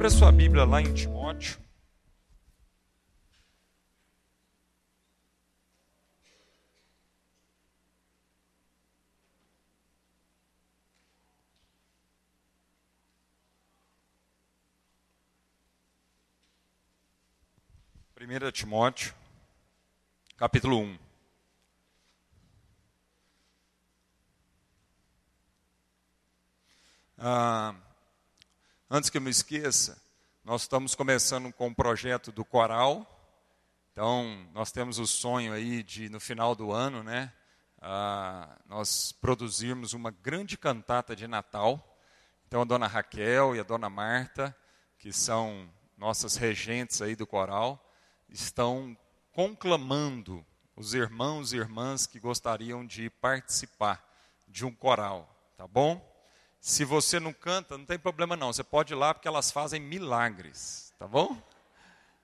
Abre 0.00 0.08
a 0.08 0.10
sua 0.10 0.32
Bíblia 0.32 0.64
lá 0.64 0.80
em 0.80 0.94
Timóteo. 0.94 1.60
Primeira 18.14 18.50
Timóteo, 18.50 19.14
capítulo 20.38 20.78
1. 20.78 20.98
Ah, 27.18 27.74
Antes 28.92 29.08
que 29.08 29.18
eu 29.18 29.22
me 29.22 29.30
esqueça, 29.30 30.02
nós 30.44 30.62
estamos 30.62 30.96
começando 30.96 31.52
com 31.52 31.66
o 31.66 31.68
um 31.68 31.74
projeto 31.74 32.32
do 32.32 32.44
coral. 32.44 33.06
Então, 33.92 34.48
nós 34.52 34.72
temos 34.72 34.98
o 34.98 35.06
sonho 35.06 35.52
aí 35.52 35.84
de, 35.84 36.08
no 36.08 36.18
final 36.18 36.56
do 36.56 36.72
ano, 36.72 37.04
né, 37.04 37.32
uh, 37.78 38.52
nós 38.66 39.12
produzirmos 39.12 39.92
uma 39.92 40.10
grande 40.10 40.58
cantata 40.58 41.14
de 41.14 41.28
Natal. 41.28 42.00
Então, 42.48 42.62
a 42.62 42.64
dona 42.64 42.88
Raquel 42.88 43.54
e 43.54 43.60
a 43.60 43.62
dona 43.62 43.88
Marta, 43.88 44.56
que 44.98 45.12
são 45.12 45.72
nossas 45.96 46.34
regentes 46.34 47.00
aí 47.00 47.14
do 47.14 47.28
coral, 47.28 47.88
estão 48.28 48.98
conclamando 49.30 50.44
os 50.74 50.94
irmãos 50.94 51.52
e 51.52 51.58
irmãs 51.58 52.08
que 52.08 52.18
gostariam 52.18 52.84
de 52.84 53.08
participar 53.08 54.04
de 54.48 54.66
um 54.66 54.74
coral, 54.74 55.32
tá 55.56 55.68
bom? 55.68 56.09
Se 56.60 56.84
você 56.84 57.18
não 57.18 57.32
canta, 57.32 57.78
não 57.78 57.86
tem 57.86 57.98
problema 57.98 58.36
não. 58.36 58.52
Você 58.52 58.62
pode 58.62 58.92
ir 58.92 58.96
lá 58.96 59.14
porque 59.14 59.26
elas 59.26 59.50
fazem 59.50 59.80
milagres, 59.80 60.92
tá 60.98 61.08
bom? 61.08 61.40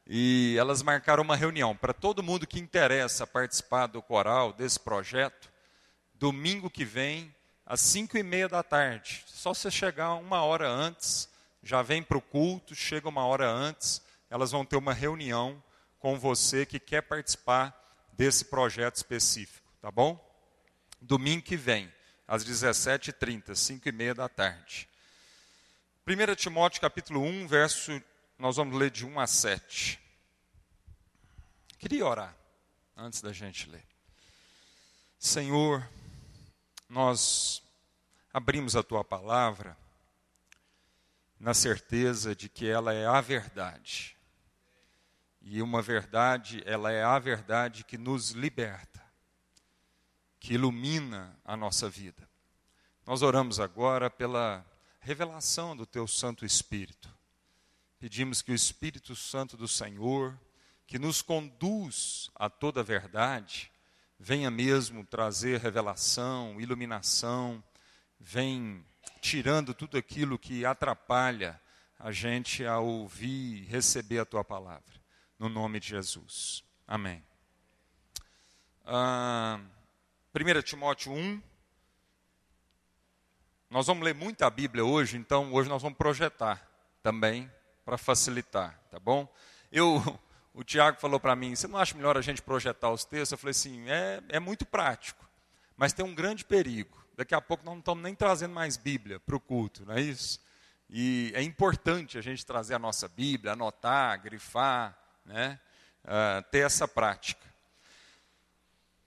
E 0.06 0.54
elas 0.58 0.82
marcaram 0.82 1.22
uma 1.22 1.34
reunião 1.34 1.74
para 1.74 1.94
todo 1.94 2.22
mundo 2.22 2.46
que 2.46 2.60
interessa 2.60 3.26
participar 3.26 3.86
do 3.86 4.02
coral 4.02 4.52
desse 4.52 4.78
projeto. 4.78 5.50
Domingo 6.14 6.68
que 6.68 6.84
vem, 6.84 7.34
às 7.64 7.80
cinco 7.80 8.18
e 8.18 8.22
meia 8.22 8.46
da 8.46 8.62
tarde. 8.62 9.24
Só 9.26 9.54
você 9.54 9.70
chegar 9.70 10.14
uma 10.14 10.42
hora 10.42 10.68
antes, 10.68 11.30
já 11.62 11.80
vem 11.80 12.02
para 12.02 12.18
o 12.18 12.22
culto, 12.22 12.74
chega 12.74 13.08
uma 13.08 13.24
hora 13.24 13.50
antes. 13.50 14.02
Elas 14.28 14.52
vão 14.52 14.66
ter 14.66 14.76
uma 14.76 14.92
reunião 14.92 15.62
com 15.98 16.18
você 16.18 16.66
que 16.66 16.78
quer 16.78 17.00
participar 17.00 17.74
desse 18.12 18.44
projeto 18.44 18.96
específico, 18.96 19.66
tá 19.80 19.90
bom? 19.90 20.22
Domingo 21.00 21.42
que 21.42 21.56
vem 21.56 21.90
às 22.26 22.44
17h30, 22.44 23.54
5 23.54 23.88
e 23.88 23.92
meia 23.92 24.14
da 24.14 24.28
tarde. 24.28 24.88
1 26.06 26.34
Timóteo 26.34 26.80
capítulo 26.80 27.20
1, 27.22 27.46
verso, 27.46 28.02
nós 28.38 28.56
vamos 28.56 28.76
ler 28.76 28.90
de 28.90 29.06
1 29.06 29.20
a 29.20 29.26
7. 29.26 30.00
Queria 31.78 32.06
orar 32.06 32.36
antes 32.96 33.20
da 33.20 33.32
gente 33.32 33.68
ler. 33.70 33.84
Senhor, 35.18 35.88
nós 36.88 37.62
abrimos 38.32 38.74
a 38.74 38.82
tua 38.82 39.04
palavra 39.04 39.76
na 41.38 41.54
certeza 41.54 42.34
de 42.34 42.48
que 42.48 42.66
ela 42.68 42.92
é 42.92 43.06
a 43.06 43.20
verdade. 43.20 44.16
E 45.42 45.62
uma 45.62 45.80
verdade, 45.80 46.62
ela 46.66 46.90
é 46.90 47.04
a 47.04 47.18
verdade 47.18 47.84
que 47.84 47.96
nos 47.96 48.30
liberta 48.30 49.05
que 50.46 50.54
ilumina 50.54 51.36
a 51.44 51.56
nossa 51.56 51.90
vida. 51.90 52.22
Nós 53.04 53.20
oramos 53.20 53.58
agora 53.58 54.08
pela 54.08 54.64
revelação 55.00 55.76
do 55.76 55.84
Teu 55.84 56.06
Santo 56.06 56.46
Espírito. 56.46 57.12
Pedimos 57.98 58.42
que 58.42 58.52
o 58.52 58.54
Espírito 58.54 59.16
Santo 59.16 59.56
do 59.56 59.66
Senhor, 59.66 60.38
que 60.86 61.00
nos 61.00 61.20
conduz 61.20 62.30
a 62.32 62.48
toda 62.48 62.78
a 62.78 62.84
verdade, 62.84 63.72
venha 64.20 64.48
mesmo 64.48 65.04
trazer 65.04 65.58
revelação, 65.58 66.60
iluminação, 66.60 67.60
vem 68.20 68.86
tirando 69.20 69.74
tudo 69.74 69.98
aquilo 69.98 70.38
que 70.38 70.64
atrapalha 70.64 71.60
a 71.98 72.12
gente 72.12 72.64
a 72.64 72.78
ouvir 72.78 73.62
e 73.62 73.64
receber 73.64 74.20
a 74.20 74.24
tua 74.24 74.44
palavra. 74.44 74.94
No 75.40 75.48
nome 75.48 75.80
de 75.80 75.88
Jesus. 75.88 76.62
Amém. 76.86 77.20
Ah, 78.84 79.58
1 80.36 80.60
Timóteo 80.60 81.12
1. 81.12 81.42
Nós 83.70 83.86
vamos 83.86 84.04
ler 84.04 84.14
muita 84.14 84.50
Bíblia 84.50 84.84
hoje, 84.84 85.16
então 85.16 85.50
hoje 85.54 85.66
nós 85.66 85.80
vamos 85.80 85.96
projetar 85.96 86.62
também 87.02 87.50
para 87.86 87.96
facilitar, 87.96 88.78
tá 88.90 89.00
bom? 89.00 89.26
Eu, 89.72 90.02
o 90.52 90.62
Tiago 90.62 91.00
falou 91.00 91.18
para 91.18 91.34
mim, 91.34 91.56
você 91.56 91.66
não 91.66 91.78
acha 91.78 91.96
melhor 91.96 92.18
a 92.18 92.20
gente 92.20 92.42
projetar 92.42 92.90
os 92.90 93.02
textos? 93.02 93.32
Eu 93.32 93.38
falei 93.38 93.52
assim, 93.52 93.88
é, 93.88 94.22
é 94.28 94.38
muito 94.38 94.66
prático, 94.66 95.26
mas 95.74 95.94
tem 95.94 96.04
um 96.04 96.14
grande 96.14 96.44
perigo. 96.44 97.02
Daqui 97.16 97.34
a 97.34 97.40
pouco 97.40 97.64
nós 97.64 97.72
não 97.72 97.80
estamos 97.80 98.04
nem 98.04 98.14
trazendo 98.14 98.52
mais 98.52 98.76
Bíblia 98.76 99.18
para 99.18 99.36
o 99.36 99.40
culto, 99.40 99.86
não 99.86 99.94
é 99.94 100.02
isso? 100.02 100.38
E 100.90 101.32
é 101.34 101.40
importante 101.40 102.18
a 102.18 102.20
gente 102.20 102.44
trazer 102.44 102.74
a 102.74 102.78
nossa 102.78 103.08
Bíblia, 103.08 103.54
anotar, 103.54 104.22
grifar, 104.22 104.98
né? 105.24 105.58
Uh, 106.04 106.42
ter 106.50 106.58
essa 106.58 106.86
prática. 106.86 107.55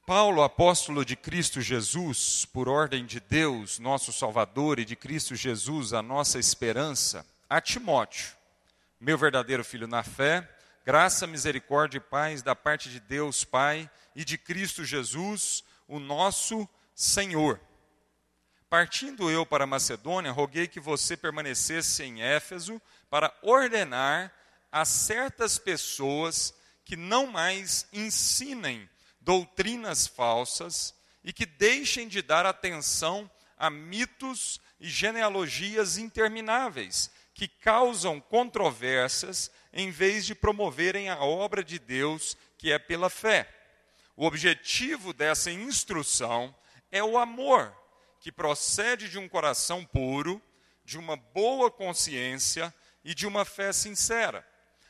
Paulo, 0.09 0.41
apóstolo 0.41 1.05
de 1.05 1.15
Cristo 1.15 1.61
Jesus, 1.61 2.43
por 2.43 2.67
ordem 2.67 3.05
de 3.05 3.19
Deus, 3.19 3.77
nosso 3.77 4.11
Salvador, 4.11 4.79
e 4.79 4.83
de 4.83 4.95
Cristo 4.95 5.35
Jesus, 5.35 5.93
a 5.93 6.01
nossa 6.01 6.39
esperança, 6.39 7.23
a 7.47 7.61
Timóteo, 7.61 8.35
meu 8.99 9.19
verdadeiro 9.19 9.63
filho 9.63 9.87
na 9.87 10.01
fé, 10.01 10.49
graça, 10.83 11.27
misericórdia 11.27 11.99
e 11.99 12.01
paz 12.01 12.41
da 12.41 12.55
parte 12.55 12.89
de 12.89 12.99
Deus 12.99 13.43
Pai 13.43 13.87
e 14.15 14.25
de 14.25 14.35
Cristo 14.35 14.83
Jesus, 14.83 15.63
o 15.87 15.99
nosso 15.99 16.67
Senhor. 16.95 17.61
Partindo 18.67 19.29
eu 19.29 19.45
para 19.45 19.67
Macedônia, 19.67 20.31
roguei 20.31 20.67
que 20.67 20.79
você 20.79 21.15
permanecesse 21.15 22.01
em 22.01 22.23
Éfeso 22.23 22.81
para 23.11 23.31
ordenar 23.43 24.33
a 24.71 24.85
certas 24.85 25.59
pessoas 25.59 26.51
que 26.83 26.95
não 26.95 27.27
mais 27.27 27.85
ensinem 27.93 28.89
doutrinas 29.29 30.07
falsas 30.07 30.91
e 31.23 31.31
que 31.31 31.45
deixem 31.45 32.07
de 32.07 32.19
dar 32.19 32.47
atenção 32.47 33.29
a 33.59 33.69
mitos 33.69 34.59
e 34.79 34.89
genealogias 34.89 35.99
intermináveis 35.99 37.11
que 37.35 37.47
causam 37.47 38.19
controvérsias 38.19 39.51
em 39.71 39.91
vez 39.91 40.25
de 40.25 40.33
promoverem 40.33 41.09
a 41.09 41.19
obra 41.19 41.63
de 41.63 41.77
Deus 41.77 42.35
que 42.57 42.71
é 42.71 42.79
pela 42.79 43.07
fé. 43.07 43.47
O 44.17 44.25
objetivo 44.25 45.13
dessa 45.13 45.51
instrução 45.51 46.55
é 46.91 47.03
o 47.03 47.15
amor, 47.15 47.71
que 48.19 48.31
procede 48.31 49.09
de 49.09 49.19
um 49.19 49.29
coração 49.29 49.85
puro, 49.85 50.41
de 50.83 50.97
uma 50.97 51.15
boa 51.15 51.69
consciência 51.69 52.73
e 53.03 53.13
de 53.13 53.27
uma 53.27 53.45
fé 53.45 53.71
sincera. 53.73 54.43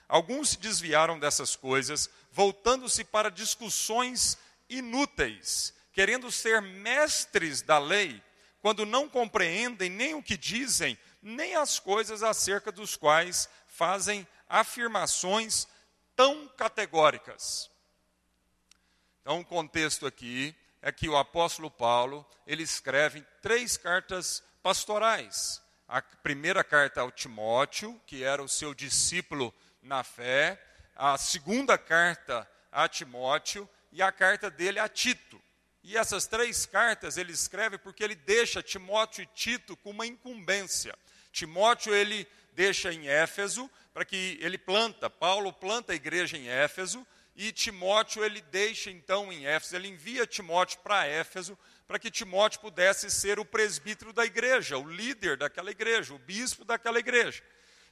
Alguns 0.08 0.52
se 0.52 0.60
desviaram 0.60 1.20
dessas 1.20 1.56
coisas, 1.58 2.10
voltando-se 2.32 3.04
para 3.04 3.32
discussões 3.32 4.38
inúteis, 4.70 5.74
querendo 5.92 6.32
ser 6.32 6.62
mestres 6.62 7.62
da 7.62 7.80
lei, 7.80 8.22
quando 8.62 8.86
não 8.86 9.10
compreendem 9.10 9.90
nem 9.90 10.14
o 10.14 10.24
que 10.24 10.38
dizem, 10.38 10.98
nem 11.22 11.56
as 11.56 11.80
coisas 11.80 12.24
acerca 12.24 12.72
dos 12.72 12.96
quais 12.96 13.50
fazem 13.68 14.28
afirmações 14.48 15.68
tão 16.16 16.48
categóricas. 16.50 17.70
Então, 19.22 19.40
o 19.40 19.46
contexto 19.46 20.06
aqui 20.06 20.56
é 20.82 20.92
que 20.92 21.10
o 21.10 21.18
apóstolo 21.18 21.70
Paulo, 21.70 22.26
ele 22.48 22.64
escreve 22.64 23.22
três 23.42 23.78
cartas 23.78 24.44
pastorais. 24.64 25.62
A 25.88 26.02
primeira 26.02 26.64
carta 26.64 27.02
ao 27.02 27.12
Timóteo, 27.12 28.00
que 28.06 28.24
era 28.24 28.44
o 28.44 28.50
seu 28.50 28.74
discípulo 28.74 29.54
na 29.82 30.04
fé, 30.04 30.62
a 31.00 31.18
segunda 31.18 31.78
carta 31.78 32.46
a 32.70 32.86
Timóteo 32.90 33.68
e 33.90 34.02
a 34.02 34.12
carta 34.12 34.52
dele 34.52 34.80
a 34.80 34.90
Tito. 34.90 35.42
E 35.82 35.98
essas 35.98 36.28
três 36.28 36.66
cartas 36.66 37.16
ele 37.16 37.32
escreve 37.32 37.78
porque 37.78 38.04
ele 38.04 38.16
deixa 38.16 38.62
Timóteo 38.62 39.24
e 39.24 39.26
Tito 39.28 39.78
com 39.78 39.92
uma 39.92 40.06
incumbência. 40.06 40.94
Timóteo 41.32 41.96
ele 41.96 42.28
deixa 42.52 42.92
em 42.92 43.08
Éfeso 43.08 43.72
para 43.94 44.04
que 44.04 44.38
ele 44.42 44.58
planta, 44.58 45.10
Paulo 45.10 45.54
planta 45.54 45.94
a 45.94 45.96
igreja 45.96 46.38
em 46.38 46.50
Éfeso 46.50 47.08
e 47.34 47.54
Timóteo 47.54 48.22
ele 48.22 48.42
deixa 48.42 48.92
então 48.92 49.32
em 49.32 49.46
Éfeso, 49.46 49.78
ele 49.78 49.88
envia 49.88 50.28
Timóteo 50.28 50.80
para 50.80 51.08
Éfeso 51.08 51.58
para 51.88 51.98
que 51.98 52.12
Timóteo 52.12 52.60
pudesse 52.60 53.10
ser 53.10 53.40
o 53.40 53.46
presbítero 53.46 54.12
da 54.12 54.26
igreja, 54.26 54.78
o 54.78 54.92
líder 54.92 55.38
daquela 55.38 55.72
igreja, 55.72 56.14
o 56.14 56.20
bispo 56.20 56.66
daquela 56.66 57.00
igreja. 57.00 57.42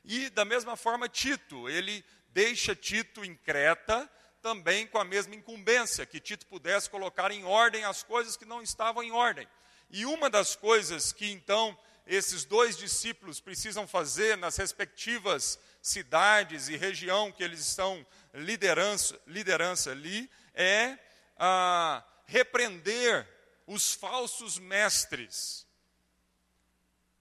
E 0.07 0.29
da 0.29 0.45
mesma 0.45 0.77
forma, 0.77 1.09
Tito, 1.09 1.67
ele 1.67 2.03
deixa 2.29 2.75
Tito 2.75 3.23
em 3.23 3.35
Creta 3.35 4.09
também 4.41 4.87
com 4.87 4.97
a 4.97 5.03
mesma 5.03 5.35
incumbência, 5.35 6.05
que 6.05 6.19
Tito 6.19 6.45
pudesse 6.45 6.89
colocar 6.89 7.31
em 7.31 7.43
ordem 7.43 7.83
as 7.83 8.03
coisas 8.03 8.37
que 8.37 8.45
não 8.45 8.61
estavam 8.61 9.03
em 9.03 9.11
ordem. 9.11 9.47
E 9.89 10.05
uma 10.05 10.29
das 10.29 10.55
coisas 10.55 11.11
que 11.11 11.29
então 11.29 11.77
esses 12.05 12.45
dois 12.45 12.77
discípulos 12.77 13.41
precisam 13.41 13.85
fazer 13.85 14.37
nas 14.37 14.55
respectivas 14.55 15.59
cidades 15.81 16.69
e 16.69 16.77
região 16.77 17.31
que 17.31 17.43
eles 17.43 17.59
estão 17.59 18.05
liderança, 18.33 19.19
liderança 19.27 19.91
ali, 19.91 20.29
é 20.53 20.97
ah, 21.37 22.03
repreender 22.25 23.27
os 23.65 23.93
falsos 23.93 24.57
mestres. 24.57 25.66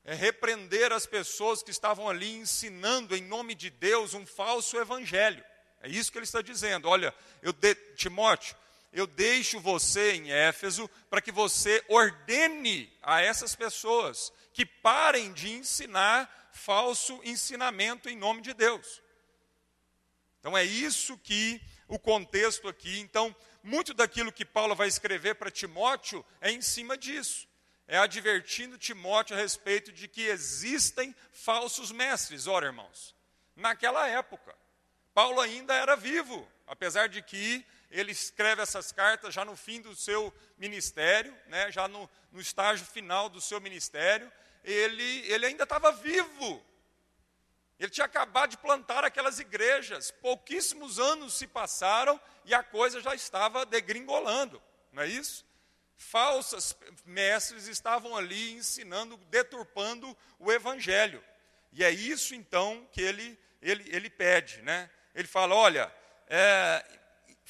É 0.06 0.14
repreender 0.14 0.92
as 0.92 1.04
pessoas 1.04 1.62
que 1.64 1.70
estavam 1.70 2.08
ali 2.08 2.36
ensinando 2.36 3.14
em 3.14 3.20
nome 3.20 3.56
de 3.56 3.68
Deus 3.68 4.14
um 4.14 4.24
falso 4.24 4.78
evangelho. 4.78 5.44
É 5.82 5.88
isso 5.88 6.12
que 6.12 6.16
ele 6.16 6.24
está 6.24 6.40
dizendo. 6.40 6.88
Olha, 6.88 7.12
eu 7.42 7.52
de, 7.52 7.74
Timóteo, 7.96 8.56
eu 8.92 9.04
deixo 9.04 9.58
você 9.60 10.12
em 10.12 10.30
Éfeso 10.30 10.88
para 11.10 11.20
que 11.20 11.32
você 11.32 11.84
ordene 11.88 12.90
a 13.02 13.20
essas 13.20 13.56
pessoas 13.56 14.32
que 14.52 14.64
parem 14.64 15.32
de 15.32 15.50
ensinar 15.50 16.50
falso 16.52 17.20
ensinamento 17.24 18.08
em 18.08 18.16
nome 18.16 18.40
de 18.40 18.54
Deus. 18.54 19.02
Então 20.38 20.56
é 20.56 20.62
isso 20.64 21.18
que 21.18 21.60
o 21.88 21.98
contexto 21.98 22.68
aqui. 22.68 23.00
Então, 23.00 23.34
muito 23.60 23.92
daquilo 23.92 24.32
que 24.32 24.44
Paulo 24.44 24.76
vai 24.76 24.86
escrever 24.86 25.34
para 25.34 25.50
Timóteo 25.50 26.24
é 26.40 26.52
em 26.52 26.62
cima 26.62 26.96
disso. 26.96 27.48
É 27.88 27.98
advertindo 27.98 28.76
Timóteo 28.76 29.36
a 29.36 29.38
respeito 29.38 29.92
de 29.92 30.08
que 30.08 30.22
existem 30.22 31.14
falsos 31.32 31.92
mestres. 31.92 32.46
Ora, 32.46 32.66
irmãos, 32.66 33.14
naquela 33.54 34.08
época, 34.08 34.54
Paulo 35.14 35.40
ainda 35.40 35.72
era 35.72 35.96
vivo, 35.96 36.46
apesar 36.66 37.08
de 37.08 37.22
que 37.22 37.64
ele 37.90 38.10
escreve 38.10 38.60
essas 38.60 38.90
cartas 38.90 39.32
já 39.32 39.44
no 39.44 39.56
fim 39.56 39.80
do 39.80 39.94
seu 39.94 40.34
ministério, 40.58 41.34
né, 41.46 41.70
já 41.70 41.86
no, 41.86 42.10
no 42.32 42.40
estágio 42.40 42.84
final 42.84 43.28
do 43.28 43.40
seu 43.40 43.60
ministério, 43.60 44.30
ele, 44.64 45.20
ele 45.30 45.46
ainda 45.46 45.62
estava 45.62 45.92
vivo. 45.92 46.62
Ele 47.78 47.90
tinha 47.90 48.06
acabado 48.06 48.50
de 48.50 48.58
plantar 48.58 49.04
aquelas 49.04 49.38
igrejas, 49.38 50.10
pouquíssimos 50.10 50.98
anos 50.98 51.34
se 51.34 51.46
passaram 51.46 52.20
e 52.44 52.52
a 52.52 52.62
coisa 52.62 53.00
já 53.00 53.14
estava 53.14 53.64
degringolando, 53.64 54.60
não 54.92 55.02
é 55.02 55.06
isso? 55.06 55.45
Falsas 55.96 56.76
mestres 57.04 57.66
estavam 57.66 58.16
ali 58.16 58.52
ensinando, 58.52 59.16
deturpando 59.30 60.16
o 60.38 60.52
evangelho. 60.52 61.22
E 61.72 61.82
é 61.82 61.90
isso 61.90 62.34
então 62.34 62.86
que 62.92 63.00
ele, 63.00 63.38
ele, 63.62 63.84
ele 63.94 64.10
pede, 64.10 64.62
né? 64.62 64.90
Ele 65.14 65.26
fala: 65.26 65.54
olha, 65.54 65.92
é, 66.28 66.84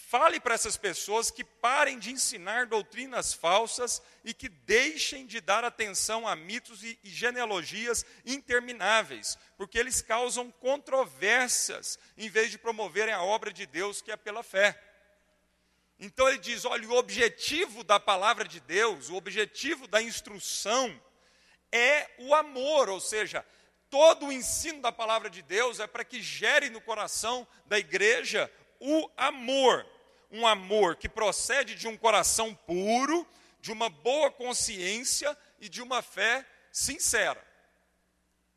Fale 0.08 0.38
para 0.38 0.54
essas 0.54 0.76
pessoas 0.76 1.30
que 1.30 1.42
parem 1.42 1.98
de 1.98 2.12
ensinar 2.12 2.66
doutrinas 2.66 3.32
falsas 3.32 4.02
e 4.22 4.34
que 4.34 4.46
deixem 4.46 5.26
de 5.26 5.40
dar 5.40 5.64
atenção 5.64 6.28
a 6.28 6.36
mitos 6.36 6.84
e, 6.84 6.98
e 7.02 7.08
genealogias 7.08 8.04
intermináveis, 8.24 9.38
porque 9.56 9.78
eles 9.78 10.02
causam 10.02 10.50
controvérsias 10.50 11.98
em 12.16 12.28
vez 12.28 12.50
de 12.50 12.58
promoverem 12.58 13.14
a 13.14 13.22
obra 13.22 13.50
de 13.50 13.64
Deus 13.64 14.02
que 14.02 14.12
é 14.12 14.16
pela 14.16 14.42
fé. 14.42 14.78
Então 15.98 16.28
ele 16.28 16.38
diz: 16.38 16.64
olha, 16.64 16.88
o 16.88 16.96
objetivo 16.96 17.82
da 17.82 17.98
palavra 17.98 18.46
de 18.46 18.60
Deus, 18.60 19.08
o 19.08 19.14
objetivo 19.14 19.86
da 19.86 20.02
instrução 20.02 21.00
é 21.72 22.08
o 22.18 22.34
amor, 22.34 22.88
ou 22.88 23.00
seja, 23.00 23.44
todo 23.90 24.26
o 24.26 24.32
ensino 24.32 24.80
da 24.80 24.92
palavra 24.92 25.28
de 25.28 25.42
Deus 25.42 25.80
é 25.80 25.86
para 25.86 26.04
que 26.04 26.22
gere 26.22 26.70
no 26.70 26.80
coração 26.80 27.46
da 27.66 27.78
igreja 27.78 28.50
o 28.80 29.10
amor 29.16 29.86
um 30.30 30.46
amor 30.46 30.96
que 30.96 31.08
procede 31.08 31.74
de 31.74 31.86
um 31.88 31.96
coração 31.96 32.54
puro, 32.54 33.26
de 33.60 33.72
uma 33.72 33.88
boa 33.88 34.30
consciência 34.30 35.36
e 35.60 35.68
de 35.68 35.82
uma 35.82 36.02
fé 36.02 36.44
sincera. 36.70 37.42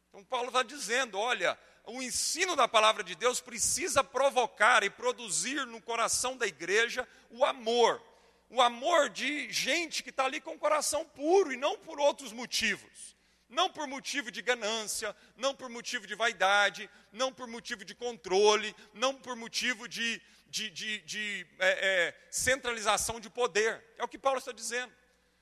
Então, 0.09 0.23
Paulo 0.23 0.47
está 0.47 0.63
dizendo: 0.63 1.17
olha, 1.17 1.57
o 1.85 2.01
ensino 2.01 2.55
da 2.55 2.67
palavra 2.67 3.03
de 3.03 3.15
Deus 3.15 3.41
precisa 3.41 4.03
provocar 4.03 4.83
e 4.83 4.89
produzir 4.89 5.65
no 5.65 5.81
coração 5.81 6.37
da 6.37 6.45
igreja 6.45 7.07
o 7.29 7.43
amor. 7.43 8.01
O 8.49 8.61
amor 8.61 9.09
de 9.09 9.51
gente 9.51 10.01
que 10.01 10.09
está 10.09 10.25
ali 10.25 10.41
com 10.41 10.55
o 10.55 10.59
coração 10.59 11.05
puro 11.05 11.51
e 11.51 11.57
não 11.57 11.77
por 11.77 11.99
outros 11.99 12.31
motivos. 12.31 13.15
Não 13.47 13.69
por 13.69 13.87
motivo 13.87 14.29
de 14.29 14.41
ganância, 14.41 15.15
não 15.35 15.55
por 15.55 15.69
motivo 15.69 16.05
de 16.05 16.13
vaidade, 16.13 16.89
não 17.11 17.33
por 17.33 17.47
motivo 17.47 17.83
de 17.83 17.95
controle, 17.95 18.75
não 18.93 19.15
por 19.15 19.35
motivo 19.35 19.87
de, 19.87 20.21
de, 20.47 20.69
de, 20.69 20.99
de 21.01 21.47
é, 21.57 21.69
é, 21.69 22.27
centralização 22.29 23.19
de 23.19 23.29
poder. 23.29 23.83
É 23.97 24.03
o 24.03 24.07
que 24.07 24.19
Paulo 24.19 24.37
está 24.37 24.51
dizendo. 24.51 24.93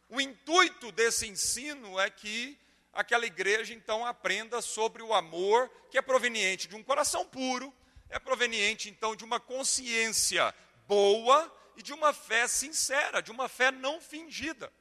O 0.09 0.21
intuito 0.21 0.91
desse 0.93 1.27
ensino 1.27 1.99
é 1.99 2.09
que 2.09 2.57
aquela 2.97 3.27
igreja 3.27 3.75
então 3.75 4.03
aprenda 4.03 4.59
sobre 4.59 5.03
o 5.03 5.13
amor 5.13 5.69
que 5.91 5.99
é 5.99 6.01
proveniente 6.01 6.67
de 6.67 6.75
um 6.75 6.83
coração 6.83 7.23
puro, 7.23 7.71
é 8.09 8.17
proveniente 8.17 8.89
então 8.89 9.15
de 9.15 9.23
uma 9.23 9.39
consciência 9.39 10.53
boa 10.87 11.53
e 11.75 11.83
de 11.83 11.93
uma 11.93 12.11
fé 12.11 12.47
sincera, 12.47 13.21
de 13.21 13.29
uma 13.29 13.47
fé 13.47 13.69
não 13.71 14.01
fingida. 14.01 14.73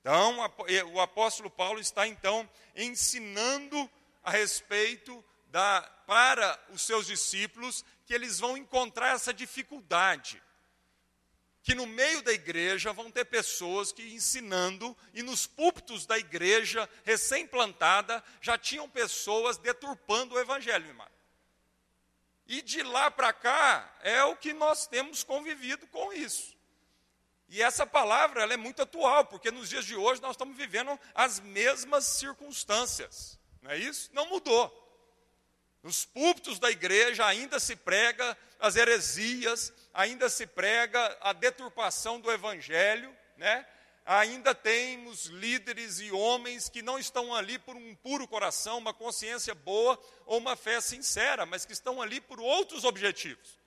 Então, 0.00 0.38
o 0.92 1.00
apóstolo 1.00 1.50
Paulo 1.50 1.80
está 1.80 2.06
então 2.06 2.48
ensinando 2.76 3.90
a 4.22 4.30
respeito 4.30 5.22
da, 5.48 5.82
para 6.06 6.58
os 6.70 6.82
seus 6.82 7.06
discípulos 7.06 7.84
que 8.06 8.14
eles 8.14 8.38
vão 8.38 8.56
encontrar 8.56 9.16
essa 9.16 9.34
dificuldade. 9.34 10.40
Que 11.62 11.74
no 11.74 11.86
meio 11.86 12.22
da 12.22 12.32
igreja 12.32 12.92
vão 12.92 13.10
ter 13.10 13.26
pessoas 13.26 13.92
que 13.92 14.14
ensinando, 14.14 14.96
e 15.12 15.22
nos 15.22 15.46
púlpitos 15.46 16.06
da 16.06 16.18
igreja 16.18 16.88
recém-plantada 17.04 18.24
já 18.40 18.56
tinham 18.56 18.88
pessoas 18.88 19.58
deturpando 19.58 20.34
o 20.34 20.38
evangelho, 20.38 20.86
irmão. 20.86 21.08
E 22.46 22.62
de 22.62 22.82
lá 22.82 23.10
para 23.10 23.32
cá 23.32 23.96
é 24.02 24.24
o 24.24 24.34
que 24.36 24.52
nós 24.52 24.86
temos 24.86 25.22
convivido 25.22 25.86
com 25.86 26.12
isso. 26.12 26.58
E 27.48 27.60
essa 27.62 27.86
palavra 27.86 28.42
ela 28.42 28.54
é 28.54 28.56
muito 28.56 28.82
atual, 28.82 29.26
porque 29.26 29.50
nos 29.50 29.68
dias 29.68 29.84
de 29.84 29.94
hoje 29.96 30.22
nós 30.22 30.32
estamos 30.32 30.56
vivendo 30.56 30.98
as 31.14 31.40
mesmas 31.40 32.04
circunstâncias. 32.04 33.38
Não 33.60 33.70
é 33.70 33.76
isso? 33.76 34.08
Não 34.12 34.26
mudou. 34.28 34.89
Nos 35.82 36.04
púlpitos 36.04 36.58
da 36.58 36.70
igreja 36.70 37.24
ainda 37.24 37.58
se 37.58 37.74
prega 37.74 38.36
as 38.58 38.76
heresias, 38.76 39.72
ainda 39.94 40.28
se 40.28 40.46
prega 40.46 41.16
a 41.20 41.32
deturpação 41.32 42.20
do 42.20 42.30
evangelho, 42.30 43.14
né? 43.36 43.66
Ainda 44.04 44.54
temos 44.54 45.26
líderes 45.26 46.00
e 46.00 46.10
homens 46.10 46.68
que 46.68 46.82
não 46.82 46.98
estão 46.98 47.34
ali 47.34 47.58
por 47.58 47.76
um 47.76 47.94
puro 47.94 48.26
coração, 48.26 48.78
uma 48.78 48.92
consciência 48.92 49.54
boa 49.54 49.98
ou 50.26 50.38
uma 50.38 50.56
fé 50.56 50.80
sincera, 50.80 51.46
mas 51.46 51.64
que 51.64 51.72
estão 51.72 52.02
ali 52.02 52.20
por 52.20 52.40
outros 52.40 52.84
objetivos. 52.84 53.58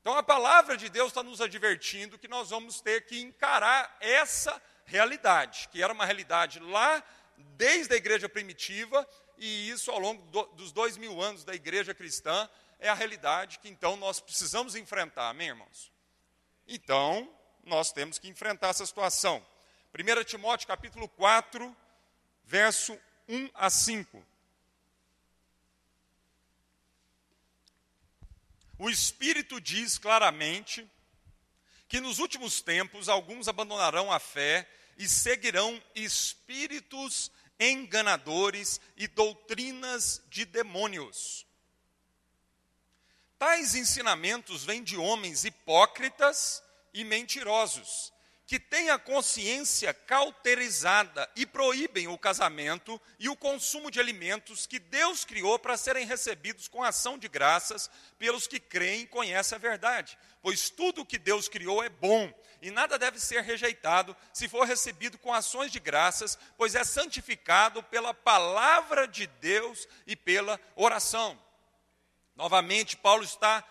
Então 0.00 0.16
a 0.16 0.22
palavra 0.22 0.76
de 0.76 0.88
Deus 0.88 1.08
está 1.08 1.22
nos 1.22 1.40
advertindo 1.40 2.18
que 2.18 2.28
nós 2.28 2.50
vamos 2.50 2.80
ter 2.80 3.04
que 3.04 3.20
encarar 3.20 3.96
essa 4.00 4.62
realidade, 4.86 5.68
que 5.70 5.82
era 5.82 5.92
uma 5.92 6.06
realidade 6.06 6.58
lá 6.60 7.02
desde 7.36 7.92
a 7.92 7.96
igreja 7.96 8.28
primitiva 8.28 9.06
e 9.38 9.70
isso 9.70 9.90
ao 9.90 9.98
longo 9.98 10.22
do, 10.30 10.44
dos 10.54 10.72
dois 10.72 10.96
mil 10.96 11.20
anos 11.22 11.44
da 11.44 11.54
igreja 11.54 11.94
cristã 11.94 12.48
é 12.78 12.88
a 12.88 12.94
realidade 12.94 13.58
que 13.58 13.68
então 13.68 13.96
nós 13.96 14.20
precisamos 14.20 14.74
enfrentar, 14.74 15.28
amém, 15.30 15.48
irmãos? 15.48 15.92
Então, 16.66 17.32
nós 17.64 17.92
temos 17.92 18.18
que 18.18 18.28
enfrentar 18.28 18.68
essa 18.68 18.84
situação. 18.84 19.44
1 19.94 20.24
Timóteo 20.24 20.68
capítulo 20.68 21.08
4, 21.08 21.76
verso 22.44 22.98
1 23.28 23.50
a 23.54 23.70
5. 23.70 24.24
O 28.78 28.88
Espírito 28.88 29.60
diz 29.60 29.98
claramente 29.98 30.88
que 31.88 32.00
nos 32.00 32.18
últimos 32.18 32.60
tempos 32.60 33.08
alguns 33.08 33.48
abandonarão 33.48 34.12
a 34.12 34.20
fé 34.20 34.68
e 34.96 35.08
seguirão 35.08 35.82
espíritos 35.94 37.30
enganadores 37.58 38.80
e 38.96 39.08
doutrinas 39.08 40.22
de 40.28 40.44
demônios. 40.44 41.46
Tais 43.38 43.74
ensinamentos 43.74 44.64
vêm 44.64 44.82
de 44.82 44.96
homens 44.96 45.44
hipócritas 45.44 46.62
e 46.92 47.04
mentirosos, 47.04 48.12
que 48.48 48.58
têm 48.58 48.88
a 48.88 48.98
consciência 48.98 49.92
cauterizada 49.92 51.30
e 51.36 51.44
proíbem 51.44 52.08
o 52.08 52.16
casamento 52.16 52.98
e 53.18 53.28
o 53.28 53.36
consumo 53.36 53.90
de 53.90 54.00
alimentos 54.00 54.66
que 54.66 54.78
Deus 54.78 55.22
criou 55.22 55.58
para 55.58 55.76
serem 55.76 56.06
recebidos 56.06 56.66
com 56.66 56.82
ação 56.82 57.18
de 57.18 57.28
graças 57.28 57.90
pelos 58.18 58.46
que 58.46 58.58
creem 58.58 59.02
e 59.02 59.06
conhecem 59.06 59.54
a 59.54 59.58
verdade. 59.58 60.16
Pois 60.40 60.70
tudo 60.70 61.02
o 61.02 61.04
que 61.04 61.18
Deus 61.18 61.46
criou 61.46 61.84
é 61.84 61.90
bom 61.90 62.32
e 62.62 62.70
nada 62.70 62.98
deve 62.98 63.20
ser 63.20 63.42
rejeitado 63.42 64.16
se 64.32 64.48
for 64.48 64.66
recebido 64.66 65.18
com 65.18 65.34
ações 65.34 65.70
de 65.70 65.78
graças, 65.78 66.38
pois 66.56 66.74
é 66.74 66.82
santificado 66.84 67.82
pela 67.82 68.14
palavra 68.14 69.06
de 69.06 69.26
Deus 69.26 69.86
e 70.06 70.16
pela 70.16 70.58
oração. 70.74 71.38
Novamente, 72.34 72.96
Paulo 72.96 73.24
está 73.24 73.62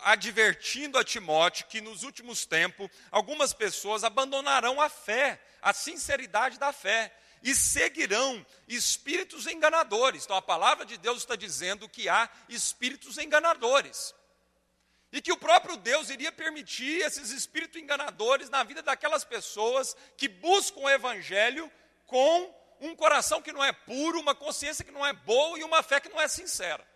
advertindo 0.00 0.98
a 0.98 1.04
Timóteo 1.04 1.66
que 1.66 1.80
nos 1.80 2.02
últimos 2.02 2.44
tempos 2.44 2.90
algumas 3.10 3.52
pessoas 3.52 4.04
abandonarão 4.04 4.80
a 4.80 4.88
fé, 4.88 5.40
a 5.62 5.72
sinceridade 5.72 6.58
da 6.58 6.72
fé, 6.72 7.14
e 7.42 7.54
seguirão 7.54 8.44
espíritos 8.68 9.46
enganadores. 9.46 10.24
Então 10.24 10.36
a 10.36 10.42
palavra 10.42 10.84
de 10.84 10.96
Deus 10.98 11.18
está 11.18 11.36
dizendo 11.36 11.88
que 11.88 12.08
há 12.08 12.28
espíritos 12.48 13.18
enganadores. 13.18 14.14
E 15.12 15.20
que 15.20 15.32
o 15.32 15.36
próprio 15.36 15.76
Deus 15.76 16.08
iria 16.10 16.30
permitir 16.30 17.02
esses 17.02 17.30
espíritos 17.30 17.80
enganadores 17.80 18.48
na 18.48 18.62
vida 18.62 18.82
daquelas 18.82 19.24
pessoas 19.24 19.96
que 20.16 20.28
buscam 20.28 20.80
o 20.80 20.90
evangelho 20.90 21.70
com 22.06 22.54
um 22.80 22.94
coração 22.94 23.42
que 23.42 23.52
não 23.52 23.62
é 23.62 23.72
puro, 23.72 24.20
uma 24.20 24.34
consciência 24.34 24.84
que 24.84 24.92
não 24.92 25.04
é 25.04 25.12
boa 25.12 25.58
e 25.58 25.64
uma 25.64 25.82
fé 25.82 26.00
que 26.00 26.08
não 26.08 26.20
é 26.20 26.28
sincera. 26.28 26.86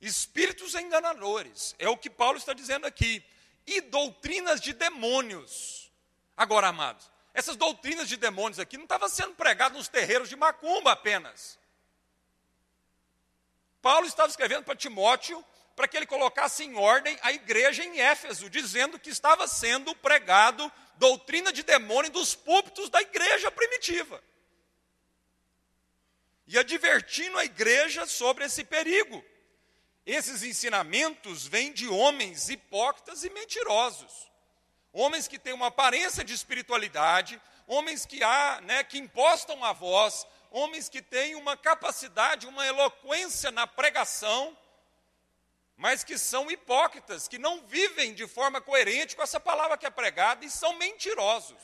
Espíritos 0.00 0.74
enganadores, 0.74 1.74
é 1.78 1.88
o 1.88 1.96
que 1.96 2.08
Paulo 2.08 2.38
está 2.38 2.54
dizendo 2.54 2.86
aqui. 2.86 3.24
E 3.66 3.80
doutrinas 3.82 4.60
de 4.60 4.72
demônios. 4.72 5.92
Agora, 6.36 6.68
amados, 6.68 7.10
essas 7.34 7.56
doutrinas 7.56 8.08
de 8.08 8.16
demônios 8.16 8.58
aqui 8.58 8.76
não 8.76 8.84
estavam 8.84 9.08
sendo 9.08 9.34
pregadas 9.34 9.76
nos 9.76 9.88
terreiros 9.88 10.28
de 10.28 10.36
macumba 10.36 10.92
apenas. 10.92 11.58
Paulo 13.82 14.06
estava 14.06 14.28
escrevendo 14.28 14.64
para 14.64 14.74
Timóteo 14.74 15.44
para 15.76 15.88
que 15.88 15.96
ele 15.96 16.06
colocasse 16.06 16.64
em 16.64 16.76
ordem 16.76 17.18
a 17.22 17.32
igreja 17.32 17.82
em 17.84 18.00
Éfeso, 18.00 18.50
dizendo 18.50 18.98
que 18.98 19.10
estava 19.10 19.46
sendo 19.46 19.94
pregado 19.96 20.70
doutrina 20.96 21.52
de 21.52 21.62
demônio 21.62 22.10
dos 22.10 22.34
púlpitos 22.34 22.90
da 22.90 23.00
igreja 23.00 23.50
primitiva. 23.50 24.22
E 26.46 26.58
advertindo 26.58 27.38
a 27.38 27.44
igreja 27.44 28.06
sobre 28.06 28.44
esse 28.44 28.64
perigo. 28.64 29.24
Esses 30.06 30.42
ensinamentos 30.42 31.46
vêm 31.46 31.72
de 31.72 31.88
homens 31.88 32.48
hipócritas 32.48 33.22
e 33.22 33.30
mentirosos. 33.30 34.30
Homens 34.92 35.28
que 35.28 35.38
têm 35.38 35.52
uma 35.52 35.66
aparência 35.66 36.24
de 36.24 36.32
espiritualidade, 36.32 37.40
homens 37.66 38.04
que 38.04 38.22
há, 38.22 38.60
né, 38.62 38.82
que 38.82 38.98
impostam 38.98 39.64
a 39.64 39.72
voz, 39.72 40.26
homens 40.50 40.88
que 40.88 41.00
têm 41.00 41.36
uma 41.36 41.56
capacidade, 41.56 42.46
uma 42.46 42.66
eloquência 42.66 43.50
na 43.50 43.66
pregação, 43.66 44.56
mas 45.76 46.02
que 46.02 46.18
são 46.18 46.50
hipócritas, 46.50 47.28
que 47.28 47.38
não 47.38 47.66
vivem 47.66 48.12
de 48.12 48.26
forma 48.26 48.60
coerente 48.60 49.14
com 49.14 49.22
essa 49.22 49.38
palavra 49.38 49.78
que 49.78 49.86
é 49.86 49.90
pregada 49.90 50.44
e 50.44 50.50
são 50.50 50.76
mentirosos. 50.76 51.56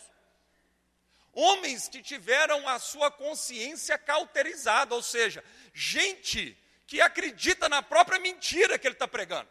Homens 1.33 1.89
que 1.89 2.01
tiveram 2.01 2.67
a 2.67 2.79
sua 2.79 3.11
consciência 3.11 3.99
cauterizada, 3.99 4.95
ou 4.95 5.03
seja, 5.03 5.45
gente 5.75 6.57
que 6.87 7.01
acredita 7.01 7.69
na 7.69 7.83
própria 7.83 8.19
mentira 8.19 8.79
que 8.79 8.87
ele 8.87 8.95
está 8.95 9.09
pregando. 9.09 9.49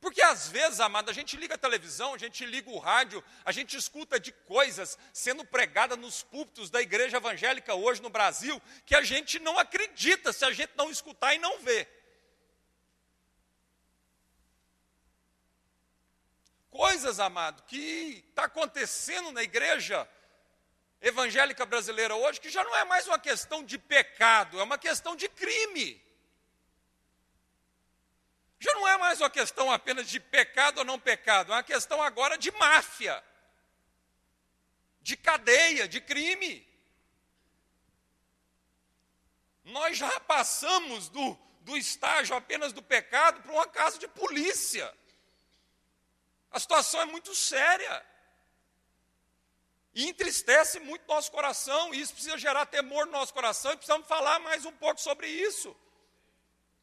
Porque 0.00 0.22
às 0.22 0.48
vezes, 0.48 0.78
amado, 0.78 1.10
a 1.10 1.12
gente 1.12 1.36
liga 1.36 1.54
a 1.54 1.58
televisão, 1.58 2.14
a 2.14 2.18
gente 2.18 2.44
liga 2.46 2.70
o 2.70 2.78
rádio, 2.78 3.24
a 3.44 3.50
gente 3.50 3.76
escuta 3.76 4.20
de 4.20 4.30
coisas 4.30 4.96
sendo 5.12 5.44
pregadas 5.44 5.98
nos 5.98 6.22
púlpitos 6.22 6.70
da 6.70 6.80
igreja 6.80 7.16
evangélica 7.16 7.74
hoje 7.74 8.02
no 8.02 8.10
Brasil, 8.10 8.62
que 8.84 8.94
a 8.94 9.02
gente 9.02 9.38
não 9.38 9.58
acredita 9.58 10.32
se 10.32 10.44
a 10.44 10.52
gente 10.52 10.72
não 10.76 10.90
escutar 10.90 11.34
e 11.34 11.38
não 11.38 11.58
ver. 11.58 11.88
Coisas, 16.70 17.18
amado, 17.18 17.62
que 17.64 18.24
está 18.28 18.44
acontecendo 18.44 19.32
na 19.32 19.42
igreja 19.42 20.08
evangélica 21.00 21.64
brasileira 21.66 22.14
hoje, 22.14 22.40
que 22.40 22.50
já 22.50 22.64
não 22.64 22.74
é 22.74 22.84
mais 22.84 23.06
uma 23.06 23.18
questão 23.18 23.62
de 23.64 23.78
pecado, 23.78 24.58
é 24.58 24.62
uma 24.62 24.78
questão 24.78 25.14
de 25.14 25.28
crime. 25.28 26.02
Já 28.58 28.72
não 28.74 28.88
é 28.88 28.96
mais 28.96 29.20
uma 29.20 29.30
questão 29.30 29.70
apenas 29.70 30.08
de 30.08 30.18
pecado 30.18 30.78
ou 30.78 30.84
não 30.84 30.98
pecado, 30.98 31.52
é 31.52 31.56
uma 31.56 31.62
questão 31.62 32.02
agora 32.02 32.38
de 32.38 32.50
máfia, 32.52 33.22
de 35.00 35.16
cadeia, 35.16 35.86
de 35.86 36.00
crime. 36.00 36.66
Nós 39.64 39.98
já 39.98 40.20
passamos 40.20 41.08
do, 41.08 41.34
do 41.60 41.76
estágio 41.76 42.34
apenas 42.36 42.72
do 42.72 42.82
pecado 42.82 43.42
para 43.42 43.52
uma 43.52 43.66
casa 43.66 43.98
de 43.98 44.08
polícia. 44.08 44.92
A 46.50 46.58
situação 46.58 47.00
é 47.02 47.04
muito 47.04 47.34
séria. 47.34 48.04
E 49.96 50.06
entristece 50.10 50.78
muito 50.78 51.08
nosso 51.08 51.32
coração, 51.32 51.94
e 51.94 52.02
isso 52.02 52.12
precisa 52.12 52.36
gerar 52.36 52.66
temor 52.66 53.06
no 53.06 53.12
nosso 53.12 53.32
coração, 53.32 53.72
e 53.72 53.76
precisamos 53.78 54.06
falar 54.06 54.38
mais 54.40 54.66
um 54.66 54.72
pouco 54.72 55.00
sobre 55.00 55.26
isso. 55.26 55.74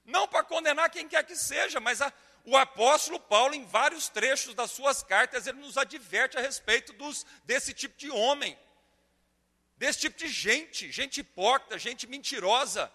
Não 0.03 0.27
para 0.27 0.43
condenar 0.43 0.89
quem 0.89 1.07
quer 1.07 1.23
que 1.23 1.35
seja, 1.35 1.79
mas 1.79 2.01
a, 2.01 2.11
o 2.43 2.57
apóstolo 2.57 3.19
Paulo, 3.19 3.53
em 3.53 3.65
vários 3.65 4.09
trechos 4.09 4.55
das 4.55 4.71
suas 4.71 5.03
cartas, 5.03 5.45
ele 5.45 5.59
nos 5.59 5.77
adverte 5.77 6.39
a 6.39 6.41
respeito 6.41 6.91
dos, 6.93 7.23
desse 7.43 7.71
tipo 7.71 7.95
de 7.95 8.09
homem, 8.09 8.57
desse 9.77 9.99
tipo 9.99 10.17
de 10.17 10.27
gente, 10.27 10.91
gente 10.91 11.19
hipócrita, 11.19 11.77
gente 11.77 12.07
mentirosa, 12.07 12.91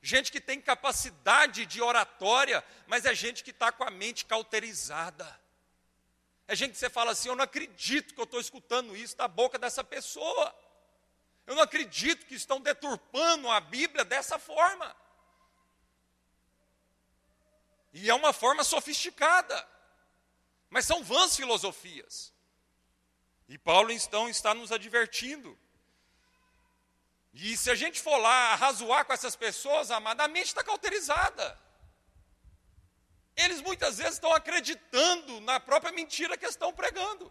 gente 0.00 0.30
que 0.30 0.40
tem 0.40 0.60
capacidade 0.60 1.66
de 1.66 1.82
oratória, 1.82 2.64
mas 2.86 3.04
é 3.04 3.12
gente 3.12 3.42
que 3.42 3.50
está 3.50 3.72
com 3.72 3.82
a 3.82 3.90
mente 3.90 4.26
cauterizada. 4.26 5.26
É 6.48 6.54
gente 6.54 6.72
que 6.72 6.78
você 6.78 6.90
fala 6.90 7.12
assim: 7.12 7.28
eu 7.28 7.36
não 7.36 7.44
acredito 7.44 8.14
que 8.14 8.20
eu 8.20 8.24
estou 8.24 8.40
escutando 8.40 8.96
isso 8.96 9.16
da 9.16 9.28
boca 9.28 9.58
dessa 9.58 9.82
pessoa. 9.82 10.54
Eu 11.46 11.54
não 11.54 11.62
acredito 11.62 12.26
que 12.26 12.34
estão 12.34 12.60
deturpando 12.60 13.48
a 13.50 13.60
Bíblia 13.60 14.04
dessa 14.04 14.38
forma. 14.38 14.94
E 17.92 18.10
é 18.10 18.14
uma 18.14 18.32
forma 18.32 18.64
sofisticada. 18.64 19.66
Mas 20.68 20.84
são 20.84 21.02
vãs 21.02 21.36
filosofias. 21.36 22.32
E 23.48 23.56
Paulo 23.56 23.92
então 23.92 24.28
está 24.28 24.52
nos 24.52 24.72
advertindo. 24.72 25.56
E 27.32 27.56
se 27.56 27.70
a 27.70 27.74
gente 27.74 28.00
for 28.00 28.16
lá 28.16 28.52
arrazoar 28.52 29.04
com 29.04 29.12
essas 29.12 29.36
pessoas, 29.36 29.90
amada, 29.90 30.24
a 30.24 30.28
mente 30.28 30.46
está 30.46 30.64
cauterizada. 30.64 31.58
Eles 33.36 33.60
muitas 33.60 33.98
vezes 33.98 34.14
estão 34.14 34.32
acreditando 34.32 35.40
na 35.42 35.60
própria 35.60 35.92
mentira 35.92 36.36
que 36.36 36.46
estão 36.46 36.72
pregando. 36.72 37.30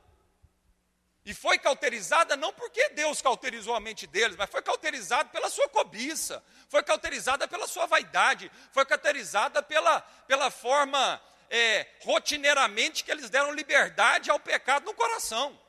E 1.26 1.34
foi 1.34 1.58
cauterizada 1.58 2.38
não 2.38 2.54
porque 2.54 2.90
Deus 2.90 3.20
cauterizou 3.20 3.74
a 3.74 3.80
mente 3.80 4.06
deles, 4.06 4.38
mas 4.38 4.48
foi 4.50 4.62
cauterizada 4.62 5.28
pela 5.30 5.50
sua 5.50 5.68
cobiça, 5.68 6.44
foi 6.70 6.84
cauterizada 6.84 7.48
pela 7.48 7.68
sua 7.68 7.88
vaidade, 7.88 8.52
foi 8.72 8.86
cauterizada 8.86 9.64
pela, 9.64 10.02
pela 10.28 10.52
forma 10.52 11.20
é, 11.50 11.88
rotineiramente 12.02 13.04
que 13.04 13.10
eles 13.10 13.32
deram 13.32 13.52
liberdade 13.52 14.30
ao 14.30 14.40
pecado 14.40 14.86
no 14.86 14.94
coração. 14.94 15.60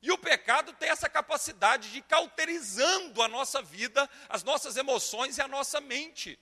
E 0.00 0.10
o 0.10 0.16
pecado 0.16 0.72
tem 0.72 0.88
essa 0.88 1.08
capacidade 1.08 1.92
de 1.92 2.00
cauterizando 2.00 3.22
a 3.22 3.28
nossa 3.28 3.60
vida, 3.60 4.08
as 4.26 4.42
nossas 4.42 4.78
emoções 4.78 5.36
e 5.36 5.42
a 5.42 5.46
nossa 5.46 5.82
mente. 5.82 6.38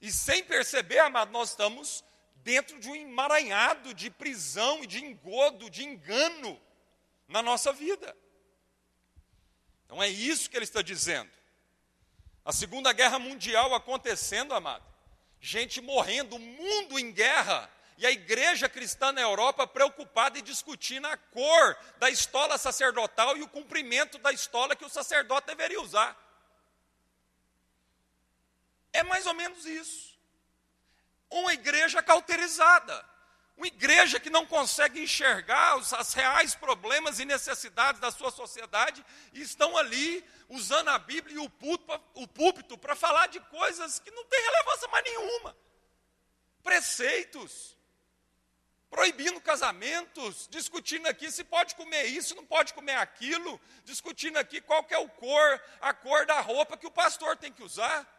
E 0.00 0.12
sem 0.12 0.44
perceber, 0.44 0.98
amado, 1.00 1.30
nós 1.32 1.50
estamos 1.50 2.04
dentro 2.36 2.78
de 2.78 2.88
um 2.88 2.94
emaranhado 2.94 3.92
de 3.92 4.10
prisão 4.10 4.82
e 4.82 4.86
de 4.86 5.04
engodo, 5.04 5.68
de 5.68 5.84
engano 5.84 6.60
na 7.26 7.42
nossa 7.42 7.72
vida. 7.72 8.16
Então 9.84 10.02
é 10.02 10.08
isso 10.08 10.48
que 10.48 10.56
ele 10.56 10.64
está 10.64 10.82
dizendo. 10.82 11.30
A 12.44 12.52
Segunda 12.52 12.92
Guerra 12.92 13.18
Mundial 13.18 13.74
acontecendo, 13.74 14.54
amado. 14.54 14.84
Gente 15.40 15.80
morrendo, 15.80 16.36
o 16.36 16.38
mundo 16.38 16.98
em 16.98 17.12
guerra. 17.12 17.70
E 17.96 18.06
a 18.06 18.10
igreja 18.10 18.68
cristã 18.68 19.10
na 19.10 19.20
Europa 19.20 19.66
preocupada 19.66 20.38
em 20.38 20.42
discutir 20.42 21.04
a 21.04 21.16
cor 21.16 21.76
da 21.98 22.08
estola 22.08 22.56
sacerdotal 22.56 23.36
e 23.36 23.42
o 23.42 23.48
cumprimento 23.48 24.18
da 24.18 24.32
estola 24.32 24.76
que 24.76 24.84
o 24.84 24.88
sacerdote 24.88 25.48
deveria 25.48 25.80
usar. 25.80 26.16
É 28.98 29.02
mais 29.04 29.26
ou 29.26 29.34
menos 29.34 29.64
isso. 29.64 30.18
Uma 31.30 31.52
igreja 31.52 32.02
cauterizada. 32.02 32.96
Uma 33.56 33.68
igreja 33.68 34.18
que 34.18 34.28
não 34.28 34.44
consegue 34.44 35.00
enxergar 35.00 35.76
os, 35.76 35.92
os 35.92 36.12
reais 36.14 36.56
problemas 36.56 37.20
e 37.20 37.24
necessidades 37.24 38.00
da 38.00 38.10
sua 38.10 38.32
sociedade 38.32 39.04
e 39.32 39.40
estão 39.40 39.76
ali 39.76 40.24
usando 40.48 40.88
a 40.88 40.98
Bíblia 40.98 41.36
e 41.36 41.38
o 41.38 41.48
púlpito, 41.48 42.00
o 42.14 42.26
púlpito 42.26 42.76
para 42.76 42.96
falar 42.96 43.28
de 43.28 43.38
coisas 43.40 44.00
que 44.00 44.10
não 44.10 44.24
têm 44.24 44.40
relevância 44.40 44.88
mais 44.88 45.04
nenhuma. 45.04 45.56
Preceitos, 46.62 47.76
proibindo 48.90 49.40
casamentos, 49.40 50.48
discutindo 50.50 51.06
aqui 51.06 51.30
se 51.30 51.44
pode 51.44 51.76
comer 51.76 52.04
isso, 52.06 52.34
não 52.34 52.46
pode 52.46 52.74
comer 52.74 52.96
aquilo, 52.96 53.60
discutindo 53.84 54.38
aqui 54.38 54.60
qual 54.60 54.84
é 54.90 54.98
o 54.98 55.08
cor, 55.08 55.62
a 55.80 55.94
cor 55.94 56.26
da 56.26 56.40
roupa 56.40 56.76
que 56.76 56.86
o 56.86 56.90
pastor 56.90 57.36
tem 57.36 57.52
que 57.52 57.62
usar. 57.62 58.17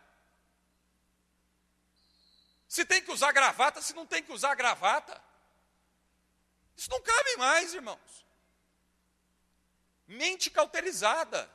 Se 2.70 2.86
tem 2.86 3.02
que 3.02 3.12
usar 3.12 3.32
gravata, 3.32 3.82
se 3.82 3.96
não 3.96 4.06
tem 4.06 4.22
que 4.22 4.32
usar 4.32 4.54
gravata. 4.54 5.20
Isso 6.78 6.90
não 6.92 7.02
cabe 7.02 7.36
mais, 7.36 7.74
irmãos. 7.74 8.26
Mente 10.08 10.52
cauterizada. 10.52 11.50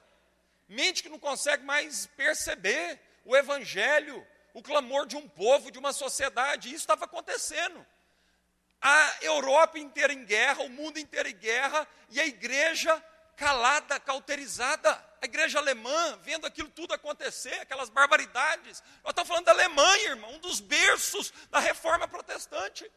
Mente 0.68 1.04
que 1.04 1.08
não 1.08 1.20
consegue 1.20 1.64
mais 1.64 2.06
perceber 2.16 3.00
o 3.24 3.36
evangelho, 3.36 4.26
o 4.52 4.60
clamor 4.60 5.06
de 5.06 5.16
um 5.16 5.28
povo, 5.28 5.70
de 5.70 5.78
uma 5.78 5.92
sociedade. 5.92 6.68
Isso 6.68 6.78
estava 6.78 7.04
acontecendo. 7.04 7.86
a 8.86 9.16
Europa 9.22 9.78
inteira 9.78 10.12
em 10.12 10.26
guerra, 10.26 10.62
o 10.62 10.68
mundo 10.68 10.98
inteiro 10.98 11.28
em 11.28 11.36
guerra, 11.36 11.88
e 12.10 12.20
a 12.20 12.26
igreja 12.26 13.02
calada, 13.36 14.00
cauterizada. 14.00 14.92
A 15.20 15.24
igreja 15.24 15.58
alemã, 15.58 16.18
vendo 16.22 16.46
aquilo 16.46 16.68
tudo 16.68 16.92
acontecer, 16.92 17.54
aquelas 17.60 17.88
barbaridades. 17.88 18.82
Nós 19.02 19.10
estamos 19.10 19.28
falando 19.28 19.46
da 19.46 19.52
Alemanha, 19.52 20.10
irmão, 20.10 20.32
um 20.34 20.38
dos 20.38 20.60
berços 20.60 21.32
da 21.50 21.58
reforma 21.58 22.06
protestante. 22.06 22.90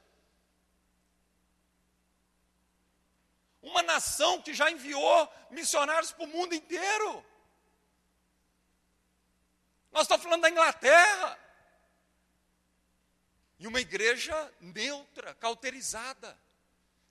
Uma 3.62 3.82
nação 3.82 4.42
que 4.42 4.54
já 4.54 4.70
enviou 4.70 5.32
missionários 5.50 6.12
para 6.12 6.24
o 6.24 6.28
mundo 6.28 6.54
inteiro. 6.54 7.26
Nós 9.92 10.04
estamos 10.04 10.24
falando 10.24 10.42
da 10.42 10.50
Inglaterra. 10.50 11.40
E 13.60 13.66
uma 13.66 13.82
igreja 13.82 14.54
neutra, 14.60 15.34
cauterizada, 15.36 16.38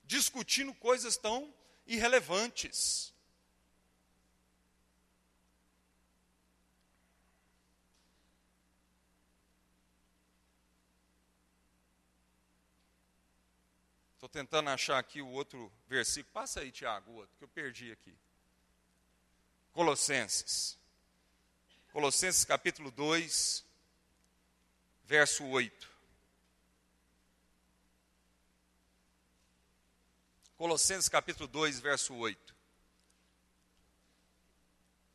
discutindo 0.05 0.73
coisas 0.75 1.17
tão 1.17 1.53
irrelevantes. 1.87 3.16
Estou 14.27 14.43
tentando 14.43 14.71
achar 14.71 14.99
aqui 14.99 15.23
o 15.23 15.29
outro 15.29 15.73
versículo. 15.87 16.33
Passa 16.33 16.59
aí, 16.59 16.73
Tiago, 16.73 17.13
o 17.13 17.15
outro, 17.15 17.37
que 17.39 17.45
eu 17.45 17.49
perdi 17.49 17.93
aqui. 17.93 18.13
Colossenses. 19.71 20.77
Colossenses 21.93 22.45
capítulo 22.45 22.91
2, 22.91 23.65
verso 25.05 25.45
8. 25.45 25.89
Colossenses 30.57 31.09
capítulo 31.09 31.47
2, 31.47 31.79
verso 31.79 32.13
8. 32.13 32.57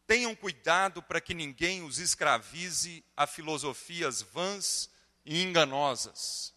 Tenham 0.08 0.34
cuidado 0.34 1.04
para 1.04 1.20
que 1.20 1.34
ninguém 1.34 1.84
os 1.84 2.00
escravize 2.00 3.04
a 3.18 3.28
filosofias 3.28 4.22
vãs 4.22 4.90
e 5.26 5.44
enganosas. 5.44 6.54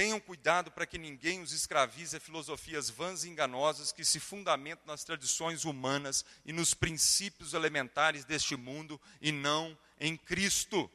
Tenham 0.00 0.18
cuidado 0.18 0.70
para 0.70 0.86
que 0.86 0.96
ninguém 0.96 1.42
os 1.42 1.52
escravize 1.52 2.16
a 2.16 2.20
filosofias 2.20 2.88
vãs 2.88 3.22
e 3.22 3.28
enganosas 3.28 3.92
que 3.92 4.02
se 4.02 4.18
fundamentam 4.18 4.86
nas 4.86 5.04
tradições 5.04 5.66
humanas 5.66 6.24
e 6.42 6.54
nos 6.54 6.72
princípios 6.72 7.52
elementares 7.52 8.24
deste 8.24 8.56
mundo 8.56 8.98
e 9.20 9.30
não 9.30 9.76
em 9.98 10.16
Cristo. 10.16 10.90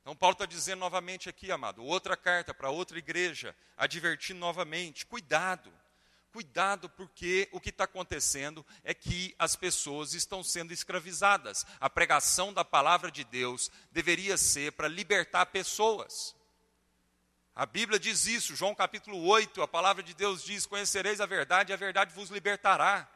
Então, 0.00 0.16
Paulo 0.16 0.32
está 0.32 0.46
dizendo 0.46 0.80
novamente 0.80 1.28
aqui, 1.28 1.52
amado, 1.52 1.84
outra 1.84 2.16
carta 2.16 2.52
para 2.52 2.70
outra 2.70 2.98
igreja, 2.98 3.54
advertindo 3.76 4.40
novamente: 4.40 5.06
cuidado, 5.06 5.72
cuidado, 6.32 6.90
porque 6.90 7.48
o 7.52 7.60
que 7.60 7.70
está 7.70 7.84
acontecendo 7.84 8.66
é 8.82 8.92
que 8.92 9.32
as 9.38 9.54
pessoas 9.54 10.12
estão 10.12 10.42
sendo 10.42 10.72
escravizadas. 10.72 11.64
A 11.78 11.88
pregação 11.88 12.52
da 12.52 12.64
palavra 12.64 13.12
de 13.12 13.22
Deus 13.22 13.70
deveria 13.92 14.36
ser 14.36 14.72
para 14.72 14.88
libertar 14.88 15.46
pessoas. 15.46 16.36
A 17.58 17.66
Bíblia 17.66 17.98
diz 17.98 18.24
isso, 18.24 18.54
João 18.54 18.72
capítulo 18.72 19.20
8, 19.26 19.60
a 19.62 19.66
palavra 19.66 20.00
de 20.00 20.14
Deus 20.14 20.44
diz: 20.44 20.64
Conhecereis 20.64 21.20
a 21.20 21.26
verdade 21.26 21.72
e 21.72 21.74
a 21.74 21.76
verdade 21.76 22.14
vos 22.14 22.30
libertará. 22.30 23.10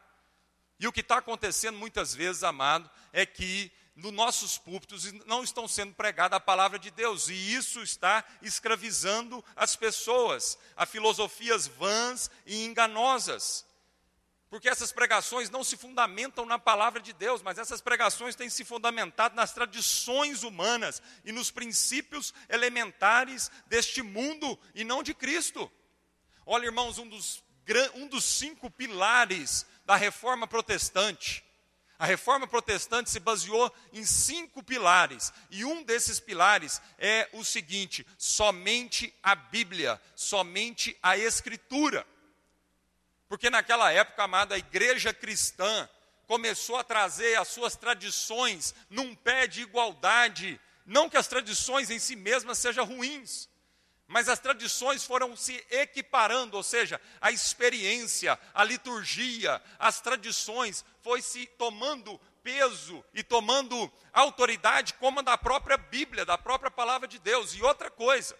E 0.77 0.85
o 0.85 0.91
que 0.91 0.99
está 0.99 1.19
acontecendo 1.19 1.77
muitas 1.77 2.13
vezes, 2.13 2.43
amado, 2.43 2.91
é 3.13 3.25
que 3.25 3.71
nos 3.95 4.11
nossos 4.11 4.57
púlpitos 4.57 5.09
não 5.25 5.45
estão 5.45 5.65
sendo 5.65 5.93
pregada 5.93 6.35
a 6.35 6.41
palavra 6.41 6.77
de 6.77 6.91
Deus, 6.91 7.29
e 7.29 7.33
isso 7.33 7.81
está 7.81 8.21
escravizando 8.41 9.41
as 9.55 9.77
pessoas 9.77 10.59
a 10.75 10.85
filosofias 10.85 11.65
vãs 11.65 12.29
e 12.45 12.65
enganosas. 12.65 13.65
Porque 14.53 14.69
essas 14.69 14.91
pregações 14.91 15.49
não 15.49 15.63
se 15.63 15.75
fundamentam 15.75 16.45
na 16.45 16.59
palavra 16.59 17.01
de 17.01 17.11
Deus, 17.11 17.41
mas 17.41 17.57
essas 17.57 17.81
pregações 17.81 18.35
têm 18.35 18.51
se 18.51 18.63
fundamentado 18.63 19.35
nas 19.35 19.51
tradições 19.51 20.43
humanas 20.43 21.01
e 21.25 21.31
nos 21.31 21.49
princípios 21.49 22.31
elementares 22.47 23.49
deste 23.65 24.03
mundo 24.03 24.59
e 24.75 24.83
não 24.83 25.01
de 25.01 25.11
Cristo. 25.11 25.71
Olha, 26.45 26.67
irmãos, 26.67 26.99
um 26.99 27.09
dos, 27.09 27.43
um 27.95 28.07
dos 28.07 28.23
cinco 28.25 28.69
pilares 28.69 29.65
da 29.87 29.95
reforma 29.95 30.45
protestante 30.45 31.43
a 31.97 32.05
reforma 32.05 32.45
protestante 32.45 33.09
se 33.09 33.19
baseou 33.19 33.73
em 33.93 34.05
cinco 34.05 34.61
pilares, 34.61 35.31
e 35.49 35.63
um 35.63 35.83
desses 35.83 36.19
pilares 36.19 36.81
é 36.97 37.29
o 37.31 37.45
seguinte: 37.45 38.05
somente 38.17 39.13
a 39.23 39.33
Bíblia, 39.35 40.01
somente 40.13 40.97
a 41.01 41.17
Escritura. 41.17 42.05
Porque 43.33 43.49
naquela 43.49 43.91
época, 43.91 44.25
amada, 44.25 44.53
a 44.53 44.59
igreja 44.59 45.11
cristã 45.11 45.89
começou 46.27 46.75
a 46.75 46.83
trazer 46.83 47.35
as 47.39 47.47
suas 47.47 47.75
tradições 47.75 48.75
num 48.91 49.15
pé 49.15 49.47
de 49.47 49.63
igualdade, 49.63 50.61
não 50.85 51.09
que 51.09 51.17
as 51.17 51.25
tradições 51.25 51.89
em 51.89 51.97
si 51.97 52.15
mesmas 52.15 52.59
sejam 52.59 52.85
ruins, 52.85 53.49
mas 54.07 54.29
as 54.29 54.37
tradições 54.37 55.03
foram 55.03 55.35
se 55.35 55.65
equiparando, 55.71 56.55
ou 56.55 56.61
seja, 56.61 57.01
a 57.19 57.31
experiência, 57.31 58.39
a 58.53 58.63
liturgia, 58.63 59.59
as 59.79 59.99
tradições 59.99 60.85
foi 61.01 61.19
se 61.19 61.47
tomando 61.57 62.21
peso 62.43 63.03
e 63.15 63.23
tomando 63.23 63.91
autoridade 64.13 64.93
como 64.93 65.21
a 65.21 65.23
da 65.23 65.39
própria 65.39 65.77
Bíblia, 65.77 66.23
da 66.23 66.37
própria 66.37 66.69
palavra 66.69 67.07
de 67.07 67.17
Deus. 67.17 67.55
E 67.55 67.63
outra 67.63 67.89
coisa, 67.89 68.37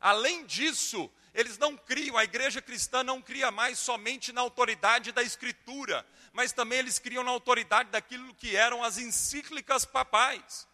além 0.00 0.46
disso, 0.46 1.10
eles 1.34 1.58
não 1.58 1.76
criam, 1.76 2.16
a 2.16 2.24
igreja 2.24 2.60
cristã 2.60 3.02
não 3.02 3.22
cria 3.22 3.50
mais 3.50 3.78
somente 3.78 4.32
na 4.32 4.40
autoridade 4.40 5.12
da 5.12 5.22
Escritura, 5.22 6.06
mas 6.32 6.52
também 6.52 6.78
eles 6.78 6.98
criam 6.98 7.24
na 7.24 7.30
autoridade 7.30 7.90
daquilo 7.90 8.34
que 8.34 8.56
eram 8.56 8.82
as 8.82 8.98
encíclicas 8.98 9.84
papais 9.84 10.66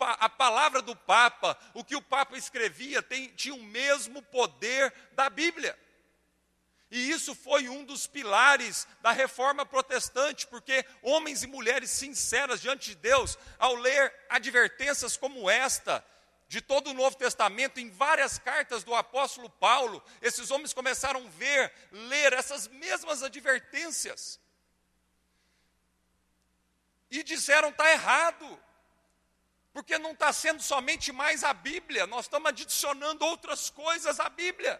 a 0.00 0.28
palavra 0.28 0.82
do 0.82 0.94
Papa, 0.94 1.56
o 1.72 1.84
que 1.84 1.96
o 1.96 2.02
Papa 2.02 2.36
escrevia, 2.36 3.02
tem, 3.02 3.28
tinha 3.28 3.54
o 3.54 3.62
mesmo 3.62 4.20
poder 4.22 4.92
da 5.12 5.30
Bíblia. 5.30 5.78
E 6.90 7.10
isso 7.10 7.34
foi 7.34 7.70
um 7.70 7.84
dos 7.84 8.06
pilares 8.06 8.86
da 9.00 9.12
reforma 9.12 9.64
protestante, 9.64 10.46
porque 10.46 10.84
homens 11.00 11.42
e 11.42 11.46
mulheres 11.46 11.90
sinceras 11.90 12.60
diante 12.60 12.90
de 12.90 12.96
Deus, 12.96 13.38
ao 13.58 13.74
ler 13.76 14.12
advertências 14.28 15.16
como 15.16 15.48
esta, 15.48 16.04
de 16.52 16.60
todo 16.60 16.90
o 16.90 16.92
Novo 16.92 17.16
Testamento, 17.16 17.80
em 17.80 17.88
várias 17.88 18.38
cartas 18.38 18.84
do 18.84 18.94
apóstolo 18.94 19.48
Paulo, 19.48 20.04
esses 20.20 20.50
homens 20.50 20.74
começaram 20.74 21.24
a 21.24 21.30
ver, 21.30 21.72
ler 21.90 22.34
essas 22.34 22.68
mesmas 22.68 23.22
advertências. 23.22 24.38
E 27.10 27.22
disseram: 27.22 27.70
está 27.70 27.90
errado, 27.90 28.62
porque 29.72 29.96
não 29.96 30.12
está 30.12 30.30
sendo 30.30 30.62
somente 30.62 31.10
mais 31.10 31.42
a 31.42 31.54
Bíblia, 31.54 32.06
nós 32.06 32.26
estamos 32.26 32.50
adicionando 32.50 33.24
outras 33.24 33.70
coisas 33.70 34.20
à 34.20 34.28
Bíblia. 34.28 34.78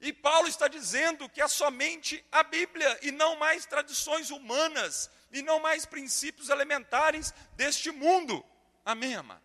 E 0.00 0.12
Paulo 0.12 0.46
está 0.46 0.68
dizendo 0.68 1.28
que 1.28 1.42
é 1.42 1.48
somente 1.48 2.24
a 2.30 2.44
Bíblia 2.44 3.00
e 3.02 3.10
não 3.10 3.34
mais 3.34 3.66
tradições 3.66 4.30
humanas 4.30 5.10
e 5.32 5.42
não 5.42 5.58
mais 5.58 5.84
princípios 5.84 6.50
elementares 6.50 7.34
deste 7.56 7.90
mundo. 7.90 8.44
Amém, 8.84 9.16
amado? 9.16 9.41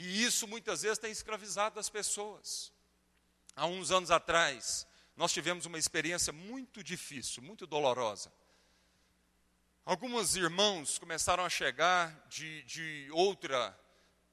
E 0.00 0.22
isso 0.22 0.46
muitas 0.46 0.82
vezes 0.82 0.96
tem 0.96 1.10
escravizado 1.10 1.80
as 1.80 1.90
pessoas. 1.90 2.72
Há 3.56 3.66
uns 3.66 3.90
anos 3.90 4.12
atrás, 4.12 4.86
nós 5.16 5.32
tivemos 5.32 5.66
uma 5.66 5.76
experiência 5.76 6.32
muito 6.32 6.84
difícil, 6.84 7.42
muito 7.42 7.66
dolorosa. 7.66 8.32
Alguns 9.84 10.36
irmãos 10.36 10.98
começaram 10.98 11.44
a 11.44 11.50
chegar 11.50 12.14
de, 12.28 12.62
de 12.62 13.08
outra 13.10 13.76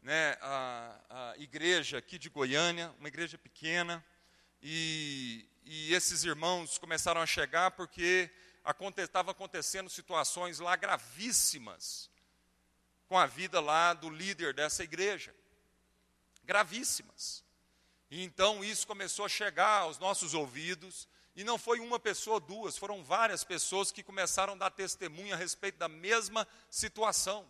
né, 0.04 0.38
a, 0.39 1.32
a 1.32 1.38
igreja 1.39 1.97
aqui 1.97 2.19
de 2.19 2.30
Goiânia, 2.30 2.93
uma 2.99 3.08
igreja 3.08 3.36
pequena, 3.36 4.06
e, 4.62 5.49
e 5.63 5.95
esses 5.95 6.23
irmãos 6.23 6.78
começaram 6.78 7.21
a 7.21 7.25
chegar 7.25 7.71
porque 7.71 8.30
estavam 8.97 9.32
acontecendo 9.32 9.89
situações 9.89 10.60
lá 10.60 10.75
gravíssimas 10.75 12.08
com 13.08 13.17
a 13.17 13.25
vida 13.25 13.60
lá 13.60 13.93
do 13.93 14.12
líder 14.12 14.54
dessa 14.54 14.84
igreja. 14.84 15.34
Gravíssimas. 16.45 17.43
E 18.10 18.23
então 18.23 18.63
isso 18.63 18.88
começou 18.88 19.25
a 19.25 19.29
chegar 19.29 19.81
aos 19.81 19.99
nossos 19.99 20.34
ouvidos, 20.34 21.08
e 21.36 21.43
não 21.43 21.58
foi 21.58 21.79
uma 21.79 21.99
pessoa, 21.99 22.39
duas, 22.39 22.77
foram 22.77 23.03
várias 23.03 23.43
pessoas 23.43 23.91
que 23.91 24.01
começaram 24.01 24.53
a 24.53 24.58
dar 24.58 24.69
testemunho 24.69 25.34
a 25.34 25.38
respeito 25.38 25.77
da 25.77 25.89
mesma 25.89 26.47
situação. 26.69 27.45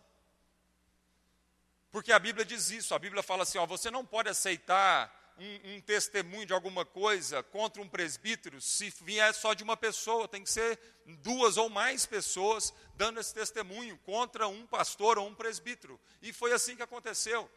Porque 1.92 2.10
a 2.10 2.18
Bíblia 2.18 2.44
diz 2.44 2.70
isso, 2.70 2.94
a 2.94 2.98
Bíblia 2.98 3.22
fala 3.22 3.44
assim: 3.44 3.58
ó, 3.58 3.66
você 3.66 3.90
não 3.90 4.04
pode 4.04 4.28
aceitar 4.28 5.34
um, 5.38 5.76
um, 5.76 5.80
testemunho 5.80 6.46
de 6.46 6.52
alguma 6.52 6.84
coisa 6.84 7.42
contra 7.42 7.80
um 7.80 7.88
presbítero 7.88 8.60
se 8.60 8.92
vier 9.02 9.32
só 9.34 9.54
de 9.54 9.62
uma 9.62 9.76
pessoa, 9.76 10.26
tem 10.26 10.42
que 10.42 10.50
ser 10.50 10.78
duas 11.22 11.56
ou 11.56 11.68
mais 11.68 12.06
pessoas 12.06 12.72
dando 12.96 13.20
esse 13.20 13.32
testemunho 13.32 13.98
contra 13.98 14.48
um 14.48 14.66
pastor 14.66 15.18
ou 15.18 15.28
um 15.28 15.34
presbítero. 15.34 16.00
E 16.22 16.32
foi 16.32 16.52
assim 16.52 16.74
que 16.74 16.82
aconteceu. 16.82 17.48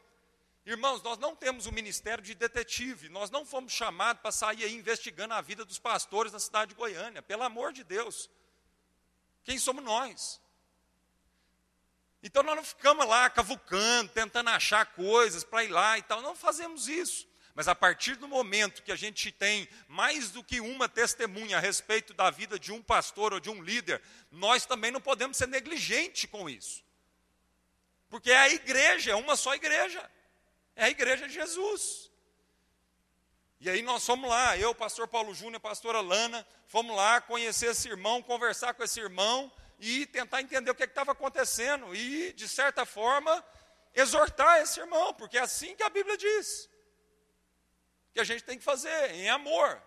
Irmãos, 0.65 1.02
nós 1.02 1.17
não 1.17 1.36
temos 1.36 1.65
o 1.65 1.72
ministério 1.72 2.24
de 2.24 2.36
detetive, 2.36 3.10
nós 3.10 3.32
não 3.32 3.45
fomos 3.45 3.74
chamados 3.74 4.22
para 4.22 4.32
sair 4.32 4.63
aí 4.63 4.74
investigando 4.74 5.34
a 5.34 5.41
vida 5.41 5.65
dos 5.65 5.80
pastores 5.80 6.32
na 6.32 6.39
cidade 6.39 6.69
de 6.69 6.76
Goiânia, 6.76 7.22
pelo 7.22 7.43
amor 7.43 7.74
de 7.74 7.84
Deus. 7.84 8.30
Quem 9.43 9.58
somos 9.58 9.84
nós? 9.84 10.39
Então 12.22 12.43
nós 12.43 12.56
não 12.56 12.63
ficamos 12.63 13.08
lá 13.08 13.30
cavucando, 13.30 14.12
tentando 14.12 14.50
achar 14.50 14.86
coisas 14.88 15.43
para 15.43 15.63
ir 15.63 15.69
lá 15.69 15.98
e 15.98 16.02
tal, 16.02 16.22
não 16.22 16.36
fazemos 16.36 16.88
isso. 16.88 17.28
Mas 17.56 17.67
a 17.67 17.76
partir 17.76 18.15
do 18.15 18.28
momento 18.28 18.84
que 18.84 18.91
a 18.91 18.95
gente 18.95 19.32
tem 19.32 19.67
mais 19.88 20.32
do 20.32 20.43
que 20.43 20.62
uma 20.62 20.88
testemunha 20.88 21.58
a 21.58 21.60
respeito 21.60 22.13
da 22.13 22.30
vida 22.30 22.60
de 22.60 22.72
um 22.72 22.82
pastor 22.82 23.34
ou 23.34 23.39
de 23.39 23.50
um 23.50 23.62
líder, 23.62 24.02
nós 24.32 24.65
também 24.65 24.91
não 24.91 25.02
podemos 25.02 25.36
ser 25.36 25.48
negligentes 25.48 26.30
com 26.30 26.50
isso. 26.50 26.84
Porque 28.10 28.32
é 28.32 28.38
a 28.38 28.50
igreja, 28.50 29.12
é 29.12 29.15
uma 29.15 29.36
só 29.36 29.56
igreja. 29.56 30.10
É 30.80 30.86
a 30.86 30.89
igreja 30.89 31.28
de 31.28 31.34
Jesus. 31.34 32.10
E 33.60 33.70
aí 33.70 33.82
nós 33.82 34.06
fomos 34.06 34.30
lá, 34.30 34.58
eu, 34.58 34.74
pastor 34.74 35.10
Paulo 35.10 35.36
Júnior, 35.36 35.60
pastora 35.60 36.00
Lana, 36.00 36.48
fomos 36.68 36.96
lá 36.96 37.20
conhecer 37.20 37.72
esse 37.72 37.89
irmão, 37.89 38.24
conversar 38.24 38.74
com 38.74 38.82
esse 38.82 38.98
irmão 38.98 39.52
e 39.78 40.06
tentar 40.06 40.42
entender 40.42 40.72
o 40.72 40.76
que 40.76 40.84
é 40.84 40.86
estava 40.86 41.12
acontecendo 41.12 41.94
e, 41.94 42.32
de 42.32 42.48
certa 42.48 42.86
forma, 42.86 43.46
exortar 43.94 44.62
esse 44.62 44.80
irmão, 44.80 45.13
porque 45.13 45.38
é 45.38 45.42
assim 45.42 45.76
que 45.76 45.84
a 45.84 45.89
Bíblia 45.89 46.15
diz 46.15 46.70
que 48.13 48.22
a 48.22 48.24
gente 48.24 48.46
tem 48.46 48.58
que 48.58 48.63
fazer, 48.63 49.12
em 49.12 49.30
amor. 49.30 49.84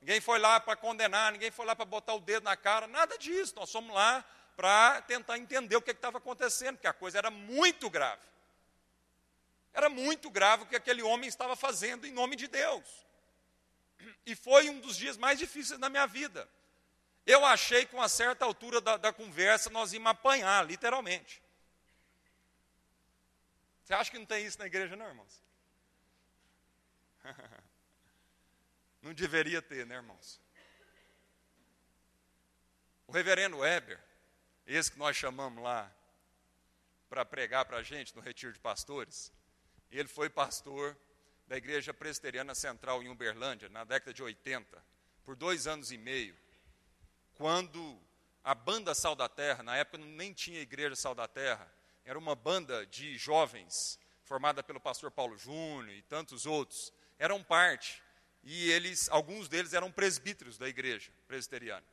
Ninguém 0.00 0.22
foi 0.22 0.38
lá 0.38 0.58
para 0.58 0.74
condenar, 0.74 1.32
ninguém 1.32 1.50
foi 1.50 1.66
lá 1.66 1.76
para 1.76 1.84
botar 1.84 2.14
o 2.14 2.20
dedo 2.20 2.44
na 2.44 2.56
cara, 2.56 2.86
nada 2.86 3.18
disso. 3.18 3.52
Nós 3.56 3.70
fomos 3.70 3.94
lá 3.94 4.24
para 4.56 5.02
tentar 5.02 5.36
entender 5.36 5.76
o 5.76 5.82
que 5.82 5.90
estava 5.90 6.16
acontecendo, 6.16 6.76
porque 6.76 6.86
a 6.86 6.94
coisa 6.94 7.18
era 7.18 7.30
muito 7.30 7.90
grave. 7.90 8.29
Era 9.72 9.88
muito 9.88 10.30
grave 10.30 10.64
o 10.64 10.66
que 10.66 10.76
aquele 10.76 11.02
homem 11.02 11.28
estava 11.28 11.54
fazendo 11.54 12.06
em 12.06 12.12
nome 12.12 12.36
de 12.36 12.48
Deus. 12.48 13.06
E 14.26 14.34
foi 14.34 14.68
um 14.68 14.80
dos 14.80 14.96
dias 14.96 15.16
mais 15.16 15.38
difíceis 15.38 15.78
da 15.78 15.88
minha 15.88 16.06
vida. 16.06 16.48
Eu 17.26 17.44
achei 17.44 17.86
que, 17.86 17.94
uma 17.94 18.08
certa 18.08 18.44
altura 18.44 18.80
da, 18.80 18.96
da 18.96 19.12
conversa, 19.12 19.70
nós 19.70 19.92
íamos 19.92 20.10
apanhar, 20.10 20.66
literalmente. 20.66 21.42
Você 23.84 23.94
acha 23.94 24.10
que 24.10 24.18
não 24.18 24.26
tem 24.26 24.46
isso 24.46 24.58
na 24.58 24.66
igreja, 24.66 24.96
não, 24.96 25.06
irmãos? 25.06 25.42
Não 29.02 29.14
deveria 29.14 29.62
ter, 29.62 29.86
né, 29.86 29.94
irmãos? 29.94 30.38
O 33.06 33.12
reverendo 33.12 33.58
Weber, 33.58 33.98
esse 34.66 34.92
que 34.92 34.98
nós 34.98 35.16
chamamos 35.16 35.62
lá 35.62 35.90
para 37.08 37.24
pregar 37.24 37.64
para 37.64 37.78
a 37.78 37.82
gente 37.82 38.14
no 38.14 38.20
Retiro 38.20 38.52
de 38.52 38.58
Pastores, 38.58 39.32
ele 39.98 40.08
foi 40.08 40.28
pastor 40.30 40.96
da 41.46 41.56
Igreja 41.56 41.92
Presbiteriana 41.92 42.54
Central 42.54 43.02
em 43.02 43.08
Uberlândia, 43.08 43.68
na 43.68 43.84
década 43.84 44.14
de 44.14 44.22
80, 44.22 44.84
por 45.24 45.34
dois 45.34 45.66
anos 45.66 45.90
e 45.90 45.98
meio, 45.98 46.36
quando 47.34 48.00
a 48.44 48.54
banda 48.54 48.94
Sal 48.94 49.16
da 49.16 49.28
Terra, 49.28 49.62
na 49.62 49.76
época 49.76 49.98
nem 49.98 50.32
tinha 50.32 50.60
Igreja 50.60 50.94
Sal 50.94 51.14
da 51.14 51.26
Terra, 51.26 51.70
era 52.04 52.18
uma 52.18 52.34
banda 52.34 52.86
de 52.86 53.16
jovens, 53.18 53.98
formada 54.22 54.62
pelo 54.62 54.80
pastor 54.80 55.10
Paulo 55.10 55.36
Júnior 55.36 55.90
e 55.96 56.02
tantos 56.02 56.46
outros, 56.46 56.92
eram 57.18 57.42
parte 57.42 58.02
e 58.42 58.70
eles, 58.70 59.08
alguns 59.10 59.48
deles 59.48 59.74
eram 59.74 59.90
presbíteros 59.90 60.56
da 60.56 60.68
igreja 60.68 61.10
presbiteriana. 61.26 61.86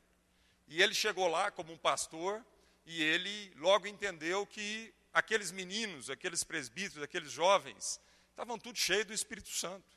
E 0.66 0.82
ele 0.82 0.94
chegou 0.94 1.28
lá 1.28 1.50
como 1.50 1.72
um 1.72 1.78
pastor 1.78 2.44
e 2.86 3.02
ele 3.02 3.52
logo 3.56 3.86
entendeu 3.86 4.46
que 4.46 4.94
aqueles 5.12 5.50
meninos, 5.50 6.10
aqueles 6.10 6.44
presbíteros, 6.44 7.02
aqueles 7.02 7.30
jovens, 7.30 8.00
estavam 8.30 8.58
tudo 8.58 8.78
cheios 8.78 9.06
do 9.06 9.12
Espírito 9.12 9.50
Santo. 9.50 9.96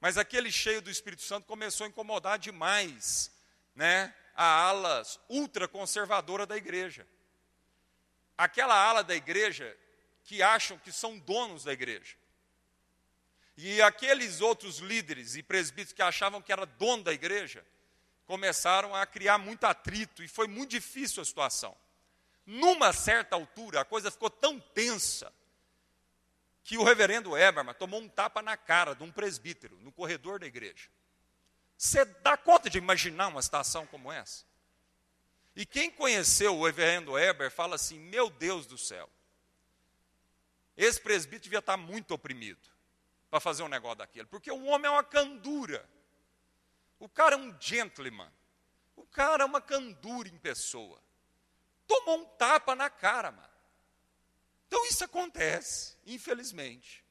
Mas 0.00 0.18
aquele 0.18 0.50
cheio 0.50 0.82
do 0.82 0.90
Espírito 0.90 1.22
Santo 1.22 1.46
começou 1.46 1.84
a 1.84 1.88
incomodar 1.88 2.38
demais, 2.38 3.30
né, 3.74 4.14
a 4.34 4.44
ala 4.44 5.02
ultraconservadora 5.28 6.46
da 6.46 6.56
igreja. 6.56 7.06
Aquela 8.36 8.74
ala 8.74 9.04
da 9.04 9.14
igreja 9.14 9.76
que 10.24 10.42
acham 10.42 10.78
que 10.78 10.92
são 10.92 11.18
donos 11.18 11.64
da 11.64 11.72
igreja. 11.72 12.16
E 13.56 13.82
aqueles 13.82 14.40
outros 14.40 14.78
líderes 14.78 15.36
e 15.36 15.42
presbíteros 15.42 15.92
que 15.92 16.02
achavam 16.02 16.40
que 16.40 16.52
era 16.52 16.64
dono 16.64 17.04
da 17.04 17.12
igreja, 17.12 17.64
começaram 18.26 18.94
a 18.94 19.04
criar 19.04 19.38
muito 19.38 19.64
atrito 19.64 20.22
e 20.22 20.28
foi 20.28 20.48
muito 20.48 20.70
difícil 20.70 21.22
a 21.22 21.24
situação. 21.24 21.76
Numa 22.44 22.92
certa 22.92 23.36
altura, 23.36 23.80
a 23.80 23.84
coisa 23.84 24.10
ficou 24.10 24.28
tão 24.28 24.58
tensa 24.58 25.32
que 26.64 26.78
o 26.78 26.84
reverendo 26.84 27.36
Eberman 27.36 27.74
tomou 27.74 28.00
um 28.00 28.08
tapa 28.08 28.42
na 28.42 28.56
cara 28.56 28.94
de 28.94 29.02
um 29.02 29.10
presbítero 29.10 29.78
no 29.80 29.92
corredor 29.92 30.38
da 30.38 30.46
igreja. 30.46 30.88
Você 31.76 32.04
dá 32.04 32.36
conta 32.36 32.70
de 32.70 32.78
imaginar 32.78 33.28
uma 33.28 33.42
situação 33.42 33.86
como 33.86 34.12
essa? 34.12 34.44
E 35.54 35.66
quem 35.66 35.90
conheceu 35.90 36.56
o 36.56 36.64
reverendo 36.64 37.18
Eber 37.18 37.50
fala 37.50 37.74
assim: 37.74 37.98
Meu 37.98 38.30
Deus 38.30 38.66
do 38.66 38.78
céu, 38.78 39.10
esse 40.76 41.00
presbítero 41.00 41.44
devia 41.44 41.58
estar 41.58 41.76
muito 41.76 42.14
oprimido 42.14 42.70
para 43.30 43.40
fazer 43.40 43.62
um 43.62 43.68
negócio 43.68 43.98
daquele, 43.98 44.26
porque 44.26 44.50
o 44.50 44.64
homem 44.64 44.88
é 44.88 44.90
uma 44.90 45.04
candura. 45.04 45.88
O 46.98 47.08
cara 47.08 47.34
é 47.34 47.38
um 47.38 47.54
gentleman. 47.60 48.30
O 48.94 49.04
cara 49.06 49.42
é 49.42 49.46
uma 49.46 49.60
candura 49.60 50.28
em 50.28 50.38
pessoa. 50.38 51.02
Tomou 51.92 52.20
um 52.20 52.24
tapa 52.24 52.74
na 52.74 52.88
cara, 52.88 53.30
mano. 53.30 53.52
Então 54.66 54.86
isso 54.86 55.04
acontece, 55.04 55.94
infelizmente. 56.06 57.04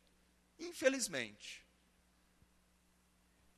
Infelizmente. 0.57 1.63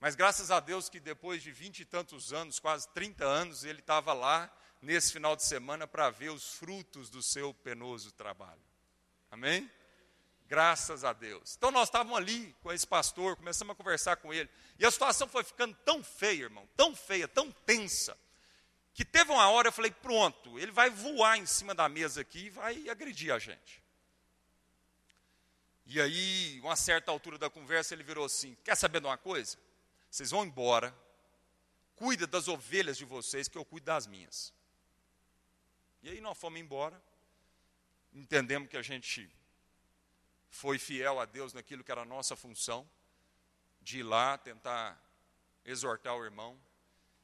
Mas 0.02 0.16
graças 0.16 0.52
a 0.52 0.60
Deus 0.60 0.90
que 0.90 1.00
depois 1.00 1.42
de 1.42 1.50
vinte 1.50 1.80
e 1.80 1.86
tantos 1.86 2.34
anos, 2.34 2.60
quase 2.60 2.90
30 2.90 3.24
anos, 3.24 3.64
ele 3.64 3.80
estava 3.80 4.12
lá 4.12 4.54
nesse 4.82 5.14
final 5.14 5.34
de 5.34 5.46
semana 5.46 5.88
para 5.88 6.10
ver 6.10 6.30
os 6.30 6.56
frutos 6.56 7.10
do 7.10 7.24
seu 7.24 7.54
penoso 7.54 8.12
trabalho. 8.12 8.62
Amém? 9.32 9.72
Graças 10.46 11.06
a 11.06 11.14
Deus. 11.14 11.56
Então 11.56 11.72
nós 11.72 11.88
estávamos 11.88 12.18
ali 12.18 12.54
com 12.62 12.70
esse 12.74 12.86
pastor, 12.86 13.38
começamos 13.38 13.72
a 13.72 13.78
conversar 13.78 14.18
com 14.18 14.34
ele. 14.34 14.50
E 14.78 14.86
a 14.86 14.92
situação 14.92 15.26
foi 15.26 15.46
ficando 15.46 15.74
tão 15.86 16.04
feia, 16.04 16.44
irmão, 16.44 16.68
tão 16.76 16.94
feia, 16.94 17.30
tão 17.30 17.50
tensa, 17.50 18.18
que 18.94 19.04
teve 19.04 19.32
uma 19.32 19.50
hora 19.50 19.70
eu 19.70 19.72
falei: 19.72 19.92
pronto, 19.92 20.60
ele 20.60 20.72
vai 20.72 20.90
voar 20.90 21.38
em 21.38 21.46
cima 21.46 21.74
da 21.74 21.90
mesa 21.90 22.22
aqui 22.22 22.46
e 22.46 22.50
vai 22.50 22.90
agredir 22.90 23.34
a 23.34 23.40
gente. 23.40 23.84
E 25.86 26.00
aí, 26.00 26.60
uma 26.62 26.76
certa 26.76 27.12
altura 27.12 27.38
da 27.38 27.50
conversa, 27.50 27.94
ele 27.94 28.04
virou 28.04 28.26
assim: 28.26 28.56
quer 28.64 28.76
saber 28.76 29.00
de 29.00 29.08
uma 29.08 29.18
coisa? 29.18 29.58
Vocês 30.10 30.30
vão 30.30 30.46
embora, 30.46 30.96
cuida 31.96 32.28
das 32.28 32.48
ovelhas 32.48 32.98
de 32.98 33.06
vocês, 33.06 33.48
que 33.48 33.58
eu 33.58 33.66
cuido 33.66 33.86
das 33.86 34.06
minhas. 34.06 34.54
E 36.04 36.10
aí 36.10 36.22
nós 36.22 36.38
fomos 36.38 36.60
embora, 36.60 37.02
entendemos 38.14 38.70
que 38.70 38.78
a 38.78 38.82
gente 38.82 39.30
foi 40.50 40.78
fiel 40.78 41.20
a 41.20 41.26
Deus 41.26 41.54
naquilo 41.54 41.84
que 41.84 41.92
era 41.92 42.02
a 42.02 42.06
nossa 42.06 42.36
função, 42.36 42.88
de 43.82 44.00
ir 44.00 44.04
lá 44.04 44.38
tentar 44.38 45.02
exortar 45.66 46.16
o 46.16 46.24
irmão, 46.24 46.60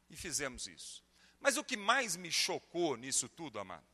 e 0.09 0.15
fizemos 0.15 0.65
isso. 0.65 1.03
Mas 1.39 1.57
o 1.57 1.63
que 1.63 1.77
mais 1.77 2.15
me 2.15 2.31
chocou 2.31 2.97
nisso 2.97 3.29
tudo, 3.29 3.59
amado, 3.59 3.85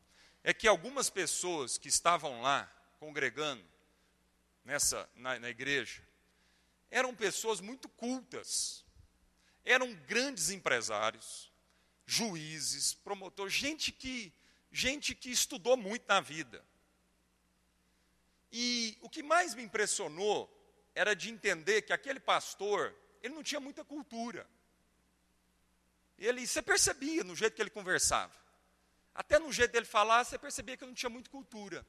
é 0.42 0.52
que 0.52 0.66
algumas 0.66 1.10
pessoas 1.10 1.78
que 1.78 1.88
estavam 1.88 2.40
lá 2.42 2.70
congregando 2.98 3.64
nessa 4.64 5.08
na, 5.14 5.38
na 5.38 5.48
igreja 5.48 6.02
eram 6.90 7.14
pessoas 7.14 7.60
muito 7.60 7.88
cultas, 7.88 8.84
eram 9.64 9.92
grandes 10.06 10.50
empresários, 10.50 11.52
juízes, 12.04 12.94
promotores, 12.94 13.52
gente 13.52 13.90
que 13.92 14.32
gente 14.70 15.14
que 15.14 15.30
estudou 15.30 15.76
muito 15.76 16.04
na 16.06 16.20
vida 16.20 16.64
e 18.58 18.96
o 19.00 19.08
que 19.08 19.22
mais 19.22 19.54
me 19.54 19.62
impressionou 19.62 20.50
era 20.94 21.14
de 21.14 21.30
entender 21.30 21.82
que 21.82 21.92
aquele 21.92 22.18
pastor, 22.18 22.94
ele 23.22 23.34
não 23.34 23.42
tinha 23.42 23.60
muita 23.60 23.84
cultura. 23.84 24.48
Ele, 26.18 26.46
você 26.46 26.62
percebia 26.62 27.22
no 27.22 27.36
jeito 27.36 27.54
que 27.54 27.62
ele 27.62 27.70
conversava. 27.70 28.32
Até 29.14 29.38
no 29.38 29.52
jeito 29.52 29.72
dele 29.72 29.86
falar, 29.86 30.24
você 30.24 30.38
percebia 30.38 30.76
que 30.76 30.84
não 30.84 30.94
tinha 30.94 31.10
muita 31.10 31.30
cultura. 31.30 31.86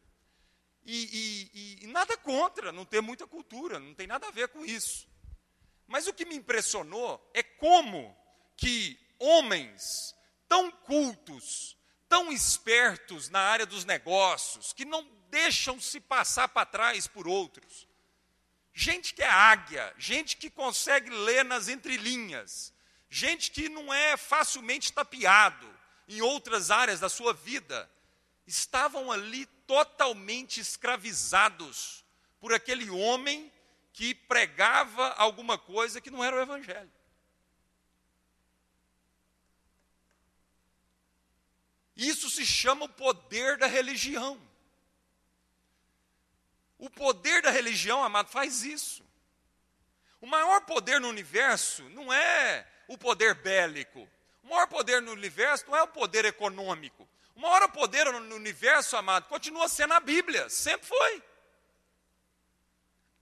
E, 0.85 1.49
e, 1.53 1.83
e, 1.83 1.87
nada 1.87 2.15
contra 2.17 2.71
não 2.71 2.85
ter 2.85 3.01
muita 3.01 3.27
cultura, 3.27 3.79
não 3.79 3.93
tem 3.93 4.07
nada 4.07 4.27
a 4.27 4.31
ver 4.31 4.47
com 4.47 4.63
isso. 4.63 5.07
Mas 5.85 6.07
o 6.07 6.13
que 6.13 6.25
me 6.25 6.35
impressionou 6.35 7.29
é 7.33 7.43
como 7.43 8.15
que 8.55 8.97
homens 9.19 10.15
tão 10.47 10.71
cultos, 10.71 11.75
tão 12.07 12.31
espertos 12.31 13.29
na 13.29 13.41
área 13.41 13.65
dos 13.65 13.83
negócios, 13.83 14.71
que 14.71 14.85
não 14.85 15.03
deixam-se 15.29 15.99
passar 15.99 16.47
para 16.47 16.65
trás 16.65 17.05
por 17.05 17.27
outros. 17.27 17.87
Gente 18.73 19.13
que 19.13 19.23
é 19.23 19.27
águia, 19.27 19.93
gente 19.97 20.37
que 20.37 20.49
consegue 20.49 21.09
ler 21.09 21.43
nas 21.43 21.67
entrelinhas, 21.67 22.73
gente 23.09 23.51
que 23.51 23.69
não 23.69 23.93
é 23.93 24.17
facilmente 24.17 24.91
tapeado 24.91 25.67
em 26.07 26.21
outras 26.21 26.71
áreas 26.71 26.99
da 26.99 27.09
sua 27.09 27.33
vida, 27.33 27.89
estavam 28.45 29.11
ali 29.11 29.45
totalmente 29.65 30.59
escravizados 30.59 32.05
por 32.39 32.53
aquele 32.53 32.89
homem 32.89 33.51
que 33.91 34.13
pregava 34.13 35.09
alguma 35.13 35.57
coisa 35.57 35.99
que 35.99 36.11
não 36.11 36.23
era 36.23 36.35
o 36.35 36.41
Evangelho. 36.41 36.91
Isso 41.95 42.29
se 42.29 42.45
chama 42.45 42.85
o 42.85 42.89
poder 42.89 43.57
da 43.57 43.65
religião. 43.65 44.39
O 46.77 46.91
poder 46.91 47.41
da 47.41 47.49
religião, 47.49 48.03
amado, 48.03 48.29
faz 48.29 48.63
isso. 48.63 49.03
O 50.21 50.27
maior 50.27 50.61
poder 50.61 51.01
no 51.01 51.09
universo 51.09 51.81
não 51.89 52.13
é 52.13 52.67
o 52.87 52.97
poder 52.97 53.35
bélico. 53.35 54.07
O 54.43 54.47
maior 54.49 54.67
poder 54.67 55.01
no 55.01 55.11
universo 55.11 55.65
não 55.67 55.77
é 55.77 55.83
o 55.83 55.87
poder 55.87 56.25
econômico. 56.25 57.07
O 57.35 57.39
maior 57.39 57.69
poder 57.71 58.11
no 58.11 58.35
universo, 58.35 58.97
amado, 58.97 59.27
continua 59.27 59.67
sendo 59.67 59.93
a 59.93 59.99
Bíblia. 59.99 60.49
Sempre 60.49 60.87
foi. 60.87 61.23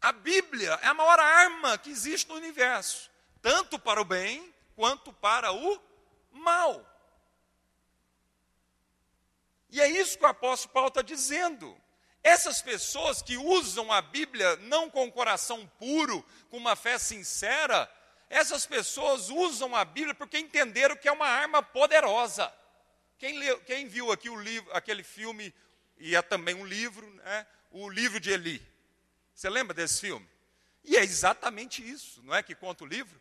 A 0.02 0.12
Bíblia 0.12 0.80
é 0.84 0.88
a 0.88 0.94
maior 0.94 1.20
arma 1.20 1.78
que 1.78 1.90
existe 1.90 2.30
no 2.30 2.36
universo, 2.36 3.10
tanto 3.42 3.80
para 3.80 4.00
o 4.00 4.06
bem 4.06 4.54
quanto 4.76 5.12
para 5.12 5.52
o 5.52 5.82
mal. 6.32 6.86
E 9.70 9.82
é 9.82 9.90
isso 9.90 10.18
que 10.18 10.24
o 10.24 10.28
apóstolo 10.28 10.74
Paulo 10.74 10.88
está 10.90 11.02
dizendo. 11.02 11.76
Essas 12.24 12.62
pessoas 12.62 13.22
que 13.22 13.36
usam 13.36 13.92
a 13.92 14.02
Bíblia 14.02 14.56
não 14.58 14.90
com 14.90 15.06
o 15.06 15.12
coração 15.12 15.68
puro, 15.78 16.26
com 16.50 16.58
uma 16.58 16.76
fé 16.76 16.98
sincera, 16.98 17.92
essas 18.30 18.66
pessoas 18.66 19.30
usam 19.30 19.76
a 19.76 19.86
Bíblia 19.86 20.16
porque 20.16 20.38
entenderam 20.38 20.96
que 20.96 21.08
é 21.08 21.12
uma 21.12 21.28
arma 21.28 21.62
poderosa. 21.62 22.52
Quem, 23.18 23.38
leu, 23.38 23.60
quem 23.62 23.88
viu 23.88 24.12
aqui 24.12 24.30
o 24.30 24.36
livro, 24.36 24.72
aquele 24.74 25.04
filme, 25.04 25.54
e 25.98 26.16
é 26.16 26.22
também 26.22 26.56
um 26.56 26.66
livro, 26.66 27.08
né, 27.16 27.48
o 27.72 27.90
livro 27.90 28.20
de 28.20 28.32
Eli? 28.32 28.62
Você 29.34 29.50
lembra 29.50 29.74
desse 29.74 30.02
filme? 30.02 30.28
E 30.84 30.98
é 30.98 31.04
exatamente 31.04 31.88
isso, 31.88 32.22
não 32.24 32.36
é 32.36 32.44
que 32.44 32.54
conta 32.54 32.84
o 32.84 32.88
livro? 32.88 33.20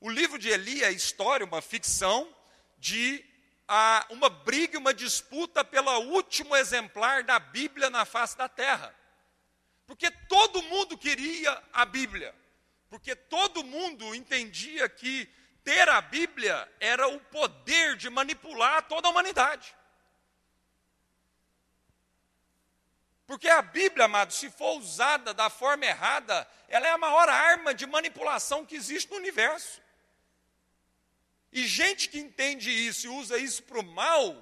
O 0.00 0.08
livro 0.08 0.38
de 0.38 0.48
Eli 0.48 0.82
é 0.82 0.90
história, 0.90 1.44
uma 1.44 1.60
ficção 1.60 2.34
de 2.78 3.24
a, 3.66 4.06
uma 4.08 4.30
briga, 4.30 4.78
uma 4.78 4.94
disputa 4.94 5.64
pelo 5.64 5.90
último 6.12 6.56
exemplar 6.56 7.22
da 7.22 7.38
Bíblia 7.38 7.90
na 7.90 8.04
face 8.04 8.36
da 8.36 8.48
terra. 8.48 8.94
Porque 9.86 10.10
todo 10.10 10.62
mundo 10.62 10.96
queria 10.96 11.62
a 11.72 11.84
Bíblia. 11.84 12.34
Porque 12.88 13.14
todo 13.14 13.64
mundo 13.64 14.14
entendia 14.14 14.88
que 14.88 15.26
ter 15.62 15.88
a 15.88 16.00
Bíblia 16.00 16.70
era 16.80 17.06
o 17.08 17.20
poder 17.20 17.96
de 17.96 18.08
manipular 18.08 18.82
toda 18.88 19.08
a 19.08 19.10
humanidade. 19.10 19.74
Porque 23.26 23.46
a 23.46 23.60
Bíblia, 23.60 24.06
amado, 24.06 24.32
se 24.32 24.48
for 24.50 24.78
usada 24.78 25.34
da 25.34 25.50
forma 25.50 25.84
errada, 25.84 26.48
ela 26.66 26.86
é 26.86 26.90
a 26.90 26.96
maior 26.96 27.28
arma 27.28 27.74
de 27.74 27.86
manipulação 27.86 28.64
que 28.64 28.74
existe 28.74 29.10
no 29.10 29.18
universo. 29.18 29.82
E 31.52 31.66
gente 31.66 32.08
que 32.08 32.18
entende 32.18 32.70
isso 32.70 33.06
e 33.06 33.10
usa 33.10 33.36
isso 33.36 33.62
para 33.64 33.80
o 33.80 33.82
mal, 33.82 34.34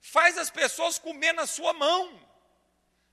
faz 0.00 0.36
as 0.36 0.50
pessoas 0.50 0.98
comer 0.98 1.32
na 1.32 1.46
sua 1.46 1.72
mão. 1.72 2.20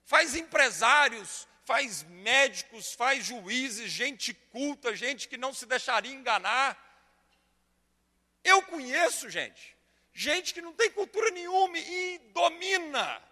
Faz 0.03 0.35
empresários, 0.35 1.47
faz 1.71 2.03
médicos, 2.03 2.91
faz 2.91 3.23
juízes, 3.25 3.89
gente 3.89 4.33
culta, 4.33 4.93
gente 4.93 5.29
que 5.29 5.37
não 5.37 5.53
se 5.53 5.65
deixaria 5.65 6.11
enganar. 6.11 6.69
Eu 8.43 8.61
conheço 8.63 9.29
gente, 9.29 9.77
gente 10.13 10.53
que 10.53 10.61
não 10.61 10.73
tem 10.73 10.91
cultura 10.91 11.31
nenhuma 11.31 11.77
e 11.77 12.17
domina 12.33 13.23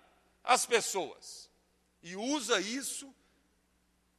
as 0.41 0.65
pessoas 0.65 1.52
e 2.02 2.15
usa 2.15 2.62
isso 2.62 3.13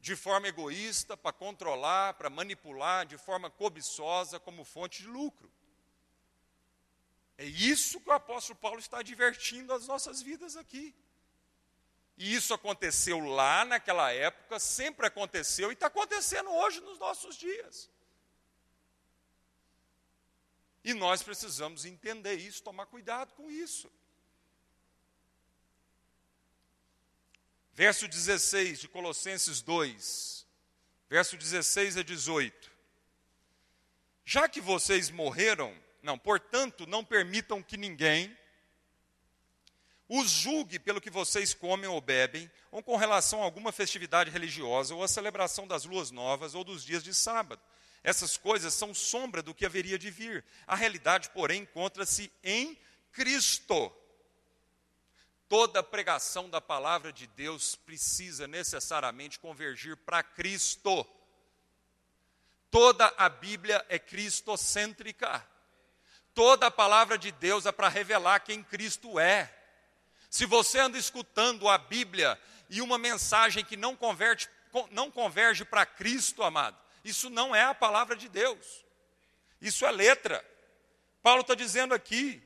de 0.00 0.14
forma 0.14 0.48
egoísta 0.48 1.16
para 1.16 1.32
controlar, 1.32 2.12
para 2.12 2.28
manipular, 2.28 3.06
de 3.06 3.16
forma 3.16 3.48
cobiçosa, 3.48 4.38
como 4.38 4.66
fonte 4.66 5.00
de 5.00 5.08
lucro. 5.08 5.50
É 7.38 7.46
isso 7.46 7.98
que 8.02 8.10
o 8.10 8.12
apóstolo 8.12 8.58
Paulo 8.58 8.80
está 8.80 8.98
advertindo 8.98 9.72
as 9.72 9.86
nossas 9.86 10.20
vidas 10.20 10.58
aqui. 10.58 10.94
E 12.20 12.34
isso 12.34 12.52
aconteceu 12.52 13.18
lá 13.18 13.64
naquela 13.64 14.12
época, 14.12 14.58
sempre 14.58 15.06
aconteceu 15.06 15.70
e 15.70 15.72
está 15.72 15.86
acontecendo 15.86 16.50
hoje 16.50 16.78
nos 16.82 16.98
nossos 16.98 17.34
dias. 17.34 17.88
E 20.84 20.92
nós 20.92 21.22
precisamos 21.22 21.86
entender 21.86 22.34
isso, 22.34 22.62
tomar 22.62 22.84
cuidado 22.84 23.32
com 23.32 23.50
isso. 23.50 23.90
Verso 27.72 28.06
16 28.06 28.80
de 28.80 28.88
Colossenses 28.88 29.62
2, 29.62 30.46
verso 31.08 31.38
16 31.38 31.96
a 31.96 32.02
18. 32.02 32.70
Já 34.26 34.46
que 34.46 34.60
vocês 34.60 35.08
morreram, 35.08 35.74
não, 36.02 36.18
portanto, 36.18 36.86
não 36.86 37.02
permitam 37.02 37.62
que 37.62 37.78
ninguém 37.78 38.36
os 40.12 40.28
julgue 40.28 40.80
pelo 40.80 41.00
que 41.00 41.08
vocês 41.08 41.54
comem 41.54 41.88
ou 41.88 42.00
bebem, 42.00 42.50
ou 42.72 42.82
com 42.82 42.96
relação 42.96 43.40
a 43.40 43.44
alguma 43.44 43.70
festividade 43.70 44.28
religiosa, 44.28 44.92
ou 44.92 45.04
a 45.04 45.08
celebração 45.08 45.68
das 45.68 45.84
luas 45.84 46.10
novas, 46.10 46.52
ou 46.52 46.64
dos 46.64 46.84
dias 46.84 47.04
de 47.04 47.14
sábado. 47.14 47.62
Essas 48.02 48.36
coisas 48.36 48.74
são 48.74 48.92
sombra 48.92 49.40
do 49.40 49.54
que 49.54 49.64
haveria 49.64 49.96
de 49.96 50.10
vir. 50.10 50.44
A 50.66 50.74
realidade, 50.74 51.30
porém, 51.30 51.62
encontra-se 51.62 52.32
em 52.42 52.76
Cristo. 53.12 53.92
Toda 55.48 55.80
pregação 55.80 56.50
da 56.50 56.60
palavra 56.60 57.12
de 57.12 57.28
Deus 57.28 57.76
precisa 57.76 58.48
necessariamente 58.48 59.38
convergir 59.38 59.96
para 59.98 60.24
Cristo. 60.24 61.06
Toda 62.68 63.14
a 63.16 63.28
Bíblia 63.28 63.86
é 63.88 63.96
cristocêntrica. 63.96 65.46
Toda 66.34 66.66
a 66.66 66.70
palavra 66.70 67.16
de 67.16 67.30
Deus 67.30 67.64
é 67.64 67.70
para 67.70 67.88
revelar 67.88 68.40
quem 68.40 68.60
Cristo 68.60 69.20
é. 69.20 69.54
Se 70.30 70.46
você 70.46 70.78
anda 70.78 70.96
escutando 70.96 71.68
a 71.68 71.76
Bíblia 71.76 72.40
e 72.70 72.80
uma 72.80 72.96
mensagem 72.96 73.64
que 73.64 73.76
não 73.76 73.96
converte, 73.96 74.48
não 74.92 75.10
converge 75.10 75.64
para 75.64 75.84
Cristo, 75.84 76.44
amado, 76.44 76.78
isso 77.04 77.28
não 77.28 77.54
é 77.54 77.64
a 77.64 77.74
palavra 77.74 78.14
de 78.14 78.28
Deus. 78.28 78.84
Isso 79.60 79.84
é 79.84 79.90
letra. 79.90 80.44
Paulo 81.20 81.40
está 81.40 81.56
dizendo 81.56 81.92
aqui, 81.92 82.40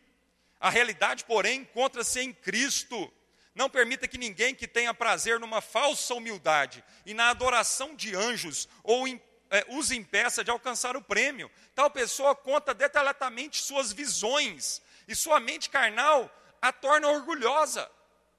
a 0.59 0.71
realidade, 0.71 1.25
porém, 1.25 1.61
encontra-se 1.61 2.21
em 2.21 2.33
Cristo. 2.33 3.13
Não 3.55 3.69
permita 3.69 4.09
que 4.09 4.17
ninguém 4.17 4.55
que 4.55 4.67
tenha 4.67 4.95
prazer 4.95 5.39
numa 5.39 5.61
falsa 5.61 6.15
humildade 6.15 6.83
e 7.05 7.13
na 7.13 7.29
adoração 7.29 7.95
de 7.95 8.17
anjos 8.17 8.67
ou 8.83 9.07
é, 9.07 9.65
os 9.69 9.91
impeça 9.91 10.43
de 10.43 10.51
alcançar 10.51 10.97
o 10.97 11.03
prêmio. 11.03 11.51
Tal 11.75 11.91
pessoa 11.91 12.35
conta 12.35 12.73
detalhadamente 12.73 13.63
suas 13.63 13.93
visões 13.93 14.81
e 15.07 15.15
sua 15.15 15.39
mente 15.39 15.69
carnal 15.69 16.35
a 16.69 16.73
torna 16.73 17.09
orgulhosa. 17.09 17.85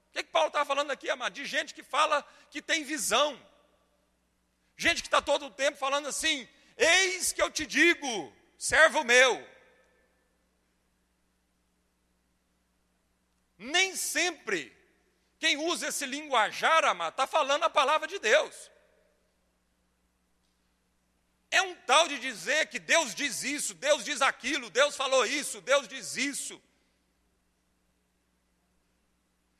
O 0.08 0.12
que, 0.12 0.18
é 0.20 0.22
que 0.22 0.30
Paulo 0.30 0.48
está 0.48 0.64
falando 0.64 0.90
aqui, 0.90 1.08
amado? 1.10 1.32
De 1.32 1.44
gente 1.44 1.74
que 1.74 1.82
fala 1.82 2.24
que 2.50 2.62
tem 2.62 2.84
visão. 2.84 3.40
Gente 4.76 5.02
que 5.02 5.08
está 5.08 5.20
todo 5.20 5.46
o 5.46 5.50
tempo 5.50 5.76
falando 5.78 6.08
assim: 6.08 6.48
Eis 6.76 7.32
que 7.32 7.42
eu 7.42 7.50
te 7.50 7.66
digo, 7.66 8.32
servo 8.58 9.04
meu, 9.04 9.46
Nem 13.58 13.96
sempre 13.96 14.74
quem 15.38 15.56
usa 15.56 15.88
esse 15.88 16.04
linguajar, 16.04 16.84
amado, 16.84 17.12
está 17.12 17.26
falando 17.26 17.62
a 17.64 17.70
palavra 17.70 18.06
de 18.06 18.18
Deus. 18.18 18.70
É 21.50 21.62
um 21.62 21.74
tal 21.74 22.06
de 22.08 22.18
dizer 22.18 22.66
que 22.68 22.78
Deus 22.78 23.14
diz 23.14 23.42
isso, 23.44 23.72
Deus 23.72 24.04
diz 24.04 24.20
aquilo, 24.20 24.68
Deus 24.68 24.96
falou 24.96 25.24
isso, 25.24 25.60
Deus 25.60 25.88
diz 25.88 26.16
isso. 26.16 26.60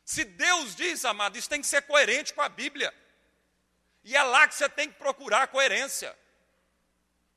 Se 0.07 0.25
Deus 0.25 0.77
diz, 0.77 1.05
amado, 1.05 1.37
isso 1.37 1.49
tem 1.49 1.61
que 1.61 1.67
ser 1.67 1.83
coerente 1.83 2.33
com 2.33 2.41
a 2.41 2.49
Bíblia. 2.49 2.95
E 4.05 4.17
é 4.17 4.23
lá 4.23 4.47
que 4.47 4.55
você 4.55 4.69
tem 4.69 4.89
que 4.89 4.95
procurar 4.95 5.49
coerência. 5.49 6.17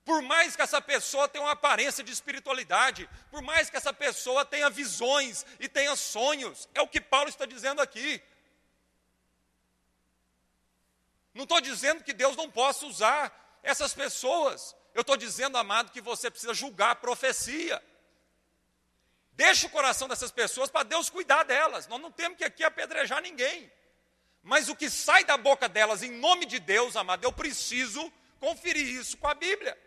Por 0.05 0.21
mais 0.21 0.55
que 0.55 0.61
essa 0.61 0.79
pessoa 0.79 1.27
tenha 1.27 1.43
uma 1.43 1.53
aparência 1.53 2.03
de 2.03 2.11
espiritualidade, 2.11 3.09
por 3.31 3.41
mais 3.41 3.71
que 3.71 3.75
essa 3.75 3.91
pessoa 3.91 4.45
tenha 4.45 4.69
visões 4.69 5.47
e 5.59 5.67
tenha 5.67 5.95
sonhos, 5.95 6.69
é 6.75 6.81
o 6.81 6.87
que 6.87 7.01
Paulo 7.01 7.27
está 7.27 7.43
dizendo 7.47 7.81
aqui. 7.81 8.21
Não 11.33 11.43
estou 11.45 11.59
dizendo 11.59 12.03
que 12.03 12.13
Deus 12.13 12.35
não 12.35 12.51
possa 12.51 12.85
usar 12.85 13.59
essas 13.63 13.95
pessoas. 13.95 14.75
Eu 14.93 15.01
estou 15.01 15.17
dizendo, 15.17 15.57
amado, 15.57 15.91
que 15.91 16.01
você 16.01 16.29
precisa 16.29 16.53
julgar 16.53 16.91
a 16.91 16.95
profecia. 16.95 17.83
Deixa 19.39 19.67
o 19.67 19.69
coração 19.69 20.05
dessas 20.05 20.31
pessoas 20.31 20.69
para 20.69 20.83
Deus 20.83 21.09
cuidar 21.09 21.43
delas. 21.43 21.87
Nós 21.87 22.01
não 22.01 22.11
temos 22.11 22.37
que 22.37 22.43
aqui 22.43 22.61
apedrejar 22.61 23.21
ninguém. 23.21 23.71
Mas 24.43 24.67
o 24.67 24.75
que 24.75 24.89
sai 24.89 25.23
da 25.23 25.37
boca 25.37 25.69
delas 25.69 26.03
em 26.03 26.11
nome 26.11 26.45
de 26.45 26.59
Deus, 26.59 26.97
amado, 26.97 27.23
eu 27.23 27.31
preciso 27.31 28.11
conferir 28.37 28.85
isso 28.85 29.15
com 29.15 29.29
a 29.29 29.33
Bíblia. 29.33 29.79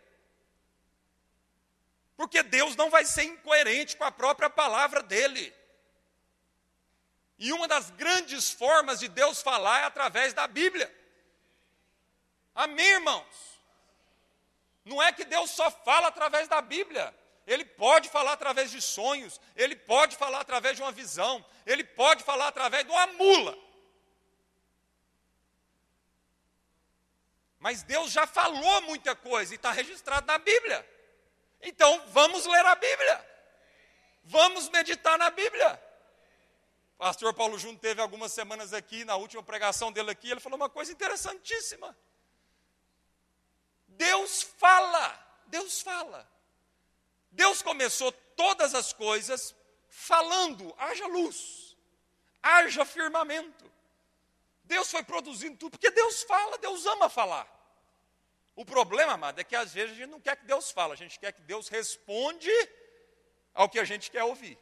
Porque 2.17 2.41
Deus 2.41 2.75
não 2.75 2.89
vai 2.89 3.05
ser 3.05 3.25
incoerente 3.25 3.95
com 3.95 4.03
a 4.03 4.11
própria 4.11 4.49
palavra 4.49 5.03
dele. 5.03 5.53
E 7.37 7.53
uma 7.53 7.67
das 7.67 7.91
grandes 7.91 8.49
formas 8.49 9.01
de 9.01 9.07
Deus 9.07 9.39
falar 9.39 9.81
é 9.81 9.83
através 9.83 10.33
da 10.33 10.47
Bíblia. 10.47 10.91
Amém, 12.55 12.93
irmãos? 12.93 13.59
Não 14.83 14.99
é 14.99 15.11
que 15.11 15.25
Deus 15.25 15.51
só 15.51 15.69
fala 15.69 16.07
através 16.07 16.47
da 16.47 16.59
Bíblia. 16.59 17.13
Ele 17.45 17.65
pode 17.65 18.09
falar 18.09 18.33
através 18.33 18.71
de 18.71 18.81
sonhos, 18.81 19.39
ele 19.55 19.75
pode 19.75 20.15
falar 20.15 20.39
através 20.39 20.77
de 20.77 20.81
uma 20.81 20.91
visão, 20.91 21.45
ele 21.65 21.83
pode 21.83 22.23
falar 22.23 22.47
através 22.47 22.85
de 22.85 22.91
uma 22.91 23.07
mula. 23.07 23.57
Mas 27.59 27.83
Deus 27.83 28.11
já 28.11 28.25
falou 28.27 28.81
muita 28.81 29.15
coisa 29.15 29.53
e 29.53 29.55
está 29.55 29.71
registrado 29.71 30.27
na 30.27 30.37
Bíblia. 30.37 30.85
Então 31.61 32.05
vamos 32.07 32.45
ler 32.45 32.65
a 32.65 32.75
Bíblia. 32.75 33.29
Vamos 34.23 34.69
meditar 34.69 35.17
na 35.17 35.29
Bíblia. 35.29 35.81
Pastor 36.97 37.33
Paulo 37.33 37.59
Júnior 37.59 37.79
teve 37.79 38.01
algumas 38.01 38.31
semanas 38.31 38.71
aqui, 38.71 39.03
na 39.03 39.17
última 39.17 39.43
pregação 39.43 39.91
dele 39.91 40.11
aqui, 40.11 40.31
ele 40.31 40.39
falou 40.39 40.55
uma 40.55 40.69
coisa 40.69 40.91
interessantíssima. 40.91 41.97
Deus 43.87 44.41
fala, 44.41 45.41
Deus 45.47 45.81
fala. 45.81 46.32
Deus 47.33 47.61
começou 47.61 48.11
todas 48.11 48.73
as 48.73 48.93
coisas 48.93 49.55
falando: 49.89 50.73
haja 50.77 51.05
luz, 51.07 51.75
haja 52.41 52.85
firmamento. 52.85 53.71
Deus 54.63 54.89
foi 54.89 55.03
produzindo 55.03 55.57
tudo, 55.57 55.71
porque 55.71 55.91
Deus 55.91 56.23
fala, 56.23 56.57
Deus 56.57 56.85
ama 56.85 57.09
falar. 57.09 57.47
O 58.55 58.63
problema, 58.63 59.13
amado, 59.13 59.39
é 59.39 59.43
que 59.43 59.55
às 59.55 59.73
vezes 59.73 59.91
a 59.91 59.95
gente 59.95 60.09
não 60.09 60.21
quer 60.21 60.37
que 60.37 60.45
Deus 60.45 60.71
fale, 60.71 60.93
a 60.93 60.95
gente 60.95 61.19
quer 61.19 61.33
que 61.33 61.41
Deus 61.41 61.67
responde 61.67 62.51
ao 63.53 63.67
que 63.67 63.79
a 63.79 63.83
gente 63.83 64.09
quer 64.09 64.23
ouvir. 64.23 64.57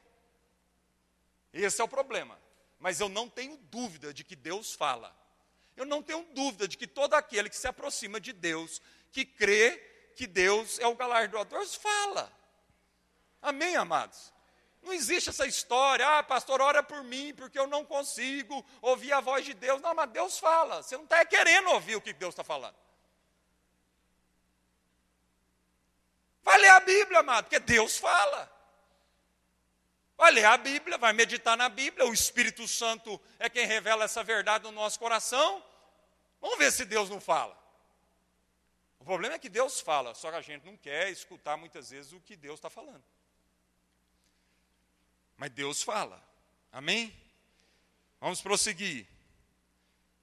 Esse 1.53 1.81
é 1.81 1.83
o 1.83 1.87
problema. 1.87 2.39
Mas 2.79 2.99
eu 2.99 3.09
não 3.09 3.29
tenho 3.29 3.57
dúvida 3.57 4.13
de 4.13 4.23
que 4.23 4.35
Deus 4.35 4.73
fala. 4.73 5.15
Eu 5.75 5.85
não 5.85 6.01
tenho 6.01 6.23
dúvida 6.33 6.67
de 6.67 6.77
que 6.77 6.87
todo 6.87 7.13
aquele 7.13 7.49
que 7.49 7.55
se 7.55 7.67
aproxima 7.67 8.19
de 8.19 8.33
Deus, 8.33 8.81
que 9.11 9.23
crê 9.23 9.77
que 10.15 10.25
Deus 10.25 10.79
é 10.79 10.87
o 10.87 10.95
galardoador, 10.95 11.65
fala. 11.67 12.31
Amém, 13.41 13.75
amados? 13.75 14.31
Não 14.81 14.93
existe 14.93 15.29
essa 15.29 15.45
história, 15.45 16.17
ah, 16.17 16.23
pastor, 16.23 16.59
ora 16.61 16.81
por 16.81 17.03
mim, 17.03 17.33
porque 17.35 17.57
eu 17.57 17.67
não 17.67 17.85
consigo 17.85 18.65
ouvir 18.81 19.13
a 19.13 19.19
voz 19.19 19.45
de 19.45 19.53
Deus. 19.53 19.79
Não, 19.81 19.93
mas 19.93 20.09
Deus 20.09 20.39
fala. 20.39 20.81
Você 20.81 20.97
não 20.97 21.03
está 21.03 21.23
querendo 21.25 21.69
ouvir 21.69 21.95
o 21.95 22.01
que 22.01 22.13
Deus 22.13 22.33
está 22.33 22.43
falando. 22.43 22.75
Vai 26.43 26.57
ler 26.59 26.69
a 26.69 26.79
Bíblia, 26.79 27.19
amado, 27.19 27.45
porque 27.45 27.59
Deus 27.59 27.97
fala. 27.97 28.51
Vai 30.17 30.31
ler 30.31 30.45
a 30.45 30.57
Bíblia, 30.57 30.97
vai 30.97 31.13
meditar 31.13 31.57
na 31.57 31.69
Bíblia, 31.69 32.05
o 32.05 32.13
Espírito 32.13 32.67
Santo 32.67 33.19
é 33.39 33.49
quem 33.49 33.65
revela 33.65 34.05
essa 34.05 34.23
verdade 34.23 34.63
no 34.65 34.71
nosso 34.71 34.99
coração. 34.99 35.63
Vamos 36.39 36.57
ver 36.57 36.71
se 36.71 36.85
Deus 36.85 37.09
não 37.09 37.19
fala. 37.19 37.59
O 38.99 39.03
problema 39.03 39.35
é 39.35 39.39
que 39.39 39.49
Deus 39.49 39.79
fala, 39.79 40.13
só 40.13 40.29
que 40.29 40.37
a 40.37 40.41
gente 40.41 40.63
não 40.63 40.77
quer 40.77 41.09
escutar 41.09 41.57
muitas 41.57 41.89
vezes 41.89 42.13
o 42.13 42.19
que 42.19 42.35
Deus 42.35 42.59
está 42.59 42.69
falando. 42.69 43.03
Mas 45.41 45.49
Deus 45.49 45.81
fala. 45.81 46.23
Amém? 46.71 47.11
Vamos 48.19 48.43
prosseguir. 48.43 49.07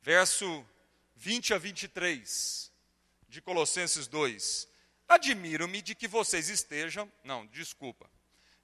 Verso 0.00 0.64
20 1.16 1.54
a 1.54 1.58
23 1.58 2.70
de 3.28 3.42
Colossenses 3.42 4.06
2. 4.06 4.68
Admiro-me 5.08 5.82
de 5.82 5.96
que 5.96 6.06
vocês 6.06 6.48
estejam. 6.48 7.10
Não, 7.24 7.44
desculpa. 7.46 8.08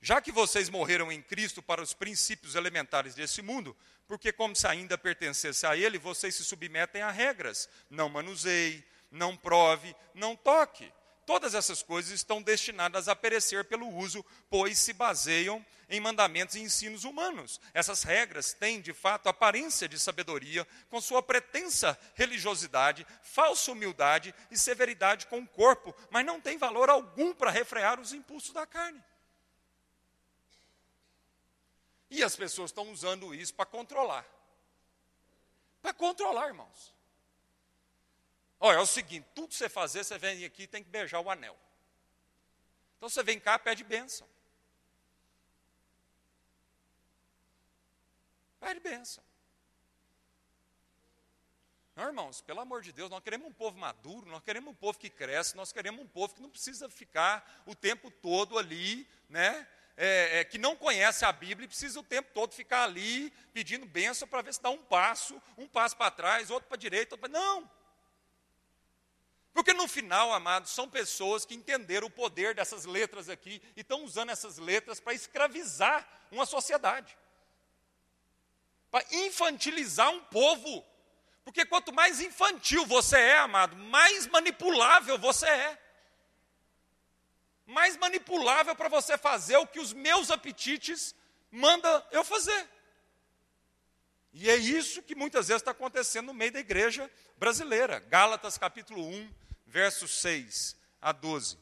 Já 0.00 0.20
que 0.20 0.30
vocês 0.30 0.68
morreram 0.68 1.10
em 1.10 1.20
Cristo 1.20 1.60
para 1.60 1.82
os 1.82 1.92
princípios 1.92 2.54
elementares 2.54 3.16
desse 3.16 3.42
mundo, 3.42 3.76
porque, 4.06 4.32
como 4.32 4.54
se 4.54 4.68
ainda 4.68 4.96
pertencesse 4.96 5.66
a 5.66 5.76
Ele, 5.76 5.98
vocês 5.98 6.36
se 6.36 6.44
submetem 6.44 7.02
a 7.02 7.10
regras. 7.10 7.68
Não 7.90 8.08
manuseie, 8.08 8.86
não 9.10 9.36
prove, 9.36 9.92
não 10.14 10.36
toque. 10.36 10.92
Todas 11.26 11.54
essas 11.54 11.82
coisas 11.82 12.12
estão 12.12 12.42
destinadas 12.42 13.08
a 13.08 13.16
perecer 13.16 13.64
pelo 13.64 13.88
uso, 13.88 14.24
pois 14.50 14.78
se 14.78 14.92
baseiam 14.92 15.64
em 15.88 16.00
mandamentos 16.00 16.54
e 16.54 16.60
ensinos 16.60 17.04
humanos. 17.04 17.60
Essas 17.72 18.02
regras 18.02 18.52
têm, 18.52 18.80
de 18.80 18.92
fato, 18.92 19.28
aparência 19.28 19.88
de 19.88 19.98
sabedoria, 19.98 20.66
com 20.90 21.00
sua 21.00 21.22
pretensa 21.22 21.98
religiosidade, 22.14 23.06
falsa 23.22 23.72
humildade 23.72 24.34
e 24.50 24.58
severidade 24.58 25.26
com 25.26 25.40
o 25.40 25.46
corpo, 25.46 25.94
mas 26.10 26.26
não 26.26 26.40
têm 26.40 26.58
valor 26.58 26.90
algum 26.90 27.34
para 27.34 27.50
refrear 27.50 27.98
os 27.98 28.12
impulsos 28.12 28.52
da 28.52 28.66
carne. 28.66 29.02
E 32.10 32.22
as 32.22 32.36
pessoas 32.36 32.70
estão 32.70 32.90
usando 32.90 33.34
isso 33.34 33.54
para 33.54 33.66
controlar. 33.66 34.26
Para 35.80 35.92
controlar, 35.92 36.48
irmãos. 36.48 36.94
Olha, 38.66 38.78
é 38.78 38.80
o 38.80 38.86
seguinte: 38.86 39.26
tudo 39.34 39.48
que 39.48 39.54
você 39.54 39.68
fazer, 39.68 40.02
você 40.02 40.16
vem 40.16 40.42
aqui 40.42 40.66
tem 40.66 40.82
que 40.82 40.88
beijar 40.88 41.20
o 41.20 41.30
anel. 41.30 41.54
Então 42.96 43.10
você 43.10 43.22
vem 43.22 43.38
cá, 43.38 43.58
pede 43.58 43.84
bênção. 43.84 44.26
Pede 48.58 48.80
bênção. 48.80 49.22
Não, 51.94 52.06
irmãos, 52.06 52.40
pelo 52.40 52.58
amor 52.58 52.80
de 52.80 52.90
Deus, 52.90 53.10
nós 53.10 53.22
queremos 53.22 53.46
um 53.46 53.52
povo 53.52 53.76
maduro, 53.76 54.30
nós 54.30 54.42
queremos 54.42 54.70
um 54.70 54.74
povo 54.74 54.98
que 54.98 55.10
cresce, 55.10 55.54
nós 55.54 55.70
queremos 55.70 56.00
um 56.00 56.08
povo 56.08 56.34
que 56.34 56.40
não 56.40 56.48
precisa 56.48 56.88
ficar 56.88 57.62
o 57.66 57.74
tempo 57.74 58.10
todo 58.10 58.58
ali, 58.58 59.06
né? 59.28 59.68
É, 59.94 60.40
é, 60.40 60.44
que 60.44 60.56
não 60.56 60.74
conhece 60.74 61.26
a 61.26 61.32
Bíblia 61.32 61.66
e 61.66 61.68
precisa 61.68 62.00
o 62.00 62.02
tempo 62.02 62.30
todo 62.32 62.54
ficar 62.54 62.84
ali 62.84 63.30
pedindo 63.52 63.84
bênção 63.84 64.26
para 64.26 64.40
ver 64.40 64.54
se 64.54 64.62
dá 64.62 64.70
um 64.70 64.82
passo, 64.82 65.40
um 65.58 65.68
passo 65.68 65.94
para 65.98 66.10
trás, 66.10 66.50
outro 66.50 66.66
para 66.66 66.76
a 66.76 66.80
direita, 66.80 67.14
outro 67.14 67.30
para. 67.30 67.38
Não! 67.38 67.83
Porque 69.54 69.72
no 69.72 69.86
final, 69.86 70.32
amados, 70.32 70.72
são 70.72 70.90
pessoas 70.90 71.44
que 71.44 71.54
entenderam 71.54 72.08
o 72.08 72.10
poder 72.10 72.56
dessas 72.56 72.84
letras 72.84 73.28
aqui 73.28 73.62
e 73.76 73.82
estão 73.82 74.02
usando 74.02 74.30
essas 74.30 74.58
letras 74.58 74.98
para 74.98 75.14
escravizar 75.14 76.06
uma 76.32 76.44
sociedade, 76.44 77.16
para 78.90 79.06
infantilizar 79.12 80.10
um 80.10 80.20
povo. 80.24 80.84
Porque 81.44 81.64
quanto 81.64 81.92
mais 81.92 82.20
infantil 82.20 82.84
você 82.84 83.16
é, 83.16 83.38
amado, 83.38 83.76
mais 83.76 84.26
manipulável 84.26 85.16
você 85.18 85.46
é. 85.46 85.78
Mais 87.64 87.96
manipulável 87.96 88.74
para 88.74 88.88
você 88.88 89.16
fazer 89.16 89.56
o 89.58 89.68
que 89.68 89.78
os 89.78 89.92
meus 89.92 90.32
apetites 90.32 91.14
mandam 91.48 92.04
eu 92.10 92.24
fazer. 92.24 92.68
E 94.32 94.50
é 94.50 94.56
isso 94.56 95.00
que 95.00 95.14
muitas 95.14 95.46
vezes 95.46 95.60
está 95.60 95.70
acontecendo 95.70 96.26
no 96.26 96.34
meio 96.34 96.50
da 96.50 96.58
igreja 96.58 97.08
brasileira. 97.36 98.00
Gálatas 98.00 98.58
capítulo 98.58 99.06
1, 99.06 99.43
versos 99.74 100.12
6 100.20 100.76
a 101.02 101.10
12. 101.10 101.58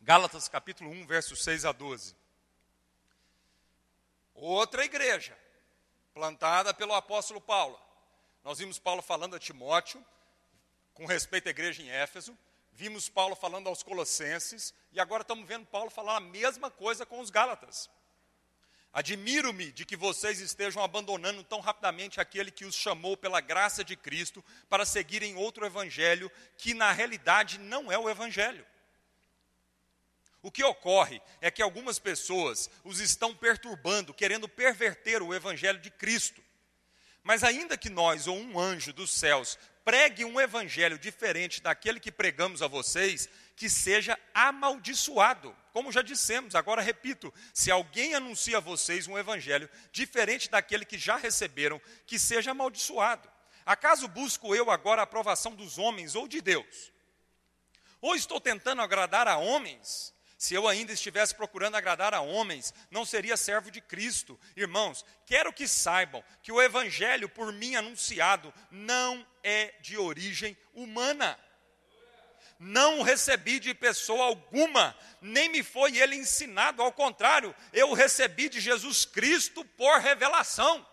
Gálatas 0.00 0.48
capítulo 0.48 0.90
1, 0.90 1.06
versos 1.06 1.40
6 1.44 1.64
a 1.64 1.70
12. 1.70 2.16
Outra 4.34 4.84
igreja, 4.84 5.38
plantada 6.12 6.74
pelo 6.74 6.94
apóstolo 6.94 7.40
Paulo. 7.40 7.80
Nós 8.42 8.58
vimos 8.58 8.80
Paulo 8.80 9.00
falando 9.00 9.36
a 9.36 9.38
Timóteo, 9.38 10.04
com 10.92 11.06
respeito 11.06 11.46
à 11.46 11.50
igreja 11.50 11.80
em 11.80 11.90
Éfeso, 11.90 12.36
vimos 12.72 13.08
Paulo 13.08 13.36
falando 13.36 13.68
aos 13.68 13.84
Colossenses, 13.84 14.74
e 14.90 14.98
agora 14.98 15.22
estamos 15.22 15.46
vendo 15.46 15.64
Paulo 15.66 15.90
falar 15.90 16.16
a 16.16 16.20
mesma 16.20 16.72
coisa 16.72 17.06
com 17.06 17.20
os 17.20 17.30
Gálatas. 17.30 17.88
Admiro-me 18.92 19.72
de 19.72 19.86
que 19.86 19.96
vocês 19.96 20.38
estejam 20.38 20.82
abandonando 20.82 21.42
tão 21.42 21.60
rapidamente 21.60 22.20
aquele 22.20 22.50
que 22.50 22.66
os 22.66 22.74
chamou 22.74 23.16
pela 23.16 23.40
graça 23.40 23.82
de 23.82 23.96
Cristo 23.96 24.44
para 24.68 24.84
seguirem 24.84 25.34
outro 25.34 25.64
evangelho 25.64 26.30
que 26.58 26.74
na 26.74 26.92
realidade 26.92 27.58
não 27.58 27.90
é 27.90 27.98
o 27.98 28.10
evangelho. 28.10 28.66
O 30.42 30.50
que 30.50 30.62
ocorre 30.62 31.22
é 31.40 31.50
que 31.50 31.62
algumas 31.62 31.98
pessoas 31.98 32.68
os 32.84 33.00
estão 33.00 33.34
perturbando, 33.34 34.12
querendo 34.12 34.48
perverter 34.48 35.22
o 35.22 35.32
evangelho 35.32 35.78
de 35.78 35.90
Cristo. 35.90 36.42
Mas 37.22 37.44
ainda 37.44 37.78
que 37.78 37.88
nós 37.88 38.26
ou 38.26 38.36
um 38.36 38.58
anjo 38.58 38.92
dos 38.92 39.10
céus 39.12 39.56
pregue 39.84 40.24
um 40.24 40.40
evangelho 40.40 40.98
diferente 40.98 41.62
daquele 41.62 42.00
que 42.00 42.10
pregamos 42.10 42.60
a 42.60 42.66
vocês, 42.66 43.28
que 43.56 43.68
seja 43.68 44.18
amaldiçoado. 44.34 45.56
Como 45.72 45.92
já 45.92 46.02
dissemos, 46.02 46.54
agora 46.54 46.82
repito: 46.82 47.32
se 47.52 47.70
alguém 47.70 48.14
anuncia 48.14 48.58
a 48.58 48.60
vocês 48.60 49.06
um 49.06 49.18
evangelho 49.18 49.68
diferente 49.90 50.50
daquele 50.50 50.84
que 50.84 50.98
já 50.98 51.16
receberam, 51.16 51.80
que 52.06 52.18
seja 52.18 52.50
amaldiçoado. 52.50 53.30
Acaso 53.64 54.08
busco 54.08 54.54
eu 54.54 54.70
agora 54.70 55.02
a 55.02 55.04
aprovação 55.04 55.54
dos 55.54 55.78
homens 55.78 56.14
ou 56.14 56.26
de 56.26 56.40
Deus? 56.40 56.92
Ou 58.00 58.16
estou 58.16 58.40
tentando 58.40 58.82
agradar 58.82 59.28
a 59.28 59.36
homens? 59.36 60.12
Se 60.36 60.54
eu 60.54 60.66
ainda 60.66 60.92
estivesse 60.92 61.36
procurando 61.36 61.76
agradar 61.76 62.12
a 62.12 62.20
homens, 62.20 62.74
não 62.90 63.04
seria 63.04 63.36
servo 63.36 63.70
de 63.70 63.80
Cristo. 63.80 64.38
Irmãos, 64.56 65.04
quero 65.24 65.52
que 65.52 65.68
saibam 65.68 66.24
que 66.42 66.50
o 66.50 66.60
evangelho 66.60 67.28
por 67.28 67.52
mim 67.52 67.76
anunciado 67.76 68.52
não 68.68 69.24
é 69.44 69.72
de 69.80 69.96
origem 69.96 70.58
humana. 70.74 71.38
Não 72.64 73.02
recebi 73.02 73.58
de 73.58 73.74
pessoa 73.74 74.26
alguma, 74.26 74.96
nem 75.20 75.48
me 75.48 75.64
foi 75.64 75.98
ele 75.98 76.14
ensinado, 76.14 76.80
ao 76.80 76.92
contrário, 76.92 77.52
eu 77.72 77.90
o 77.90 77.92
recebi 77.92 78.48
de 78.48 78.60
Jesus 78.60 79.04
Cristo 79.04 79.64
por 79.64 79.98
revelação. 79.98 80.86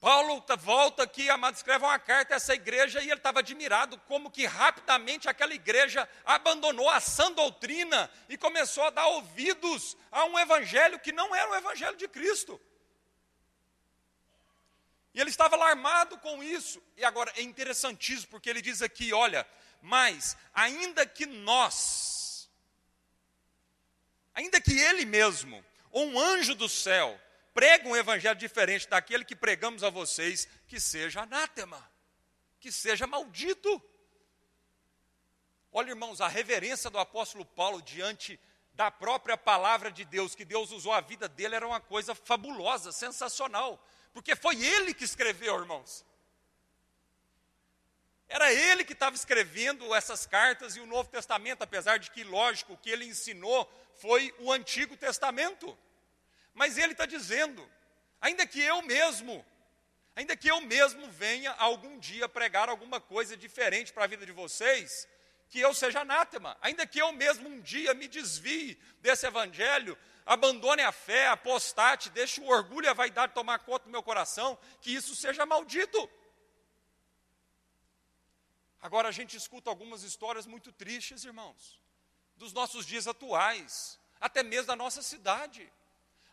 Paulo 0.00 0.42
volta 0.60 1.02
aqui, 1.02 1.28
amado, 1.28 1.56
escreve 1.56 1.84
uma 1.84 1.98
carta 1.98 2.32
a 2.32 2.36
essa 2.36 2.54
igreja 2.54 3.02
e 3.02 3.10
ele 3.10 3.16
estava 3.16 3.40
admirado 3.40 3.98
como 4.08 4.30
que 4.30 4.46
rapidamente 4.46 5.28
aquela 5.28 5.52
igreja 5.52 6.08
abandonou 6.24 6.88
a 6.88 7.00
sã 7.00 7.30
doutrina 7.32 8.10
e 8.30 8.38
começou 8.38 8.84
a 8.84 8.90
dar 8.90 9.06
ouvidos 9.08 9.94
a 10.10 10.24
um 10.24 10.38
evangelho 10.38 10.98
que 10.98 11.12
não 11.12 11.34
era 11.34 11.50
o 11.50 11.54
evangelho 11.54 11.98
de 11.98 12.08
Cristo. 12.08 12.58
E 15.12 15.20
ele 15.20 15.30
estava 15.30 15.56
alarmado 15.56 16.18
com 16.18 16.42
isso. 16.42 16.82
E 16.96 17.04
agora 17.04 17.32
é 17.36 17.42
interessantíssimo 17.42 18.28
porque 18.30 18.48
ele 18.48 18.62
diz 18.62 18.80
aqui, 18.82 19.12
olha, 19.12 19.46
mas 19.82 20.36
ainda 20.54 21.06
que 21.06 21.26
nós, 21.26 22.48
ainda 24.34 24.60
que 24.60 24.78
ele 24.78 25.04
mesmo, 25.04 25.64
ou 25.90 26.06
um 26.06 26.18
anjo 26.18 26.54
do 26.54 26.68
céu, 26.68 27.20
prega 27.52 27.88
um 27.88 27.96
evangelho 27.96 28.38
diferente 28.38 28.88
daquele 28.88 29.24
que 29.24 29.34
pregamos 29.34 29.82
a 29.82 29.90
vocês, 29.90 30.48
que 30.68 30.78
seja 30.78 31.22
anátema, 31.22 31.90
que 32.60 32.70
seja 32.70 33.06
maldito. 33.06 33.82
Olha, 35.72 35.90
irmãos, 35.90 36.20
a 36.20 36.28
reverência 36.28 36.90
do 36.90 36.98
apóstolo 36.98 37.44
Paulo 37.44 37.82
diante 37.82 38.38
da 38.74 38.90
própria 38.90 39.36
palavra 39.36 39.90
de 39.90 40.04
Deus, 40.04 40.34
que 40.34 40.44
Deus 40.44 40.70
usou 40.70 40.92
a 40.92 41.00
vida 41.00 41.28
dele, 41.28 41.56
era 41.56 41.66
uma 41.66 41.80
coisa 41.80 42.14
fabulosa, 42.14 42.92
sensacional, 42.92 43.84
porque 44.12 44.34
foi 44.36 44.62
ele 44.64 44.92
que 44.94 45.04
escreveu, 45.04 45.58
irmãos. 45.58 46.04
Era 48.28 48.52
ele 48.52 48.84
que 48.84 48.92
estava 48.92 49.16
escrevendo 49.16 49.92
essas 49.92 50.24
cartas 50.24 50.76
e 50.76 50.80
o 50.80 50.86
Novo 50.86 51.08
Testamento, 51.08 51.62
apesar 51.62 51.98
de 51.98 52.10
que, 52.12 52.22
lógico, 52.22 52.74
o 52.74 52.76
que 52.76 52.88
ele 52.88 53.04
ensinou 53.04 53.68
foi 53.96 54.32
o 54.38 54.52
Antigo 54.52 54.96
Testamento. 54.96 55.76
Mas 56.54 56.78
ele 56.78 56.92
está 56.92 57.06
dizendo, 57.06 57.68
ainda 58.20 58.46
que 58.46 58.60
eu 58.60 58.82
mesmo, 58.82 59.44
ainda 60.14 60.36
que 60.36 60.48
eu 60.48 60.60
mesmo 60.60 61.10
venha 61.10 61.50
algum 61.52 61.98
dia 61.98 62.28
pregar 62.28 62.68
alguma 62.68 63.00
coisa 63.00 63.36
diferente 63.36 63.92
para 63.92 64.04
a 64.04 64.06
vida 64.06 64.24
de 64.24 64.32
vocês, 64.32 65.08
que 65.48 65.58
eu 65.58 65.74
seja 65.74 66.02
anátema, 66.02 66.56
ainda 66.62 66.86
que 66.86 67.00
eu 67.00 67.12
mesmo 67.12 67.48
um 67.48 67.60
dia 67.60 67.92
me 67.94 68.06
desvie 68.06 68.78
desse 69.00 69.26
evangelho, 69.26 69.98
abandone 70.26 70.82
a 70.82 70.92
fé, 70.92 71.28
apostate, 71.28 72.10
deixe 72.10 72.40
o 72.40 72.48
orgulho 72.48 72.86
e 72.86 72.88
a 72.88 72.94
vaidade 72.94 73.34
tomar 73.34 73.58
conta 73.60 73.84
do 73.84 73.90
meu 73.90 74.02
coração, 74.02 74.58
que 74.80 74.94
isso 74.94 75.14
seja 75.14 75.46
maldito. 75.46 76.08
Agora 78.80 79.08
a 79.08 79.12
gente 79.12 79.36
escuta 79.36 79.68
algumas 79.68 80.02
histórias 80.02 80.46
muito 80.46 80.72
tristes, 80.72 81.24
irmãos, 81.24 81.78
dos 82.36 82.52
nossos 82.52 82.86
dias 82.86 83.06
atuais, 83.06 83.98
até 84.18 84.42
mesmo 84.42 84.68
da 84.68 84.76
nossa 84.76 85.02
cidade. 85.02 85.70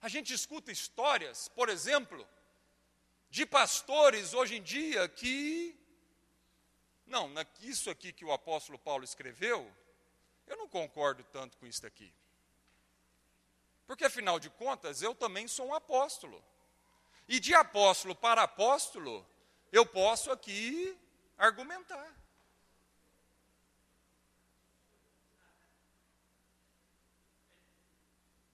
A 0.01 0.07
gente 0.07 0.33
escuta 0.33 0.71
histórias, 0.71 1.49
por 1.49 1.67
exemplo, 1.67 2.27
de 3.29 3.45
pastores 3.45 4.33
hoje 4.33 4.55
em 4.57 4.63
dia 4.63 5.07
que. 5.09 5.77
Não, 7.05 7.29
isso 7.61 7.89
aqui 7.89 8.11
que 8.11 8.25
o 8.25 8.31
apóstolo 8.31 8.77
Paulo 8.77 9.03
escreveu, 9.03 9.69
eu 10.45 10.57
não 10.57 10.67
concordo 10.67 11.23
tanto 11.25 11.57
com 11.57 11.65
isso 11.65 11.85
aqui. 11.85 12.13
Porque, 13.87 14.03
afinal 14.03 14.37
de 14.37 14.49
contas, 14.49 15.01
eu 15.01 15.15
também 15.15 15.47
sou 15.47 15.67
um 15.67 15.73
apóstolo. 15.73 16.43
E 17.27 17.39
de 17.39 17.55
apóstolo 17.55 18.13
para 18.13 18.43
apóstolo, 18.43 19.25
eu 19.71 19.85
posso 19.85 20.29
aqui 20.29 20.95
argumentar. 21.37 22.13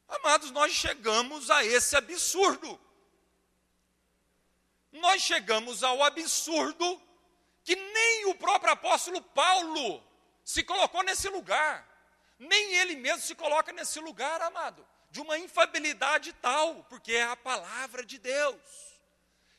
Amados, 0.07 0.51
nós 0.51 0.71
chegamos 0.71 1.49
a 1.49 1.65
esse 1.65 1.95
absurdo. 1.95 2.79
Nós 4.91 5.23
chegamos 5.23 5.83
ao 5.83 6.03
absurdo 6.03 7.01
que 7.63 7.75
nem 7.75 8.25
o 8.27 8.35
próprio 8.35 8.71
apóstolo 8.71 9.19
Paulo 9.19 10.03
se 10.43 10.63
colocou 10.63 11.01
nesse 11.01 11.27
lugar. 11.29 11.89
Nem 12.37 12.75
ele 12.75 12.95
mesmo 12.95 13.21
se 13.21 13.33
coloca 13.33 13.71
nesse 13.71 13.99
lugar, 13.99 14.39
amado, 14.41 14.85
de 15.13 15.21
uma 15.21 15.37
infabilidade 15.37 16.33
tal, 16.33 16.83
porque 16.85 17.13
é 17.13 17.21
a 17.21 17.35
palavra 17.35 18.03
de 18.03 18.17
Deus. 18.17 18.59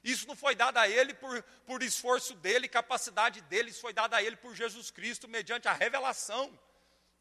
Isso 0.02 0.26
não 0.26 0.34
foi 0.34 0.57
dado 0.57 0.78
a 0.78 0.88
ele 0.88 1.14
por, 1.14 1.40
por 1.64 1.80
esforço 1.80 2.34
dele, 2.34 2.66
capacidade 2.68 3.40
dele, 3.42 3.70
isso 3.70 3.80
foi 3.80 3.92
dado 3.92 4.14
a 4.14 4.20
ele 4.20 4.34
por 4.34 4.52
Jesus 4.52 4.90
Cristo, 4.90 5.28
mediante 5.28 5.68
a 5.68 5.72
revelação 5.72 6.59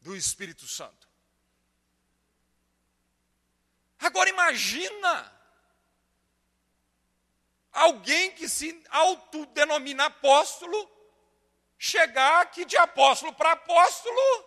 do 0.00 0.16
Espírito 0.16 0.66
Santo. 0.66 1.08
Agora 4.00 4.28
imagina 4.28 5.32
alguém 7.70 8.32
que 8.32 8.48
se 8.48 8.84
autodenomina 8.90 10.06
apóstolo, 10.06 10.90
chegar 11.78 12.42
aqui 12.42 12.64
de 12.64 12.76
apóstolo 12.76 13.32
para 13.32 13.52
apóstolo, 13.52 14.44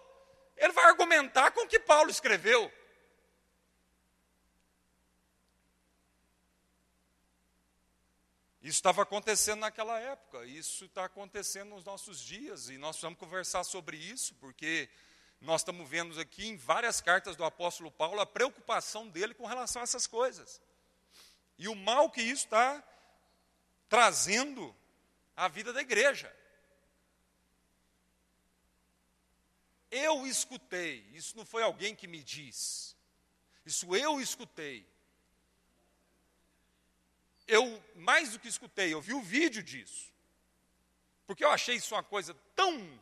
ele 0.58 0.74
vai 0.74 0.88
argumentar 0.88 1.52
com 1.52 1.62
o 1.62 1.68
que 1.70 1.80
Paulo 1.80 2.12
escreveu. 2.12 2.70
Isso 8.68 8.80
estava 8.80 9.04
acontecendo 9.04 9.62
naquela 9.62 9.98
época, 9.98 10.46
isso 10.46 10.84
está 10.84 11.06
acontecendo 11.06 11.70
nos 11.70 11.86
nossos 11.86 12.20
dias, 12.20 12.68
e 12.68 12.78
nós 12.78 12.98
precisamos 12.98 13.18
conversar 13.18 13.64
sobre 13.64 13.96
isso, 13.96 14.36
porque 14.42 14.90
nós 15.40 15.62
estamos 15.62 15.90
vendo 15.90 16.20
aqui 16.20 16.46
em 16.46 16.58
várias 16.58 17.00
cartas 17.00 17.38
do 17.38 17.46
apóstolo 17.46 17.90
Paulo 17.90 18.20
a 18.20 18.26
preocupação 18.26 19.08
dele 19.08 19.34
com 19.34 19.46
relação 19.46 19.82
a 19.82 19.84
essas 19.84 20.06
coisas. 20.06 20.62
E 21.58 21.70
o 21.70 21.76
mal 21.76 22.12
que 22.12 22.22
isso 22.22 22.44
está 22.44 22.84
trazendo 23.88 24.76
à 25.34 25.48
vida 25.48 25.72
da 25.72 25.80
igreja. 25.80 26.30
Eu 29.90 30.28
escutei, 30.28 31.10
isso 31.14 31.38
não 31.38 31.46
foi 31.46 31.64
alguém 31.64 31.96
que 31.96 32.06
me 32.06 32.22
diz, 32.22 32.98
isso 33.66 33.96
eu 33.96 34.20
escutei. 34.20 34.86
Eu, 37.48 37.84
mais 37.96 38.32
do 38.32 38.40
que 38.40 38.48
escutei, 38.48 38.94
eu 38.94 39.02
vi 39.02 39.14
o 39.14 39.22
vídeo 39.22 39.64
disso. 39.64 40.14
Porque 41.26 41.44
eu 41.44 41.50
achei 41.50 41.76
isso 41.76 41.96
uma 41.96 42.04
coisa 42.04 42.34
tão 42.56 43.00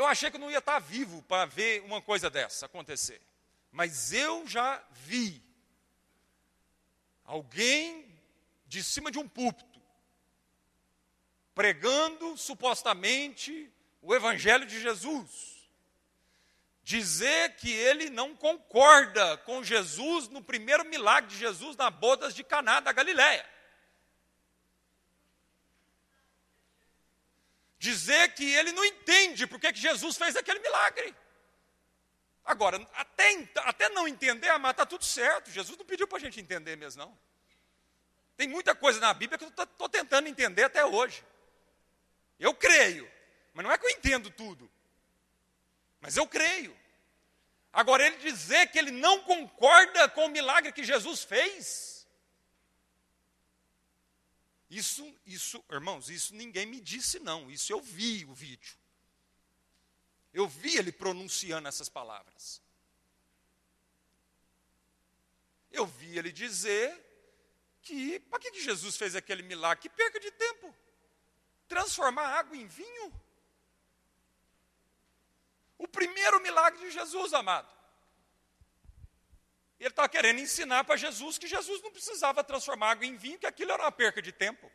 eu 0.00 0.06
achei 0.06 0.30
que 0.30 0.36
eu 0.36 0.40
não 0.40 0.50
ia 0.50 0.60
estar 0.60 0.78
vivo 0.78 1.22
para 1.24 1.44
ver 1.44 1.82
uma 1.82 2.00
coisa 2.00 2.30
dessa 2.30 2.64
acontecer. 2.64 3.20
Mas 3.70 4.14
eu 4.14 4.46
já 4.46 4.82
vi 4.92 5.42
alguém 7.22 8.10
de 8.66 8.82
cima 8.82 9.10
de 9.10 9.18
um 9.18 9.28
púlpito 9.28 9.78
pregando 11.54 12.34
supostamente 12.38 13.70
o 14.00 14.14
evangelho 14.14 14.64
de 14.64 14.80
Jesus. 14.80 15.49
Dizer 16.90 17.54
que 17.54 17.70
ele 17.70 18.10
não 18.10 18.34
concorda 18.34 19.36
com 19.38 19.62
Jesus 19.62 20.28
no 20.28 20.42
primeiro 20.42 20.84
milagre 20.84 21.30
de 21.30 21.36
Jesus 21.36 21.76
na 21.76 21.88
bodas 21.88 22.34
de 22.34 22.42
Caná 22.42 22.80
da 22.80 22.90
Galileia. 22.90 23.46
dizer 27.80 28.34
que 28.34 28.44
ele 28.44 28.72
não 28.72 28.84
entende 28.84 29.46
porque 29.46 29.72
que 29.72 29.80
Jesus 29.80 30.18
fez 30.18 30.36
aquele 30.36 30.58
milagre. 30.58 31.16
Agora, 32.44 32.76
até, 32.92 33.48
até 33.56 33.88
não 33.88 34.06
entender, 34.06 34.56
mas 34.58 34.72
está 34.72 34.84
tudo 34.84 35.04
certo. 35.04 35.50
Jesus 35.50 35.78
não 35.78 35.86
pediu 35.86 36.06
para 36.06 36.18
a 36.18 36.20
gente 36.20 36.38
entender 36.38 36.76
mesmo, 36.76 37.02
não. 37.02 37.18
Tem 38.36 38.48
muita 38.48 38.74
coisa 38.74 39.00
na 39.00 39.14
Bíblia 39.14 39.38
que 39.38 39.44
eu 39.44 39.48
estou 39.48 39.88
tentando 39.88 40.28
entender 40.28 40.64
até 40.64 40.84
hoje. 40.84 41.24
Eu 42.38 42.52
creio, 42.52 43.10
mas 43.54 43.64
não 43.64 43.72
é 43.72 43.78
que 43.78 43.86
eu 43.86 43.90
entendo 43.90 44.28
tudo. 44.30 44.70
Mas 46.00 46.16
eu 46.18 46.26
creio. 46.26 46.79
Agora, 47.72 48.04
ele 48.04 48.16
dizer 48.18 48.66
que 48.68 48.78
ele 48.78 48.90
não 48.90 49.22
concorda 49.22 50.08
com 50.08 50.26
o 50.26 50.30
milagre 50.30 50.72
que 50.72 50.82
Jesus 50.82 51.22
fez, 51.22 52.06
isso, 54.68 55.12
isso, 55.26 55.64
irmãos, 55.70 56.08
isso 56.08 56.34
ninguém 56.34 56.64
me 56.66 56.80
disse 56.80 57.18
não, 57.18 57.50
isso 57.50 57.72
eu 57.72 57.80
vi 57.80 58.24
o 58.24 58.34
vídeo. 58.34 58.78
Eu 60.32 60.46
vi 60.46 60.76
ele 60.76 60.92
pronunciando 60.92 61.68
essas 61.68 61.88
palavras. 61.88 62.62
Eu 65.72 65.86
vi 65.86 66.16
ele 66.16 66.30
dizer 66.30 66.96
que, 67.82 68.20
para 68.20 68.38
que 68.38 68.60
Jesus 68.60 68.96
fez 68.96 69.16
aquele 69.16 69.42
milagre? 69.42 69.82
Que 69.82 69.88
perca 69.88 70.20
de 70.20 70.30
tempo. 70.30 70.74
Transformar 71.66 72.26
água 72.38 72.56
em 72.56 72.66
vinho. 72.66 73.12
O 75.80 75.88
primeiro 75.88 76.38
milagre 76.42 76.78
de 76.78 76.90
Jesus, 76.90 77.32
amado. 77.32 77.66
Ele 79.78 79.88
estava 79.88 80.10
querendo 80.10 80.38
ensinar 80.38 80.84
para 80.84 80.94
Jesus 80.94 81.38
que 81.38 81.48
Jesus 81.48 81.80
não 81.80 81.90
precisava 81.90 82.44
transformar 82.44 82.90
água 82.90 83.06
em 83.06 83.16
vinho, 83.16 83.38
que 83.38 83.46
aquilo 83.46 83.72
era 83.72 83.84
uma 83.84 83.90
perca 83.90 84.20
de 84.20 84.30
tempo. 84.30 84.70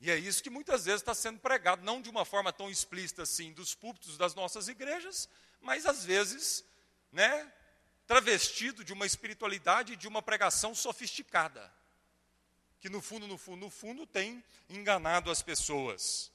E 0.00 0.10
é 0.10 0.16
isso 0.16 0.42
que 0.42 0.48
muitas 0.48 0.86
vezes 0.86 1.02
está 1.02 1.14
sendo 1.14 1.38
pregado, 1.40 1.84
não 1.84 2.00
de 2.00 2.08
uma 2.08 2.24
forma 2.24 2.50
tão 2.54 2.70
explícita 2.70 3.24
assim, 3.24 3.52
dos 3.52 3.74
púlpitos 3.74 4.16
das 4.16 4.34
nossas 4.34 4.66
igrejas, 4.66 5.28
mas 5.60 5.84
às 5.84 6.06
vezes, 6.06 6.64
né, 7.12 7.52
travestido 8.06 8.82
de 8.82 8.94
uma 8.94 9.04
espiritualidade 9.04 9.92
e 9.92 9.96
de 9.96 10.08
uma 10.08 10.22
pregação 10.22 10.74
sofisticada, 10.74 11.70
que 12.80 12.88
no 12.88 13.02
fundo, 13.02 13.26
no 13.26 13.36
fundo, 13.36 13.60
no 13.66 13.70
fundo 13.70 14.06
tem 14.06 14.42
enganado 14.70 15.30
as 15.30 15.42
pessoas. 15.42 16.34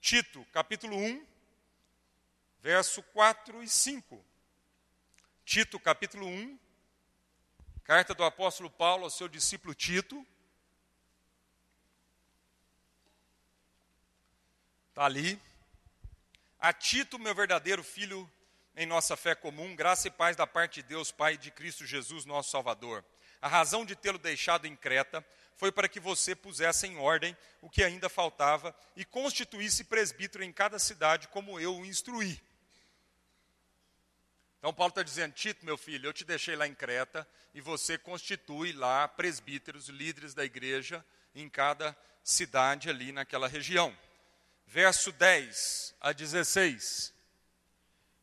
Tito, 0.00 0.42
capítulo 0.46 0.96
1, 0.96 1.26
verso 2.62 3.02
4 3.02 3.62
e 3.62 3.68
5. 3.68 4.24
Tito, 5.44 5.78
capítulo 5.78 6.26
1, 6.26 6.58
carta 7.84 8.14
do 8.14 8.24
apóstolo 8.24 8.70
Paulo 8.70 9.04
ao 9.04 9.10
seu 9.10 9.28
discípulo 9.28 9.74
Tito. 9.74 10.26
Está 14.88 15.04
ali. 15.04 15.40
A 16.58 16.72
Tito, 16.72 17.18
meu 17.18 17.34
verdadeiro 17.34 17.84
filho 17.84 18.30
em 18.74 18.86
nossa 18.86 19.18
fé 19.18 19.34
comum, 19.34 19.76
graça 19.76 20.08
e 20.08 20.10
paz 20.10 20.34
da 20.34 20.46
parte 20.46 20.82
de 20.82 20.88
Deus, 20.88 21.12
Pai 21.12 21.36
de 21.36 21.50
Cristo 21.50 21.84
Jesus, 21.84 22.24
nosso 22.24 22.50
Salvador. 22.50 23.04
A 23.42 23.48
razão 23.48 23.84
de 23.84 23.94
tê-lo 23.94 24.18
deixado 24.18 24.66
em 24.66 24.74
Creta 24.74 25.22
foi 25.60 25.70
para 25.70 25.90
que 25.90 26.00
você 26.00 26.34
pusesse 26.34 26.86
em 26.86 26.96
ordem 26.96 27.36
o 27.60 27.68
que 27.68 27.84
ainda 27.84 28.08
faltava 28.08 28.74
e 28.96 29.04
constituísse 29.04 29.84
presbítero 29.84 30.42
em 30.42 30.50
cada 30.50 30.78
cidade, 30.78 31.28
como 31.28 31.60
eu 31.60 31.76
o 31.76 31.84
instruí. 31.84 32.40
Então, 34.58 34.72
Paulo 34.72 34.88
está 34.88 35.02
dizendo: 35.02 35.34
Tito, 35.34 35.66
meu 35.66 35.76
filho, 35.76 36.08
eu 36.08 36.14
te 36.14 36.24
deixei 36.24 36.56
lá 36.56 36.66
em 36.66 36.74
Creta 36.74 37.28
e 37.52 37.60
você 37.60 37.98
constitui 37.98 38.72
lá 38.72 39.06
presbíteros, 39.06 39.90
líderes 39.90 40.32
da 40.32 40.46
igreja 40.46 41.04
em 41.34 41.46
cada 41.46 41.94
cidade 42.24 42.88
ali 42.88 43.12
naquela 43.12 43.46
região. 43.46 43.94
Verso 44.66 45.12
10 45.12 45.94
a 46.00 46.12
16 46.12 47.12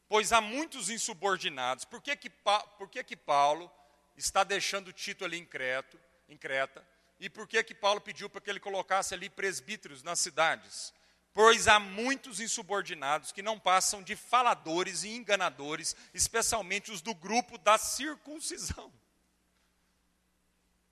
pois 0.10 0.32
há 0.32 0.40
muitos 0.40 0.90
insubordinados. 0.90 1.86
Por 1.86 2.02
que 2.02 2.16
que, 2.16 2.30
por 2.30 2.90
que, 2.90 3.04
que 3.04 3.16
Paulo 3.18 3.70
está 4.16 4.42
deixando 4.44 4.94
Tito 4.94 5.26
ali 5.26 5.38
em, 5.38 5.46
Creto, 5.46 6.00
em 6.30 6.38
Creta? 6.38 6.82
E 7.20 7.30
por 7.30 7.48
que 7.48 7.64
que 7.64 7.74
Paulo 7.74 8.00
pediu 8.00 8.30
para 8.30 8.42
que 8.42 8.50
ele 8.50 8.60
colocasse 8.60 9.14
ali 9.14 9.30
presbíteros 9.30 10.04
nas 10.04 10.20
cidades? 10.20 10.94
Pois 11.34 11.68
há 11.68 11.80
muitos 11.80 12.40
insubordinados 12.40 13.32
que 13.32 13.42
não 13.42 13.60
passam 13.60 14.02
de 14.02 14.16
faladores 14.16 15.04
e 15.04 15.10
enganadores, 15.10 15.96
especialmente 16.14 16.92
os 16.92 17.02
do 17.02 17.14
grupo 17.14 17.58
da 17.58 17.78
circuncisão. 17.78 18.92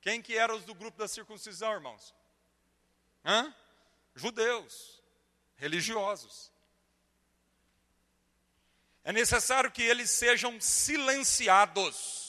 Quem 0.02 0.22
que 0.22 0.38
eram 0.38 0.56
os 0.56 0.64
do 0.64 0.76
grupo 0.76 0.98
da 1.00 1.08
circuncisão, 1.08 1.74
irmãos? 1.74 2.14
Hã? 3.24 3.54
Judeus, 4.14 5.02
religiosos. 5.56 6.52
É 9.04 9.12
necessário 9.12 9.72
que 9.72 9.82
eles 9.82 10.10
sejam 10.12 10.62
silenciados, 10.62 12.25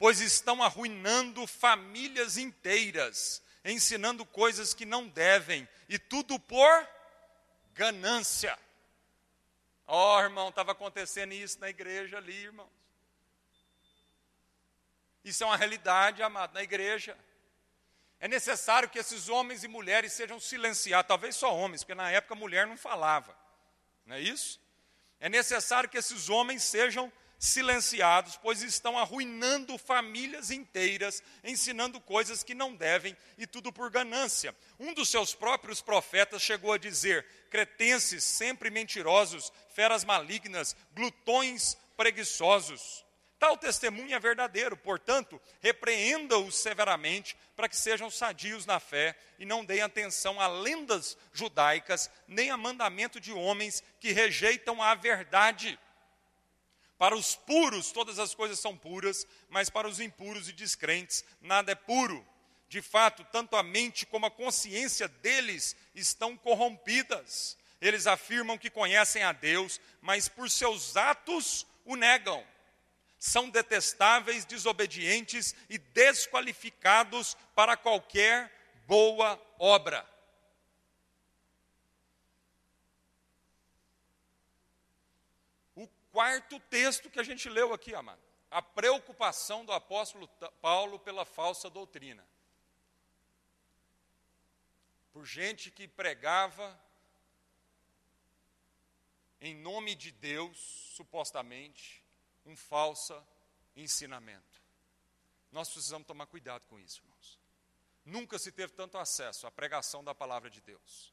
pois 0.00 0.18
estão 0.18 0.62
arruinando 0.62 1.46
famílias 1.46 2.38
inteiras, 2.38 3.42
ensinando 3.62 4.24
coisas 4.24 4.72
que 4.72 4.86
não 4.86 5.06
devem, 5.06 5.68
e 5.90 5.98
tudo 5.98 6.40
por 6.40 6.88
ganância. 7.74 8.58
Ó, 9.86 10.16
oh, 10.16 10.22
irmão, 10.22 10.48
estava 10.48 10.72
acontecendo 10.72 11.34
isso 11.34 11.60
na 11.60 11.68
igreja 11.68 12.16
ali, 12.16 12.34
irmãos. 12.34 12.70
Isso 15.22 15.44
é 15.44 15.46
uma 15.46 15.56
realidade, 15.58 16.22
amado, 16.22 16.54
na 16.54 16.62
igreja. 16.62 17.14
É 18.18 18.26
necessário 18.26 18.88
que 18.88 18.98
esses 18.98 19.28
homens 19.28 19.64
e 19.64 19.68
mulheres 19.68 20.14
sejam 20.14 20.40
silenciados, 20.40 21.08
talvez 21.08 21.36
só 21.36 21.54
homens, 21.54 21.82
porque 21.82 21.94
na 21.94 22.10
época 22.10 22.32
a 22.32 22.38
mulher 22.38 22.66
não 22.66 22.78
falava, 22.78 23.36
não 24.06 24.16
é 24.16 24.20
isso? 24.20 24.58
É 25.18 25.28
necessário 25.28 25.90
que 25.90 25.98
esses 25.98 26.30
homens 26.30 26.62
sejam 26.62 27.12
silenciados, 27.40 28.36
pois 28.36 28.60
estão 28.60 28.98
arruinando 28.98 29.78
famílias 29.78 30.50
inteiras, 30.50 31.22
ensinando 31.42 31.98
coisas 31.98 32.42
que 32.42 32.54
não 32.54 32.76
devem 32.76 33.16
e 33.38 33.46
tudo 33.46 33.72
por 33.72 33.90
ganância. 33.90 34.54
Um 34.78 34.92
dos 34.92 35.08
seus 35.08 35.34
próprios 35.34 35.80
profetas 35.80 36.42
chegou 36.42 36.74
a 36.74 36.78
dizer: 36.78 37.26
cretenses 37.48 38.22
sempre 38.22 38.68
mentirosos, 38.68 39.50
feras 39.74 40.04
malignas, 40.04 40.76
glutões 40.94 41.78
preguiçosos. 41.96 43.06
Tal 43.38 43.56
testemunho 43.56 44.14
é 44.14 44.20
verdadeiro, 44.20 44.76
portanto, 44.76 45.40
repreenda-os 45.60 46.56
severamente 46.56 47.34
para 47.56 47.70
que 47.70 47.76
sejam 47.76 48.10
sadios 48.10 48.66
na 48.66 48.78
fé 48.78 49.16
e 49.38 49.46
não 49.46 49.64
deem 49.64 49.80
atenção 49.80 50.38
a 50.38 50.46
lendas 50.46 51.16
judaicas, 51.32 52.10
nem 52.28 52.50
a 52.50 52.58
mandamento 52.58 53.18
de 53.18 53.32
homens 53.32 53.82
que 53.98 54.12
rejeitam 54.12 54.82
a 54.82 54.94
verdade. 54.94 55.78
Para 57.00 57.16
os 57.16 57.34
puros, 57.34 57.92
todas 57.92 58.18
as 58.18 58.34
coisas 58.34 58.60
são 58.60 58.76
puras, 58.76 59.26
mas 59.48 59.70
para 59.70 59.88
os 59.88 60.00
impuros 60.00 60.50
e 60.50 60.52
descrentes, 60.52 61.24
nada 61.40 61.72
é 61.72 61.74
puro. 61.74 62.22
De 62.68 62.82
fato, 62.82 63.24
tanto 63.32 63.56
a 63.56 63.62
mente 63.62 64.04
como 64.04 64.26
a 64.26 64.30
consciência 64.30 65.08
deles 65.08 65.74
estão 65.94 66.36
corrompidas. 66.36 67.56
Eles 67.80 68.06
afirmam 68.06 68.58
que 68.58 68.68
conhecem 68.68 69.22
a 69.22 69.32
Deus, 69.32 69.80
mas 70.02 70.28
por 70.28 70.50
seus 70.50 70.94
atos 70.94 71.66
o 71.86 71.96
negam 71.96 72.46
são 73.18 73.48
detestáveis, 73.48 74.44
desobedientes 74.44 75.54
e 75.70 75.78
desqualificados 75.78 77.34
para 77.54 77.78
qualquer 77.78 78.52
boa 78.86 79.40
obra. 79.58 80.06
O 85.74 85.86
quarto 86.30 86.60
texto 86.60 87.10
que 87.10 87.18
a 87.18 87.24
gente 87.24 87.48
leu 87.48 87.72
aqui, 87.72 87.92
amado, 87.92 88.22
a 88.50 88.62
preocupação 88.62 89.64
do 89.64 89.72
apóstolo 89.72 90.28
Paulo 90.60 90.96
pela 90.98 91.24
falsa 91.24 91.68
doutrina. 91.68 92.24
Por 95.12 95.24
gente 95.24 95.72
que 95.72 95.88
pregava 95.88 96.80
em 99.40 99.56
nome 99.56 99.96
de 99.96 100.12
Deus, 100.12 100.56
supostamente, 100.94 102.04
um 102.46 102.56
falso 102.56 103.20
ensinamento. 103.74 104.62
Nós 105.50 105.68
precisamos 105.68 106.06
tomar 106.06 106.26
cuidado 106.26 106.64
com 106.68 106.78
isso, 106.78 107.00
irmãos. 107.00 107.40
Nunca 108.04 108.38
se 108.38 108.52
teve 108.52 108.72
tanto 108.72 108.98
acesso 108.98 109.48
à 109.48 109.50
pregação 109.50 110.04
da 110.04 110.14
palavra 110.14 110.48
de 110.48 110.60
Deus. 110.60 111.12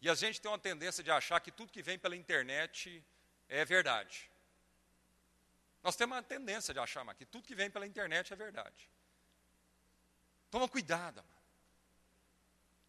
E 0.00 0.08
a 0.08 0.14
gente 0.14 0.40
tem 0.40 0.50
uma 0.50 0.58
tendência 0.58 1.04
de 1.04 1.10
achar 1.10 1.40
que 1.40 1.50
tudo 1.50 1.72
que 1.72 1.82
vem 1.82 1.98
pela 1.98 2.16
internet 2.16 3.04
é 3.48 3.64
verdade. 3.64 4.30
Nós 5.82 5.96
temos 5.96 6.16
uma 6.16 6.22
tendência 6.22 6.72
de 6.72 6.80
achar 6.80 7.14
que 7.14 7.26
tudo 7.26 7.46
que 7.46 7.54
vem 7.54 7.70
pela 7.70 7.86
internet 7.86 8.32
é 8.32 8.36
verdade. 8.36 8.90
Toma 10.50 10.68
cuidado, 10.68 11.20
amado. 11.20 11.34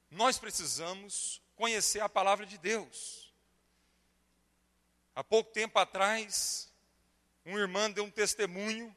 Nós 0.09 0.37
precisamos 0.37 1.41
conhecer 1.55 1.99
a 1.99 2.07
palavra 2.07 2.45
de 2.45 2.57
Deus. 2.57 3.33
Há 5.13 5.23
pouco 5.23 5.51
tempo 5.51 5.77
atrás, 5.79 6.71
uma 7.43 7.59
irmã 7.59 7.89
deu 7.89 8.03
um 8.03 8.11
testemunho 8.11 8.95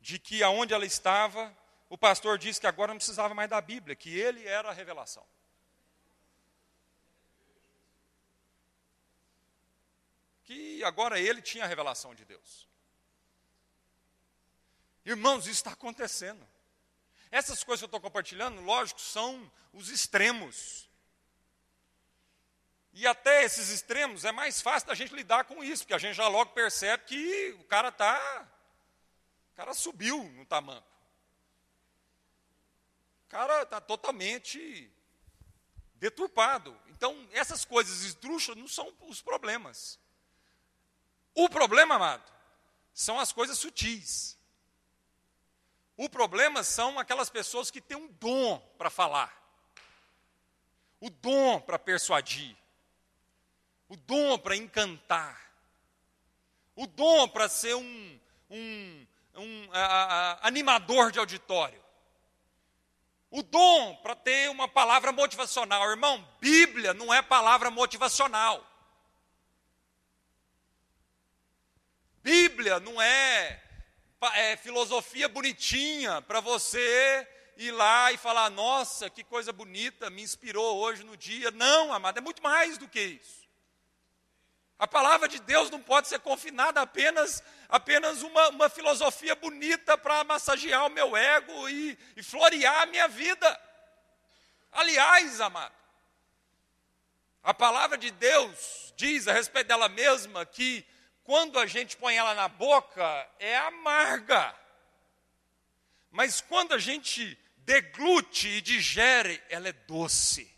de 0.00 0.18
que 0.18 0.42
aonde 0.42 0.74
ela 0.74 0.84
estava, 0.84 1.56
o 1.88 1.96
pastor 1.96 2.38
disse 2.38 2.60
que 2.60 2.66
agora 2.66 2.92
não 2.92 2.98
precisava 2.98 3.34
mais 3.34 3.48
da 3.48 3.60
Bíblia, 3.60 3.94
que 3.94 4.18
ele 4.18 4.46
era 4.46 4.70
a 4.70 4.72
revelação. 4.72 5.24
Que 10.52 10.84
agora 10.84 11.18
ele 11.18 11.40
tinha 11.40 11.64
a 11.64 11.66
revelação 11.66 12.14
de 12.14 12.26
Deus. 12.26 12.68
Irmãos, 15.02 15.46
isso 15.46 15.52
está 15.52 15.72
acontecendo. 15.72 16.46
Essas 17.30 17.64
coisas 17.64 17.80
que 17.80 17.84
eu 17.84 17.86
estou 17.86 18.00
compartilhando, 18.00 18.60
lógico, 18.60 19.00
são 19.00 19.50
os 19.72 19.88
extremos. 19.88 20.90
E 22.92 23.06
até 23.06 23.44
esses 23.44 23.70
extremos 23.70 24.26
é 24.26 24.32
mais 24.32 24.60
fácil 24.60 24.88
da 24.88 24.94
gente 24.94 25.14
lidar 25.14 25.44
com 25.44 25.64
isso, 25.64 25.84
porque 25.84 25.94
a 25.94 25.98
gente 25.98 26.16
já 26.16 26.28
logo 26.28 26.52
percebe 26.52 27.04
que 27.04 27.52
o 27.58 27.64
cara 27.64 27.90
tá, 27.90 28.46
o 29.52 29.56
cara 29.56 29.72
subiu 29.72 30.22
no 30.34 30.44
tamanho. 30.44 30.84
O 33.24 33.30
cara 33.30 33.62
está 33.62 33.80
totalmente 33.80 34.92
deturpado. 35.94 36.78
Então, 36.88 37.26
essas 37.32 37.64
coisas 37.64 38.02
esdrúxulas 38.02 38.60
não 38.60 38.68
são 38.68 38.94
os 39.00 39.22
problemas. 39.22 40.01
O 41.34 41.48
problema, 41.48 41.94
amado, 41.94 42.30
são 42.92 43.18
as 43.18 43.32
coisas 43.32 43.58
sutis. 43.58 44.38
O 45.96 46.08
problema 46.08 46.62
são 46.62 46.98
aquelas 46.98 47.30
pessoas 47.30 47.70
que 47.70 47.80
têm 47.80 47.96
um 47.96 48.08
dom 48.08 48.58
para 48.76 48.90
falar. 48.90 49.40
o 51.00 51.10
dom 51.10 51.60
para 51.60 51.80
persuadir, 51.80 52.56
o 53.88 53.96
dom 53.96 54.38
para 54.38 54.54
encantar, 54.54 55.52
o 56.76 56.86
dom 56.86 57.28
para 57.28 57.48
ser 57.48 57.74
um, 57.74 58.20
um, 58.48 59.06
um 59.34 59.68
a, 59.72 59.80
a, 59.80 60.46
animador 60.46 61.10
de 61.10 61.18
auditório, 61.18 61.82
o 63.32 63.42
dom 63.42 63.96
para 63.96 64.14
ter 64.14 64.48
uma 64.48 64.68
palavra 64.68 65.10
motivacional. 65.10 65.90
Irmão, 65.90 66.24
Bíblia 66.40 66.94
não 66.94 67.12
é 67.12 67.20
palavra 67.20 67.68
motivacional. 67.68 68.64
Bíblia 72.22 72.78
não 72.78 73.02
é, 73.02 73.60
é 74.34 74.56
filosofia 74.56 75.28
bonitinha 75.28 76.22
para 76.22 76.38
você 76.38 77.26
ir 77.56 77.72
lá 77.72 78.12
e 78.12 78.16
falar, 78.16 78.48
nossa, 78.50 79.10
que 79.10 79.24
coisa 79.24 79.52
bonita, 79.52 80.08
me 80.08 80.22
inspirou 80.22 80.78
hoje 80.78 81.02
no 81.02 81.16
dia. 81.16 81.50
Não, 81.50 81.92
amado, 81.92 82.18
é 82.18 82.20
muito 82.20 82.40
mais 82.40 82.78
do 82.78 82.88
que 82.88 83.00
isso. 83.00 83.42
A 84.78 84.86
palavra 84.86 85.28
de 85.28 85.40
Deus 85.40 85.68
não 85.70 85.80
pode 85.80 86.08
ser 86.08 86.20
confinada 86.20 86.80
a 86.80 86.84
apenas, 86.84 87.42
apenas 87.68 88.22
uma, 88.22 88.48
uma 88.50 88.68
filosofia 88.68 89.34
bonita 89.34 89.98
para 89.98 90.22
massagear 90.22 90.86
o 90.86 90.90
meu 90.90 91.16
ego 91.16 91.68
e, 91.68 91.98
e 92.16 92.22
florear 92.22 92.82
a 92.82 92.86
minha 92.86 93.08
vida. 93.08 93.60
Aliás, 94.70 95.40
amado, 95.40 95.74
a 97.42 97.52
palavra 97.52 97.98
de 97.98 98.10
Deus 98.12 98.94
diz 98.96 99.26
a 99.26 99.32
respeito 99.32 99.66
dela 99.66 99.88
mesma 99.88 100.46
que 100.46 100.86
quando 101.24 101.58
a 101.58 101.66
gente 101.66 101.96
põe 101.96 102.16
ela 102.16 102.34
na 102.34 102.48
boca, 102.48 103.28
é 103.38 103.56
amarga. 103.56 104.54
Mas 106.10 106.40
quando 106.40 106.74
a 106.74 106.78
gente 106.78 107.38
deglute 107.58 108.48
e 108.48 108.60
digere, 108.60 109.42
ela 109.48 109.68
é 109.68 109.72
doce. 109.72 110.50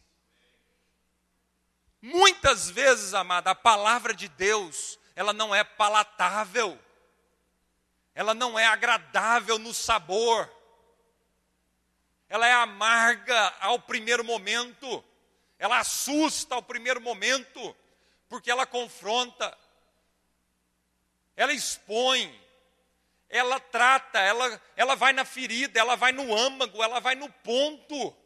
Muitas 2.00 2.68
vezes, 2.68 3.14
amada, 3.14 3.50
a 3.50 3.54
palavra 3.54 4.12
de 4.12 4.28
Deus, 4.28 4.98
ela 5.14 5.32
não 5.32 5.54
é 5.54 5.64
palatável, 5.64 6.78
ela 8.14 8.34
não 8.34 8.58
é 8.58 8.66
agradável 8.66 9.58
no 9.58 9.72
sabor, 9.72 10.50
ela 12.28 12.46
é 12.46 12.52
amarga 12.52 13.54
ao 13.60 13.78
primeiro 13.78 14.24
momento, 14.24 15.04
ela 15.58 15.78
assusta 15.78 16.54
ao 16.54 16.62
primeiro 16.62 17.00
momento, 17.00 17.74
porque 18.28 18.50
ela 18.50 18.66
confronta, 18.66 19.56
ela 21.36 21.52
expõe, 21.52 22.32
ela 23.28 23.58
trata, 23.58 24.18
ela, 24.20 24.60
ela 24.76 24.94
vai 24.94 25.12
na 25.12 25.24
ferida, 25.24 25.78
ela 25.78 25.96
vai 25.96 26.12
no 26.12 26.36
âmago, 26.36 26.82
ela 26.82 27.00
vai 27.00 27.14
no 27.14 27.28
ponto. 27.28 28.16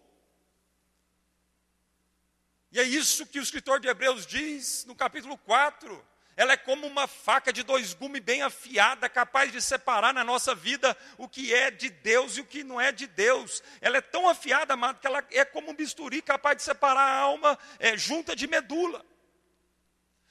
E 2.70 2.78
é 2.78 2.82
isso 2.82 3.26
que 3.26 3.38
o 3.38 3.42
escritor 3.42 3.80
de 3.80 3.88
Hebreus 3.88 4.26
diz 4.26 4.84
no 4.84 4.94
capítulo 4.94 5.38
4. 5.38 6.06
Ela 6.36 6.52
é 6.52 6.56
como 6.56 6.86
uma 6.86 7.09
faca 7.09 7.52
de 7.52 7.64
dois 7.64 7.94
gumes 7.94 8.22
bem 8.22 8.42
afiada, 8.42 9.09
capaz 9.09 9.50
de 9.50 9.61
separar 9.61 10.14
na 10.14 10.22
nossa 10.22 10.54
vida 10.54 10.96
o 11.16 11.28
que 11.28 11.52
é 11.52 11.68
de 11.68 11.90
Deus 11.90 12.36
e 12.36 12.40
o 12.42 12.44
que 12.44 12.62
não 12.62 12.80
é 12.80 12.92
de 12.92 13.09
Deus. 13.09 13.61
Ela 13.80 13.96
é 13.96 14.00
tão 14.00 14.28
afiada, 14.28 14.74
amado, 14.74 15.00
que 15.00 15.06
ela 15.06 15.24
é 15.32 15.44
como 15.44 15.70
um 15.70 15.74
bisturi 15.74 16.22
capaz 16.22 16.59
de 16.59 16.62
separar 16.62 17.00
a 17.00 17.18
alma 17.18 17.59
é, 17.80 17.96
junta 17.96 18.36
de 18.36 18.46
medula. 18.46 19.04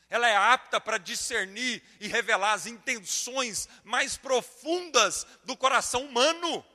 Ela 0.10 0.30
é 0.30 0.36
apta 0.36 0.80
para 0.80 0.98
discernir 0.98 1.84
e 2.00 2.08
revelar 2.08 2.54
as 2.54 2.66
intenções 2.66 3.68
mais 3.84 4.16
profundas 4.16 5.28
do 5.44 5.56
coração 5.58 6.06
humano. 6.06 6.66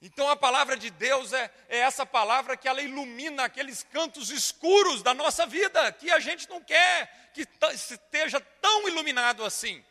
Então 0.00 0.28
a 0.28 0.34
palavra 0.34 0.76
de 0.76 0.90
Deus 0.90 1.32
é, 1.32 1.52
é, 1.68 1.78
essa 1.78 2.04
palavra 2.04 2.56
que 2.56 2.66
ela 2.66 2.82
ilumina 2.82 3.44
aqueles 3.44 3.84
cantos 3.84 4.30
escuros 4.30 5.00
da 5.00 5.14
nossa 5.14 5.46
vida, 5.46 5.92
que 5.92 6.10
a 6.10 6.18
gente 6.18 6.48
não 6.48 6.60
quer 6.60 7.30
que 7.32 7.46
esteja 7.72 8.40
tão 8.60 8.88
iluminado 8.88 9.44
assim. 9.44 9.82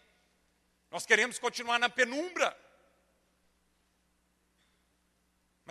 Nós 0.92 1.06
queremos 1.06 1.40
continuar 1.40 1.80
na 1.80 1.90
penumbra. 1.90 2.56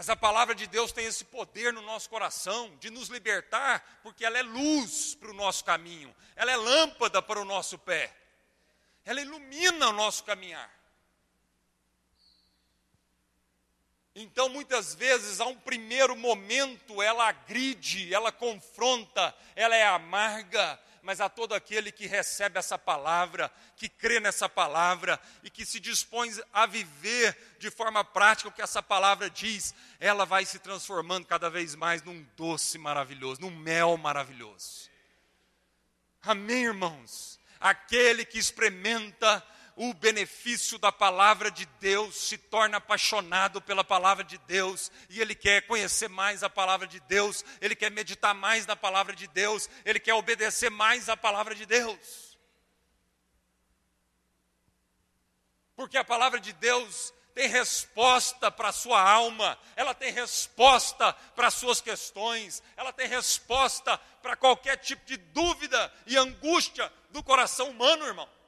Mas 0.01 0.09
a 0.09 0.17
palavra 0.17 0.55
de 0.55 0.67
Deus 0.67 0.93
tem 0.93 1.05
esse 1.05 1.27
poder 1.27 1.75
no 1.75 1.83
nosso 1.83 2.09
coração 2.09 2.75
de 2.79 2.89
nos 2.89 3.11
libertar, 3.11 4.01
porque 4.03 4.25
ela 4.25 4.39
é 4.39 4.43
luz 4.43 5.15
para 5.15 5.31
o 5.31 5.35
nosso 5.35 5.63
caminho, 5.63 6.17
ela 6.35 6.51
é 6.51 6.57
lâmpada 6.57 7.21
para 7.21 7.39
o 7.39 7.45
nosso 7.45 7.79
pé, 7.79 8.11
ela 9.05 9.21
ilumina 9.21 9.91
o 9.91 9.93
nosso 9.93 10.25
caminhar. 10.25 10.73
Então, 14.15 14.49
muitas 14.49 14.95
vezes, 14.95 15.39
a 15.39 15.45
um 15.45 15.57
primeiro 15.57 16.17
momento, 16.17 17.03
ela 17.03 17.29
agride, 17.29 18.15
ela 18.15 18.33
confronta, 18.33 19.37
ela 19.55 19.77
é 19.77 19.85
amarga, 19.85 20.81
mas 21.03 21.21
a 21.21 21.29
todo 21.29 21.55
aquele 21.55 21.91
que 21.91 22.07
recebe 22.07 22.59
essa 22.59 22.79
palavra, 22.79 23.51
que 23.77 23.89
crê 23.89 24.21
nessa 24.21 24.49
palavra 24.49 25.21
e 25.43 25.51
que 25.51 25.65
se 25.65 25.81
dispõe 25.81 26.31
a 26.53 26.67
viver 26.67 27.37
de 27.59 27.71
forma 27.71 28.05
prática 28.05 28.49
o 28.49 28.53
que 28.53 28.63
essa 28.63 28.83
palavra 28.83 29.31
diz, 29.31 29.75
ela 29.99 30.25
vai 30.25 30.45
se 30.45 30.59
transformando 30.59 31.27
cada 31.27 31.49
vez 31.49 31.75
mais 31.75 32.03
num 32.03 32.27
doce 32.37 32.79
maravilhoso, 32.79 33.41
num 33.41 33.51
mel 33.51 33.97
maravilhoso. 33.97 34.91
Amém, 36.23 36.65
irmãos? 36.65 37.41
Aquele 37.59 38.25
que 38.25 38.39
experimenta 38.39 39.45
o 39.83 39.95
benefício 39.95 40.79
da 40.79 40.93
palavra 40.93 41.51
de 41.51 41.65
Deus, 41.81 42.15
se 42.15 42.37
torna 42.37 42.77
apaixonado 42.77 43.63
pela 43.63 43.83
palavra 43.83 44.23
de 44.23 44.37
Deus, 44.37 44.93
e 45.09 45.23
ele 45.23 45.35
quer 45.35 45.67
conhecer 45.67 46.07
mais 46.07 46.43
a 46.43 46.51
palavra 46.51 46.87
de 46.87 47.01
Deus, 47.01 47.43
ele 47.63 47.75
quer 47.75 47.91
meditar 47.91 48.35
mais 48.35 48.67
na 48.67 48.77
palavra 48.77 49.17
de 49.17 49.27
Deus, 49.29 49.71
ele 49.83 49.99
quer 49.99 50.13
obedecer 50.13 50.69
mais 50.69 51.09
à 51.09 51.17
palavra 51.17 51.55
de 51.55 51.65
Deus. 51.65 52.39
Porque 55.75 55.97
a 55.97 56.05
palavra 56.05 56.39
de 56.39 56.53
Deus 56.53 57.15
tem 57.35 57.49
resposta 57.49 58.51
para 58.51 58.69
a 58.69 58.73
sua 58.73 59.01
alma, 59.01 59.59
ela 59.77 59.95
tem 59.95 60.13
resposta 60.13 61.11
para 61.35 61.47
as 61.47 61.55
suas 61.55 61.81
questões, 61.81 62.63
ela 62.77 62.93
tem 62.93 63.09
resposta 63.09 63.97
para 64.21 64.37
qualquer 64.37 64.77
tipo 64.77 65.07
de 65.07 65.17
dúvida 65.17 65.91
e 66.07 66.19
angústia 66.19 66.93
do 67.09 67.23
coração 67.23 67.71
humano, 67.71 68.05
irmão. 68.05 68.40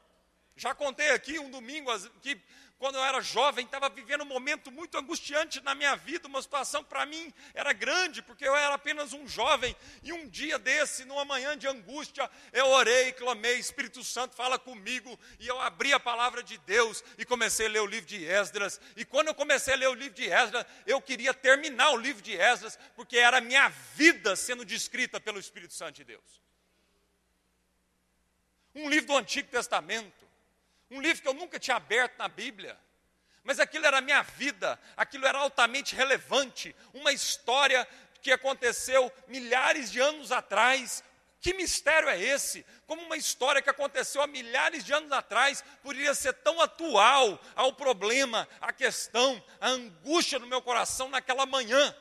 Já 0.56 0.74
contei 0.74 1.10
aqui 1.10 1.38
um 1.38 1.50
domingo 1.50 1.90
que, 2.20 2.38
quando 2.78 2.96
eu 2.96 3.04
era 3.04 3.20
jovem, 3.20 3.64
estava 3.64 3.88
vivendo 3.88 4.22
um 4.22 4.26
momento 4.26 4.70
muito 4.70 4.98
angustiante 4.98 5.60
na 5.62 5.74
minha 5.74 5.96
vida, 5.96 6.28
uma 6.28 6.42
situação 6.42 6.84
para 6.84 7.06
mim 7.06 7.32
era 7.54 7.72
grande, 7.72 8.20
porque 8.20 8.46
eu 8.46 8.54
era 8.54 8.74
apenas 8.74 9.12
um 9.12 9.26
jovem, 9.26 9.74
e 10.02 10.12
um 10.12 10.28
dia 10.28 10.58
desse, 10.58 11.04
numa 11.04 11.24
manhã 11.24 11.56
de 11.56 11.66
angústia, 11.66 12.30
eu 12.52 12.66
orei, 12.66 13.12
clamei, 13.12 13.58
Espírito 13.58 14.04
Santo 14.04 14.34
fala 14.34 14.58
comigo, 14.58 15.18
e 15.38 15.46
eu 15.46 15.60
abri 15.60 15.92
a 15.92 16.00
palavra 16.00 16.42
de 16.42 16.58
Deus 16.58 17.02
e 17.16 17.24
comecei 17.24 17.66
a 17.66 17.70
ler 17.70 17.80
o 17.80 17.86
livro 17.86 18.06
de 18.06 18.24
Esdras, 18.26 18.80
e 18.96 19.04
quando 19.04 19.28
eu 19.28 19.34
comecei 19.34 19.72
a 19.72 19.76
ler 19.76 19.88
o 19.88 19.94
livro 19.94 20.14
de 20.14 20.28
Esdras, 20.28 20.66
eu 20.84 21.00
queria 21.00 21.32
terminar 21.32 21.90
o 21.92 21.96
livro 21.96 22.20
de 22.20 22.36
Esdras, 22.36 22.78
porque 22.94 23.16
era 23.16 23.38
a 23.38 23.40
minha 23.40 23.68
vida 23.94 24.36
sendo 24.36 24.64
descrita 24.64 25.18
pelo 25.18 25.38
Espírito 25.38 25.72
Santo 25.72 25.96
de 25.96 26.04
Deus. 26.04 26.42
Um 28.74 28.88
livro 28.88 29.08
do 29.08 29.16
Antigo 29.16 29.48
Testamento, 29.48 30.21
um 30.92 31.00
livro 31.00 31.22
que 31.22 31.28
eu 31.28 31.34
nunca 31.34 31.58
tinha 31.58 31.76
aberto 31.76 32.18
na 32.18 32.28
Bíblia. 32.28 32.78
Mas 33.42 33.58
aquilo 33.58 33.86
era 33.86 33.98
a 33.98 34.02
minha 34.02 34.22
vida, 34.22 34.78
aquilo 34.96 35.26
era 35.26 35.38
altamente 35.38 35.96
relevante, 35.96 36.76
uma 36.94 37.12
história 37.12 37.88
que 38.20 38.30
aconteceu 38.30 39.10
milhares 39.26 39.90
de 39.90 39.98
anos 40.00 40.30
atrás. 40.30 41.02
Que 41.40 41.54
mistério 41.54 42.08
é 42.08 42.20
esse? 42.22 42.64
Como 42.86 43.02
uma 43.02 43.16
história 43.16 43.60
que 43.60 43.70
aconteceu 43.70 44.22
há 44.22 44.28
milhares 44.28 44.84
de 44.84 44.92
anos 44.92 45.10
atrás 45.10 45.64
poderia 45.82 46.14
ser 46.14 46.34
tão 46.34 46.60
atual 46.60 47.40
ao 47.56 47.72
problema, 47.72 48.46
à 48.60 48.72
questão, 48.72 49.42
à 49.60 49.70
angústia 49.70 50.38
no 50.38 50.46
meu 50.46 50.62
coração 50.62 51.08
naquela 51.08 51.46
manhã? 51.46 51.96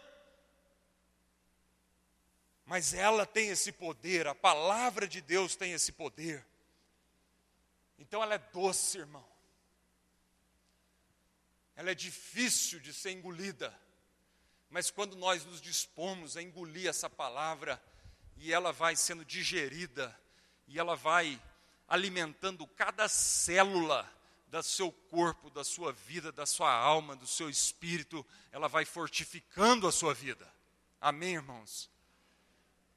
Mas 2.65 2.93
ela 2.93 3.25
tem 3.25 3.49
esse 3.49 3.71
poder, 3.71 4.27
a 4.27 4.35
palavra 4.35 5.07
de 5.07 5.21
Deus 5.21 5.55
tem 5.55 5.71
esse 5.71 5.91
poder. 5.91 6.45
Então 8.01 8.23
ela 8.23 8.33
é 8.33 8.39
doce, 8.39 8.97
irmão. 8.97 9.25
Ela 11.75 11.91
é 11.91 11.95
difícil 11.95 12.79
de 12.79 12.91
ser 12.91 13.11
engolida. 13.11 13.77
Mas 14.71 14.89
quando 14.89 15.15
nós 15.15 15.45
nos 15.45 15.61
dispomos 15.61 16.35
a 16.35 16.41
engolir 16.41 16.87
essa 16.87 17.07
palavra, 17.07 17.81
e 18.37 18.51
ela 18.51 18.73
vai 18.73 18.95
sendo 18.95 19.23
digerida, 19.23 20.19
e 20.67 20.79
ela 20.79 20.95
vai 20.95 21.39
alimentando 21.87 22.65
cada 22.65 23.07
célula 23.07 24.11
do 24.47 24.63
seu 24.63 24.91
corpo, 24.91 25.51
da 25.51 25.63
sua 25.63 25.93
vida, 25.93 26.31
da 26.31 26.47
sua 26.47 26.73
alma, 26.73 27.15
do 27.15 27.27
seu 27.27 27.51
espírito, 27.51 28.25
ela 28.51 28.67
vai 28.67 28.83
fortificando 28.83 29.87
a 29.87 29.91
sua 29.91 30.13
vida. 30.13 30.51
Amém, 30.99 31.35
irmãos? 31.35 31.87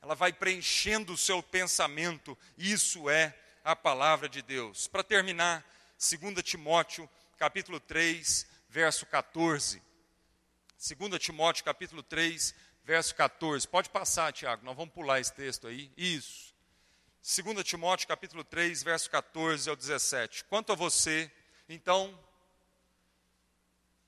Ela 0.00 0.14
vai 0.14 0.32
preenchendo 0.32 1.12
o 1.12 1.18
seu 1.18 1.42
pensamento, 1.42 2.38
isso 2.56 3.10
é 3.10 3.38
a 3.64 3.74
palavra 3.74 4.28
de 4.28 4.42
Deus. 4.42 4.86
Para 4.86 5.02
terminar, 5.02 5.64
2 5.98 6.42
Timóteo, 6.42 7.08
capítulo 7.38 7.80
3, 7.80 8.46
verso 8.68 9.06
14. 9.06 9.82
2 10.98 11.18
Timóteo, 11.18 11.64
capítulo 11.64 12.02
3, 12.02 12.54
verso 12.84 13.14
14. 13.14 13.66
Pode 13.66 13.88
passar, 13.88 14.32
Tiago, 14.34 14.64
nós 14.66 14.76
vamos 14.76 14.92
pular 14.92 15.18
esse 15.18 15.32
texto 15.32 15.66
aí. 15.66 15.90
Isso. 15.96 16.54
2 17.22 17.64
Timóteo, 17.64 18.06
capítulo 18.06 18.44
3, 18.44 18.82
verso 18.82 19.10
14 19.10 19.70
ao 19.70 19.74
17. 19.74 20.44
Quanto 20.44 20.72
a 20.72 20.74
você, 20.74 21.32
então, 21.66 22.18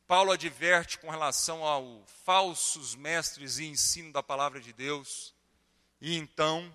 Paulo 0.06 0.32
adverte 0.32 0.98
com 0.98 1.08
relação 1.08 1.64
ao 1.64 2.04
falsos 2.24 2.94
mestres 2.94 3.58
e 3.58 3.64
ensino 3.64 4.12
da 4.12 4.22
palavra 4.22 4.60
de 4.60 4.74
Deus. 4.74 5.34
E 5.98 6.14
então, 6.14 6.70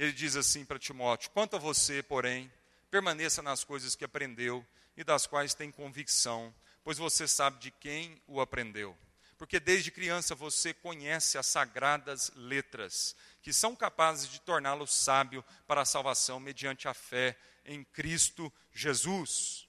ele 0.00 0.12
diz 0.12 0.34
assim 0.34 0.64
para 0.64 0.78
Timóteo: 0.78 1.30
Quanto 1.30 1.56
a 1.56 1.58
você, 1.58 2.02
porém, 2.02 2.50
permaneça 2.90 3.42
nas 3.42 3.62
coisas 3.62 3.94
que 3.94 4.02
aprendeu 4.02 4.66
e 4.96 5.04
das 5.04 5.26
quais 5.26 5.52
tem 5.52 5.70
convicção, 5.70 6.54
pois 6.82 6.96
você 6.96 7.28
sabe 7.28 7.58
de 7.58 7.70
quem 7.70 8.18
o 8.26 8.40
aprendeu. 8.40 8.96
Porque 9.36 9.60
desde 9.60 9.90
criança 9.90 10.34
você 10.34 10.72
conhece 10.72 11.36
as 11.36 11.46
sagradas 11.46 12.32
letras, 12.34 13.14
que 13.42 13.52
são 13.52 13.76
capazes 13.76 14.26
de 14.26 14.40
torná-lo 14.40 14.86
sábio 14.86 15.44
para 15.66 15.82
a 15.82 15.86
salvação 15.86 16.40
mediante 16.40 16.88
a 16.88 16.94
fé 16.94 17.36
em 17.66 17.84
Cristo 17.84 18.50
Jesus. 18.72 19.68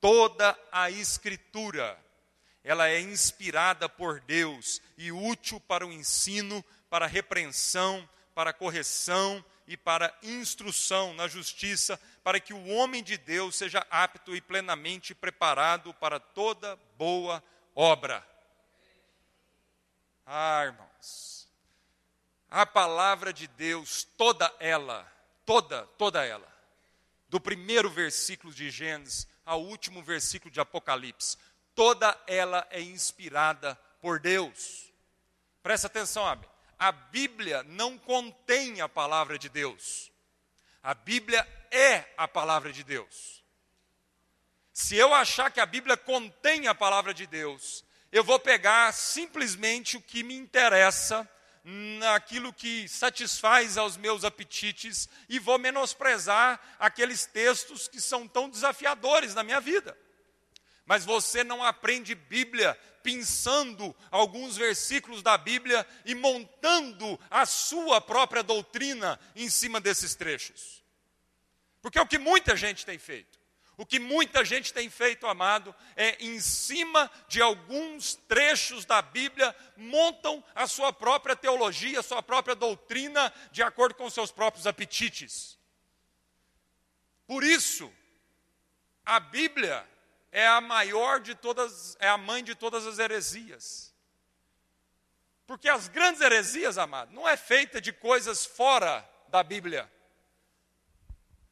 Toda 0.00 0.58
a 0.72 0.90
Escritura, 0.90 2.02
ela 2.64 2.88
é 2.88 3.00
inspirada 3.00 3.86
por 3.86 4.20
Deus 4.20 4.80
e 4.96 5.12
útil 5.12 5.60
para 5.60 5.86
o 5.86 5.92
ensino, 5.92 6.64
para 6.88 7.04
a 7.04 7.08
repreensão, 7.08 8.08
para 8.34 8.48
a 8.48 8.54
correção 8.54 9.44
e 9.68 9.76
para 9.76 10.16
instrução 10.22 11.12
na 11.12 11.28
justiça, 11.28 12.00
para 12.24 12.40
que 12.40 12.54
o 12.54 12.68
homem 12.68 13.02
de 13.04 13.18
Deus 13.18 13.54
seja 13.54 13.86
apto 13.90 14.34
e 14.34 14.40
plenamente 14.40 15.14
preparado 15.14 15.92
para 15.92 16.18
toda 16.18 16.74
boa 16.96 17.44
obra. 17.74 18.26
Ah, 20.24 20.64
irmãos, 20.64 21.46
a 22.50 22.64
palavra 22.64 23.30
de 23.30 23.46
Deus, 23.46 24.04
toda 24.16 24.50
ela, 24.58 25.06
toda, 25.44 25.86
toda 25.98 26.24
ela, 26.24 26.48
do 27.28 27.38
primeiro 27.38 27.90
versículo 27.90 28.54
de 28.54 28.70
Gênesis 28.70 29.28
ao 29.44 29.62
último 29.62 30.02
versículo 30.02 30.50
de 30.50 30.60
Apocalipse, 30.60 31.36
toda 31.74 32.18
ela 32.26 32.66
é 32.70 32.80
inspirada 32.80 33.74
por 34.00 34.18
Deus. 34.18 34.90
Presta 35.62 35.88
atenção, 35.88 36.26
Abel. 36.26 36.57
A 36.78 36.92
Bíblia 36.92 37.62
não 37.64 37.98
contém 37.98 38.80
a 38.80 38.88
palavra 38.88 39.38
de 39.38 39.48
Deus. 39.48 40.12
A 40.82 40.94
Bíblia 40.94 41.46
é 41.70 42.04
a 42.16 42.28
palavra 42.28 42.72
de 42.72 42.84
Deus. 42.84 43.44
Se 44.72 44.96
eu 44.96 45.12
achar 45.12 45.50
que 45.50 45.60
a 45.60 45.66
Bíblia 45.66 45.96
contém 45.96 46.68
a 46.68 46.74
palavra 46.74 47.12
de 47.12 47.26
Deus, 47.26 47.84
eu 48.12 48.22
vou 48.22 48.38
pegar 48.38 48.92
simplesmente 48.92 49.96
o 49.96 50.00
que 50.00 50.22
me 50.22 50.34
interessa, 50.34 51.28
naquilo 51.64 52.52
que 52.52 52.88
satisfaz 52.88 53.76
aos 53.76 53.96
meus 53.96 54.24
apetites, 54.24 55.08
e 55.28 55.38
vou 55.38 55.58
menosprezar 55.58 56.60
aqueles 56.78 57.26
textos 57.26 57.88
que 57.88 58.00
são 58.00 58.28
tão 58.28 58.48
desafiadores 58.48 59.34
na 59.34 59.42
minha 59.42 59.60
vida. 59.60 59.98
Mas 60.88 61.04
você 61.04 61.44
não 61.44 61.62
aprende 61.62 62.14
Bíblia 62.14 62.74
pensando 63.02 63.94
alguns 64.10 64.56
versículos 64.56 65.22
da 65.22 65.36
Bíblia 65.36 65.86
e 66.02 66.14
montando 66.14 67.20
a 67.30 67.44
sua 67.44 68.00
própria 68.00 68.42
doutrina 68.42 69.20
em 69.36 69.50
cima 69.50 69.82
desses 69.82 70.14
trechos. 70.14 70.82
Porque 71.82 71.98
é 71.98 72.00
o 72.00 72.06
que 72.06 72.16
muita 72.16 72.56
gente 72.56 72.86
tem 72.86 72.98
feito. 72.98 73.38
O 73.76 73.84
que 73.84 73.98
muita 73.98 74.42
gente 74.46 74.72
tem 74.72 74.88
feito, 74.88 75.26
amado, 75.26 75.74
é 75.94 76.24
em 76.24 76.40
cima 76.40 77.10
de 77.28 77.42
alguns 77.42 78.14
trechos 78.26 78.86
da 78.86 79.02
Bíblia, 79.02 79.54
montam 79.76 80.42
a 80.54 80.66
sua 80.66 80.90
própria 80.90 81.36
teologia, 81.36 82.00
a 82.00 82.02
sua 82.02 82.22
própria 82.22 82.56
doutrina, 82.56 83.30
de 83.52 83.62
acordo 83.62 83.94
com 83.94 84.08
seus 84.08 84.32
próprios 84.32 84.66
apetites. 84.66 85.58
Por 87.26 87.44
isso, 87.44 87.92
a 89.04 89.20
Bíblia 89.20 89.86
é 90.30 90.46
a 90.46 90.60
maior 90.60 91.20
de 91.20 91.34
todas, 91.34 91.96
é 92.00 92.08
a 92.08 92.18
mãe 92.18 92.44
de 92.44 92.54
todas 92.54 92.86
as 92.86 92.98
heresias. 92.98 93.94
Porque 95.46 95.68
as 95.68 95.88
grandes 95.88 96.20
heresias, 96.20 96.76
amado, 96.76 97.12
não 97.12 97.26
é 97.26 97.36
feita 97.36 97.80
de 97.80 97.92
coisas 97.92 98.44
fora 98.44 99.08
da 99.28 99.42
Bíblia. 99.42 99.90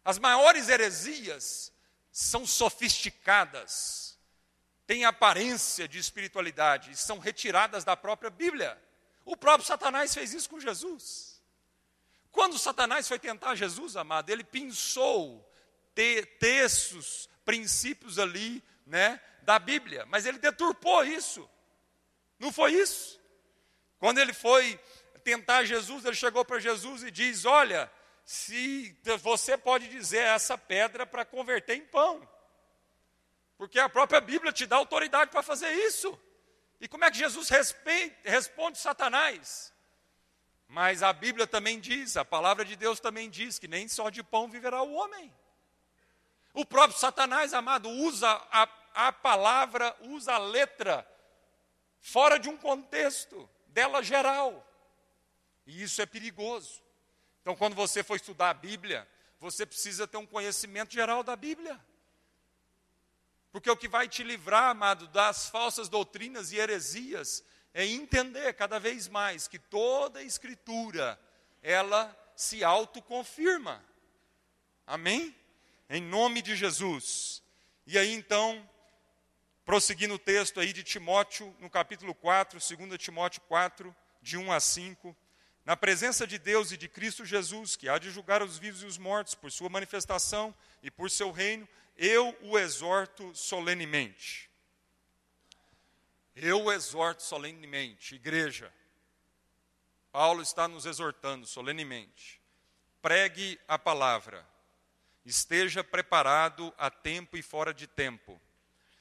As 0.05 0.19
maiores 0.19 0.69
heresias 0.69 1.73
são 2.13 2.47
sofisticadas, 2.47 4.19
têm 4.87 5.05
aparência 5.05 5.89
de 5.89 5.99
espiritualidade 5.99 6.91
e 6.91 6.97
são 6.97 7.19
retiradas 7.19 7.85
da 7.85 7.97
própria 7.97 8.31
Bíblia. 8.31 8.81
O 9.25 9.37
próprio 9.37 9.67
Satanás 9.67 10.15
fez 10.15 10.33
isso 10.33 10.49
com 10.49 10.61
Jesus. 10.61 11.43
Quando 12.31 12.59
Satanás 12.59 13.09
foi 13.09 13.19
tentar 13.19 13.55
Jesus, 13.55 13.97
amado, 13.97 14.29
ele 14.29 14.45
pensou 14.45 15.51
te 15.95 16.25
textos, 16.39 17.31
princípios 17.47 18.19
ali, 18.19 18.63
né, 18.85 19.19
da 19.43 19.59
Bíblia, 19.59 20.05
mas 20.07 20.27
ele 20.27 20.39
deturpou 20.39 21.03
isso. 21.05 21.49
Não 22.39 22.53
foi 22.53 22.73
isso? 22.73 23.19
Quando 23.99 24.19
ele 24.19 24.35
foi 24.35 24.79
tentar 25.25 25.65
Jesus, 25.65 26.05
ele 26.05 26.15
chegou 26.15 26.45
para 26.45 26.59
Jesus 26.59 27.03
e 27.03 27.11
diz: 27.11 27.47
Olha, 27.47 27.91
se 28.25 28.95
você 29.23 29.57
pode 29.57 29.89
dizer 29.89 30.19
essa 30.19 30.59
pedra 30.59 31.07
para 31.07 31.25
converter 31.25 31.77
em 31.77 31.87
pão. 31.87 32.29
Porque 33.57 33.79
a 33.79 33.89
própria 33.89 34.21
Bíblia 34.21 34.53
te 34.53 34.67
dá 34.67 34.77
autoridade 34.77 35.31
para 35.31 35.43
fazer 35.43 35.71
isso. 35.73 36.21
E 36.79 36.87
como 36.87 37.05
é 37.05 37.11
que 37.11 37.17
Jesus 37.17 37.49
responde 38.23 38.77
Satanás? 38.77 39.73
Mas 40.69 41.03
a 41.03 41.13
Bíblia 41.13 41.47
também 41.47 41.81
diz, 41.81 42.17
a 42.17 42.25
palavra 42.25 42.65
de 42.65 42.77
Deus 42.77 43.01
também 43.01 43.31
diz 43.31 43.59
que 43.59 43.69
nem 43.69 43.89
só 43.89 44.11
de 44.11 44.23
pão 44.23 44.49
viverá 44.49 44.83
o 44.83 44.93
homem. 44.93 45.33
O 46.57 46.65
próprio 46.65 46.99
Satanás, 46.99 47.53
amado, 47.53 47.91
usa 47.91 48.31
a, 48.51 48.67
a 48.95 49.13
palavra, 49.13 49.95
usa 50.01 50.33
a 50.33 50.39
letra 50.39 51.07
fora 52.01 52.39
de 52.39 52.49
um 52.49 52.57
contexto 52.57 53.47
dela 53.67 54.03
geral. 54.03 54.67
E 55.67 55.83
isso 55.83 56.01
é 56.01 56.07
perigoso. 56.07 56.83
Então, 57.43 57.55
quando 57.55 57.75
você 57.75 58.03
for 58.03 58.17
estudar 58.17 58.49
a 58.49 58.55
Bíblia, 58.55 59.07
você 59.39 59.67
precisa 59.67 60.09
ter 60.09 60.17
um 60.17 60.25
conhecimento 60.25 60.95
geral 60.95 61.23
da 61.23 61.37
Bíblia. 61.37 61.79
Porque 63.53 63.71
o 63.71 63.77
que 63.77 63.87
vai 63.87 64.09
te 64.09 64.23
livrar, 64.23 64.71
amado, 64.71 65.09
das 65.09 65.51
falsas 65.51 65.91
doutrinas 65.91 66.53
e 66.53 66.57
heresias 66.57 67.45
é 67.75 67.85
entender 67.85 68.55
cada 68.55 68.81
vez 68.81 69.09
mais 69.09 69.47
que 69.47 69.59
toda 69.59 70.21
a 70.21 70.23
escritura 70.23 71.21
ela 71.63 72.17
se 72.35 72.65
autoconfirma. 72.65 73.85
Amém? 74.87 75.37
Em 75.89 76.03
nome 76.03 76.43
de 76.43 76.57
Jesus. 76.57 77.43
E 77.87 77.97
aí 77.97 78.13
então, 78.13 78.69
prosseguindo 79.65 80.15
o 80.15 80.19
texto 80.19 80.59
aí 80.59 80.73
de 80.73 80.83
Timóteo, 80.83 81.55
no 81.61 81.71
capítulo 81.71 82.15
4, 82.15 82.59
2 82.59 82.99
Timóteo 82.99 83.41
4, 83.43 83.95
de 84.21 84.37
1 84.37 84.53
a 84.53 84.59
5, 84.59 85.17
na 85.65 85.77
presença 85.77 86.27
de 86.27 86.39
Deus 86.39 86.73
e 86.73 86.77
de 86.77 86.89
Cristo 86.89 87.25
Jesus, 87.25 87.77
que 87.77 87.89
há 87.89 87.99
de 87.99 88.11
julgar 88.11 88.43
os 88.43 88.59
vivos 88.59 88.83
e 88.83 88.87
os 88.87 88.99
mortos 88.99 89.35
por 89.35 89.51
sua 89.51 89.69
manifestação 89.69 90.55
e 90.83 90.91
por 90.91 91.11
seu 91.11 91.31
reino, 91.31 91.69
eu 91.97 92.37
o 92.43 92.59
exorto 92.59 93.35
solenemente. 93.35 94.51
Eu 96.35 96.65
o 96.65 96.73
exorto 96.73 97.23
solenemente, 97.23 98.15
igreja. 98.15 98.73
Paulo 100.13 100.43
está 100.43 100.67
nos 100.67 100.85
exortando 100.85 101.47
solenemente. 101.47 102.41
Pregue 103.01 103.59
a 103.69 103.79
palavra. 103.79 104.47
Esteja 105.27 105.85
preparado 105.85 106.73
a 106.79 106.89
tempo 106.91 107.37
e 107.37 107.43
fora 107.43 107.75
de 107.75 107.87
tempo. 107.87 108.41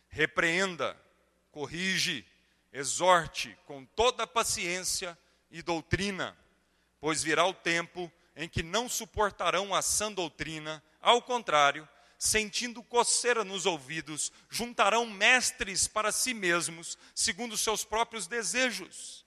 Repreenda, 0.10 1.00
corrige, 1.52 2.26
exorte 2.74 3.58
com 3.66 3.86
toda 3.86 4.28
paciência 4.28 5.18
e 5.50 5.62
doutrina 5.62 6.38
pois 7.06 7.22
virá 7.22 7.46
o 7.46 7.54
tempo 7.54 8.12
em 8.36 8.50
que 8.50 8.64
não 8.64 8.90
suportarão 8.90 9.76
a 9.76 9.82
sã 9.84 10.12
doutrina, 10.12 10.84
ao 11.00 11.22
contrário, 11.22 11.88
sentindo 12.18 12.82
coceira 12.82 13.44
nos 13.44 13.68
ouvidos, 13.68 14.32
juntarão 14.50 15.06
mestres 15.06 15.88
para 15.88 16.12
si 16.12 16.34
mesmos, 16.34 16.98
segundo 17.14 17.56
seus 17.60 17.84
próprios 17.84 18.26
desejos. 18.26 19.24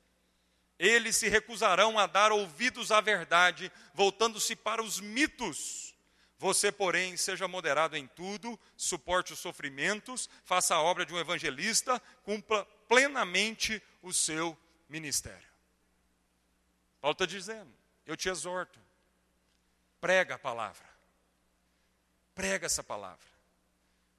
Eles 0.77 1.15
se 1.15 1.29
recusarão 1.29 1.97
a 2.01 2.09
dar 2.09 2.33
ouvidos 2.33 2.91
à 2.91 3.01
verdade, 3.01 3.71
voltando-se 3.95 4.57
para 4.57 4.83
os 4.83 4.99
mitos. 4.99 5.88
Você, 6.39 6.71
porém, 6.71 7.17
seja 7.17 7.49
moderado 7.49 7.97
em 7.97 8.07
tudo, 8.07 8.59
suporte 8.77 9.33
os 9.33 9.41
sofrimentos, 9.41 10.31
faça 10.45 10.75
a 10.75 10.81
obra 10.81 11.05
de 11.05 11.13
um 11.13 11.19
evangelista, 11.19 12.01
cumpra 12.23 12.65
plenamente 12.87 13.83
o 14.01 14.13
seu 14.13 14.57
ministério. 14.89 15.49
Paulo 17.01 17.13
está 17.13 17.27
dizendo: 17.27 17.73
eu 18.07 18.17
te 18.17 18.29
exorto, 18.29 18.79
prega 20.01 20.37
a 20.37 20.39
palavra, 20.39 20.89
prega 22.37 22.67
essa 22.67 22.85
palavra, 22.85 23.29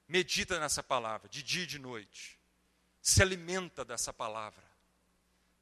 medita 0.05 0.59
nessa 0.59 0.83
palavra, 0.83 1.29
de 1.29 1.41
dia 1.41 1.63
e 1.63 1.67
de 1.67 1.79
noite, 1.79 2.37
se 3.01 3.21
alimenta 3.21 3.85
dessa 3.85 4.11
palavra, 4.11 4.63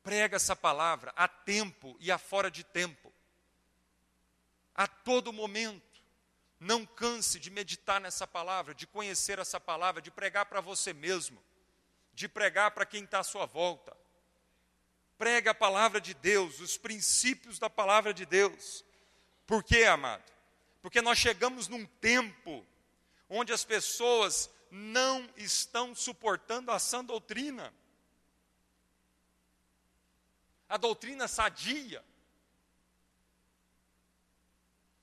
prega 0.02 0.38
essa 0.38 0.56
palavra 0.56 1.14
a 1.16 1.28
tempo 1.28 1.96
e 2.00 2.12
a 2.12 2.18
fora 2.18 2.50
de 2.50 2.64
tempo, 2.64 3.14
a 4.74 4.88
todo 4.88 5.32
momento. 5.32 5.87
Não 6.60 6.86
canse 6.86 7.40
de 7.40 7.52
meditar 7.52 8.02
nessa 8.02 8.26
palavra, 8.26 8.74
de 8.74 8.88
conhecer 8.88 9.38
essa 9.38 9.60
palavra, 9.60 10.02
de 10.02 10.10
pregar 10.10 10.46
para 10.46 10.60
você 10.60 10.92
mesmo, 10.94 11.42
de 12.14 12.28
pregar 12.28 12.72
para 12.72 12.86
quem 12.86 13.04
está 13.04 13.20
à 13.20 13.24
sua 13.24 13.46
volta. 13.46 13.96
Prega 15.18 15.52
a 15.52 15.56
palavra 15.56 16.02
de 16.02 16.14
Deus, 16.14 16.60
os 16.60 16.78
princípios 16.78 17.60
da 17.60 17.70
palavra 17.70 18.14
de 18.14 18.26
Deus. 18.26 18.84
Por 19.46 19.64
quê, 19.64 19.84
amado? 19.84 20.24
Porque 20.82 21.02
nós 21.02 21.18
chegamos 21.18 21.68
num 21.68 21.86
tempo 21.86 22.66
onde 23.30 23.52
as 23.54 23.64
pessoas 23.64 24.50
não 24.72 25.30
estão 25.36 25.96
suportando 25.96 26.72
a 26.72 26.80
sã 26.80 27.04
doutrina. 27.04 27.74
A 30.68 30.78
doutrina 30.78 31.28
sadia. 31.28 32.04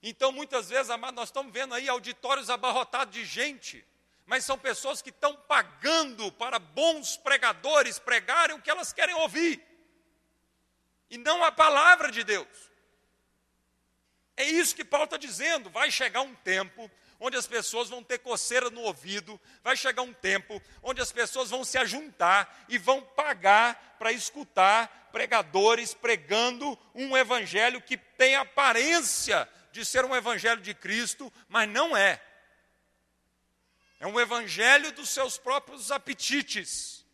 Então, 0.07 0.31
muitas 0.31 0.69
vezes, 0.69 0.91
amado, 0.91 1.15
nós 1.15 1.31
estamos 1.31 1.51
vendo 1.51 1.75
aí 1.75 1.89
auditórios 1.89 2.51
abarrotados 2.51 3.15
de 3.15 3.25
gente, 3.25 3.83
mas 4.27 4.45
são 4.45 4.59
pessoas 4.59 5.01
que 5.01 5.09
estão 5.09 5.35
pagando 5.35 6.31
para 6.31 6.59
bons 6.59 7.17
pregadores 7.17 7.99
pregarem 7.99 8.55
o 8.55 8.61
que 8.61 8.69
elas 8.69 8.93
querem 8.93 9.15
ouvir, 9.15 9.65
e 11.09 11.17
não 11.17 11.43
a 11.43 11.51
palavra 11.51 12.13
de 12.13 12.23
Deus. 12.23 12.47
É 14.37 14.45
isso 14.45 14.77
que 14.77 14.85
Paulo 14.85 15.05
está 15.05 15.17
dizendo. 15.17 15.71
Vai 15.71 15.91
chegar 15.91 16.21
um 16.21 16.35
tempo 16.35 16.91
onde 17.19 17.39
as 17.39 17.47
pessoas 17.47 17.89
vão 17.89 18.03
ter 18.03 18.19
coceira 18.19 18.69
no 18.69 18.83
ouvido, 18.83 19.41
vai 19.63 19.75
chegar 19.75 20.03
um 20.03 20.13
tempo 20.13 20.61
onde 20.83 21.01
as 21.01 21.13
pessoas 21.13 21.49
vão 21.49 21.65
se 21.65 21.79
ajuntar 21.79 22.67
e 22.69 22.77
vão 22.77 23.01
pagar 23.01 23.97
para 23.99 24.13
escutar 24.13 25.09
pregadores 25.13 25.95
pregando 25.95 26.79
um 26.95 27.17
evangelho 27.17 27.81
que 27.81 27.97
tem 27.97 28.35
aparência 28.35 29.49
de 29.75 29.85
ser 29.85 30.05
um 30.05 30.14
evangelho 30.14 30.61
de 30.61 30.72
Cristo, 30.72 31.33
mas 31.49 31.68
não 31.68 31.97
é. 31.97 32.22
É 33.99 34.07
um 34.07 34.20
evangelho 34.20 34.93
dos 34.93 35.09
seus 35.09 35.37
próprios 35.37 35.91
apetites. 35.91 37.05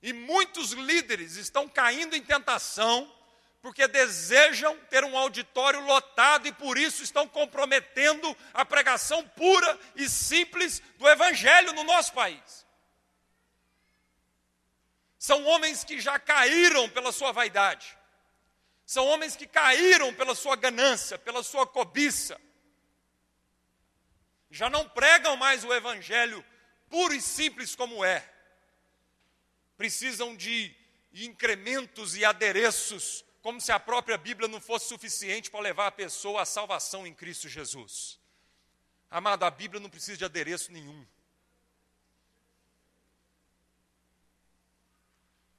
E 0.00 0.12
muitos 0.12 0.70
líderes 0.70 1.34
estão 1.34 1.68
caindo 1.68 2.14
em 2.14 2.22
tentação 2.22 3.12
porque 3.60 3.88
desejam 3.88 4.76
ter 4.90 5.04
um 5.04 5.18
auditório 5.18 5.80
lotado 5.80 6.46
e 6.46 6.52
por 6.52 6.78
isso 6.78 7.02
estão 7.02 7.26
comprometendo 7.26 8.36
a 8.54 8.64
pregação 8.64 9.26
pura 9.28 9.78
e 9.96 10.08
simples 10.08 10.80
do 10.98 11.08
Evangelho 11.08 11.72
no 11.72 11.82
nosso 11.82 12.12
país. 12.12 12.66
São 15.18 15.44
homens 15.46 15.84
que 15.84 16.00
já 16.00 16.18
caíram 16.18 16.88
pela 16.88 17.12
sua 17.12 17.30
vaidade, 17.32 17.96
são 18.92 19.06
homens 19.06 19.34
que 19.34 19.46
caíram 19.46 20.12
pela 20.12 20.34
sua 20.34 20.54
ganância, 20.54 21.18
pela 21.18 21.42
sua 21.42 21.66
cobiça. 21.66 22.38
Já 24.50 24.68
não 24.68 24.86
pregam 24.86 25.34
mais 25.34 25.64
o 25.64 25.72
evangelho 25.72 26.44
puro 26.90 27.14
e 27.14 27.22
simples 27.22 27.74
como 27.74 28.04
é. 28.04 28.30
Precisam 29.78 30.36
de 30.36 30.76
incrementos 31.14 32.14
e 32.16 32.22
adereços, 32.22 33.24
como 33.40 33.62
se 33.62 33.72
a 33.72 33.80
própria 33.80 34.18
Bíblia 34.18 34.46
não 34.46 34.60
fosse 34.60 34.88
suficiente 34.88 35.50
para 35.50 35.60
levar 35.60 35.86
a 35.86 35.92
pessoa 35.92 36.42
à 36.42 36.44
salvação 36.44 37.06
em 37.06 37.14
Cristo 37.14 37.48
Jesus. 37.48 38.20
Amado, 39.10 39.44
a 39.46 39.50
Bíblia 39.50 39.80
não 39.80 39.88
precisa 39.88 40.18
de 40.18 40.24
adereço 40.26 40.70
nenhum. 40.70 41.06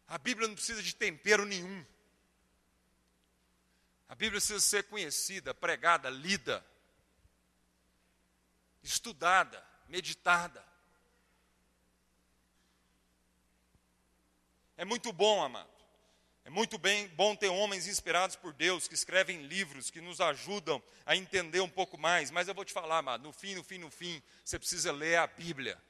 A 0.08 0.20
Bíblia 0.20 0.48
não 0.48 0.54
precisa 0.54 0.84
de 0.84 0.94
tempero 0.94 1.48
nenhum. 1.48 1.84
A 4.14 4.16
Bíblia 4.16 4.40
precisa 4.40 4.60
ser 4.60 4.84
conhecida, 4.84 5.56
pregada, 5.56 6.08
lida, 6.08 6.64
estudada, 8.84 9.66
meditada. 9.90 10.64
É 14.78 14.86
muito 14.86 15.12
bom, 15.12 15.42
amado. 15.42 15.68
É 16.46 16.52
muito 16.52 16.78
bem, 16.78 17.08
bom 17.08 17.36
ter 17.36 17.48
homens 17.48 17.88
inspirados 17.88 18.36
por 18.36 18.54
Deus, 18.54 18.88
que 18.88 18.94
escrevem 18.94 19.48
livros, 19.48 19.90
que 19.90 20.00
nos 20.00 20.22
ajudam 20.22 20.80
a 21.08 21.16
entender 21.16 21.62
um 21.62 21.70
pouco 21.70 21.98
mais. 21.98 22.30
Mas 22.30 22.48
eu 22.48 22.54
vou 22.54 22.64
te 22.64 22.72
falar, 22.72 23.00
amado, 23.00 23.24
no 23.24 23.34
fim, 23.34 23.56
no 23.56 23.64
fim, 23.64 23.80
no 23.80 23.90
fim, 23.90 24.22
você 24.46 24.60
precisa 24.60 24.92
ler 24.92 25.16
a 25.16 25.26
Bíblia. 25.26 25.82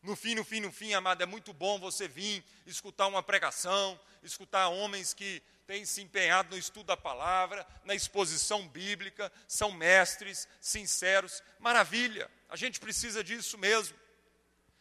No 0.00 0.14
fim, 0.14 0.36
no 0.36 0.44
fim, 0.44 0.60
no 0.60 0.70
fim, 0.70 0.94
amado, 0.94 1.24
é 1.24 1.26
muito 1.26 1.52
bom 1.52 1.80
você 1.80 2.06
vir 2.06 2.44
escutar 2.66 3.08
uma 3.08 3.20
pregação, 3.20 3.98
escutar 4.22 4.68
homens 4.68 5.12
que 5.12 5.42
têm 5.66 5.84
se 5.84 6.02
empenhado 6.02 6.50
no 6.50 6.58
estudo 6.58 6.86
da 6.86 6.96
palavra, 6.96 7.66
na 7.84 7.94
exposição 7.94 8.68
bíblica, 8.68 9.32
são 9.48 9.72
mestres, 9.72 10.48
sinceros, 10.60 11.42
maravilha, 11.58 12.30
a 12.48 12.56
gente 12.56 12.78
precisa 12.78 13.24
disso 13.24 13.58
mesmo. 13.58 13.98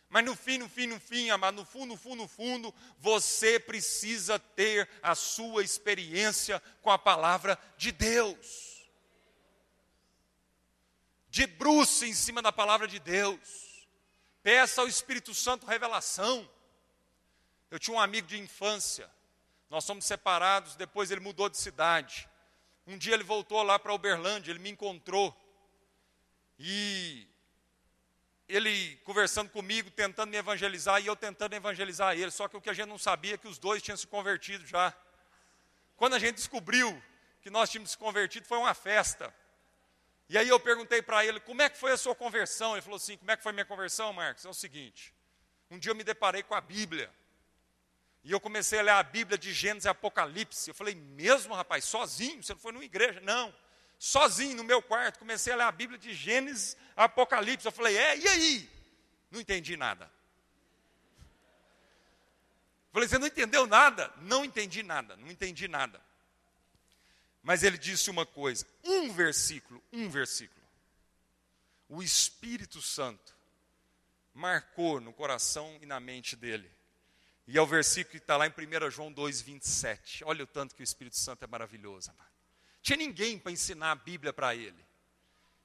Mas 0.09 0.23
no 0.25 0.35
fim, 0.35 0.59
no 0.59 0.69
fim, 0.69 0.85
no 0.85 0.99
fim, 0.99 1.31
amado, 1.31 1.55
no 1.55 1.65
fundo, 1.65 1.87
no 1.87 1.97
fundo, 1.97 2.15
no 2.17 2.27
fundo, 2.27 2.75
você 2.99 3.59
precisa 3.59 4.37
ter 4.37 4.87
a 5.01 5.15
sua 5.15 5.63
experiência 5.63 6.61
com 6.83 6.91
a 6.91 6.99
palavra 6.99 7.57
de 7.77 7.91
Deus. 7.91 8.87
Debruce 11.29 12.05
em 12.05 12.13
cima 12.13 12.43
da 12.43 12.51
palavra 12.51 12.87
de 12.87 12.99
Deus. 12.99 13.87
Peça 14.43 14.81
ao 14.81 14.87
Espírito 14.87 15.33
Santo 15.33 15.65
revelação. 15.65 16.47
Eu 17.71 17.79
tinha 17.79 17.97
um 17.97 17.99
amigo 17.99 18.27
de 18.27 18.37
infância, 18.37 19.09
nós 19.73 19.85
somos 19.85 20.05
separados, 20.05 20.75
depois 20.75 21.09
ele 21.09 21.19
mudou 21.19 21.49
de 21.49 21.57
cidade. 21.57 22.29
Um 22.85 22.95
dia 22.95 23.15
ele 23.15 23.23
voltou 23.23 23.63
lá 23.63 23.79
para 23.79 23.91
Uberlândia, 23.91 24.51
ele 24.51 24.59
me 24.59 24.69
encontrou. 24.69 25.35
E 26.59 27.27
ele 28.47 28.97
conversando 28.97 29.49
comigo, 29.49 29.89
tentando 29.89 30.29
me 30.29 30.37
evangelizar, 30.37 31.01
e 31.01 31.07
eu 31.07 31.15
tentando 31.15 31.55
evangelizar 31.55 32.15
ele. 32.15 32.29
Só 32.29 32.47
que 32.47 32.55
o 32.55 32.61
que 32.61 32.69
a 32.69 32.73
gente 32.73 32.87
não 32.87 32.99
sabia 32.99 33.33
é 33.33 33.37
que 33.37 33.47
os 33.47 33.57
dois 33.57 33.81
tinham 33.81 33.97
se 33.97 34.05
convertido 34.05 34.63
já. 34.63 34.93
Quando 35.95 36.13
a 36.13 36.19
gente 36.19 36.35
descobriu 36.35 37.01
que 37.41 37.49
nós 37.49 37.67
tínhamos 37.71 37.89
se 37.89 37.97
convertido, 37.97 38.45
foi 38.45 38.59
uma 38.59 38.75
festa. 38.75 39.33
E 40.29 40.37
aí 40.37 40.49
eu 40.49 40.59
perguntei 40.59 41.01
para 41.01 41.25
ele, 41.25 41.39
como 41.39 41.63
é 41.63 41.69
que 41.69 41.79
foi 41.79 41.93
a 41.93 41.97
sua 41.97 42.13
conversão? 42.13 42.73
Ele 42.73 42.83
falou 42.83 42.97
assim, 42.97 43.17
como 43.17 43.31
é 43.31 43.35
que 43.35 43.41
foi 43.41 43.51
minha 43.51 43.65
conversão, 43.65 44.13
Marcos? 44.13 44.45
É 44.45 44.49
o 44.49 44.53
seguinte, 44.53 45.11
um 45.71 45.79
dia 45.79 45.89
eu 45.89 45.95
me 45.95 46.03
deparei 46.03 46.43
com 46.43 46.53
a 46.53 46.61
Bíblia. 46.61 47.11
E 48.23 48.31
eu 48.31 48.39
comecei 48.39 48.79
a 48.79 48.81
ler 48.81 48.91
a 48.91 49.03
Bíblia 49.03 49.37
de 49.37 49.51
Gênesis 49.51 49.85
e 49.85 49.89
Apocalipse. 49.89 50.69
Eu 50.69 50.73
falei, 50.73 50.95
mesmo 50.95 51.53
rapaz, 51.53 51.83
sozinho? 51.83 52.41
Você 52.41 52.53
não 52.53 52.59
foi 52.59 52.71
numa 52.71 52.85
igreja? 52.85 53.19
Não. 53.21 53.53
Sozinho 53.99 54.55
no 54.55 54.63
meu 54.63 54.81
quarto, 54.81 55.19
comecei 55.19 55.51
a 55.51 55.55
ler 55.55 55.63
a 55.63 55.71
Bíblia 55.71 55.99
de 55.99 56.13
Gênesis 56.13 56.77
Apocalipse. 56.95 57.65
Eu 57.65 57.71
falei, 57.71 57.97
é, 57.97 58.17
e 58.17 58.27
aí? 58.27 58.69
Não 59.29 59.41
entendi 59.41 59.75
nada. 59.75 60.09
Falei, 62.93 63.09
você 63.09 63.17
não 63.17 63.27
entendeu 63.27 63.65
nada? 63.65 64.13
Não 64.21 64.45
entendi 64.45 64.83
nada, 64.83 65.17
não 65.17 65.29
entendi 65.29 65.67
nada. 65.67 65.99
Mas 67.41 67.63
ele 67.63 67.77
disse 67.77 68.09
uma 68.09 68.25
coisa, 68.25 68.65
um 68.83 69.11
versículo, 69.11 69.83
um 69.91 70.09
versículo. 70.09 70.63
O 71.89 72.01
Espírito 72.01 72.81
Santo 72.81 73.35
marcou 74.33 75.01
no 75.01 75.11
coração 75.11 75.77
e 75.81 75.85
na 75.85 75.99
mente 75.99 76.35
dele. 76.35 76.71
E 77.47 77.57
é 77.57 77.61
o 77.61 77.65
versículo 77.65 78.11
que 78.11 78.17
está 78.17 78.37
lá 78.37 78.47
em 78.47 78.51
1 78.51 78.89
João 78.89 79.13
2,27. 79.13 80.21
Olha 80.25 80.43
o 80.43 80.47
tanto 80.47 80.75
que 80.75 80.81
o 80.81 80.83
Espírito 80.83 81.17
Santo 81.17 81.43
é 81.43 81.47
maravilhoso, 81.47 82.09
amado. 82.11 82.31
Tinha 82.81 82.97
ninguém 82.97 83.37
para 83.37 83.51
ensinar 83.51 83.91
a 83.91 83.95
Bíblia 83.95 84.31
para 84.31 84.55
ele. 84.55 84.83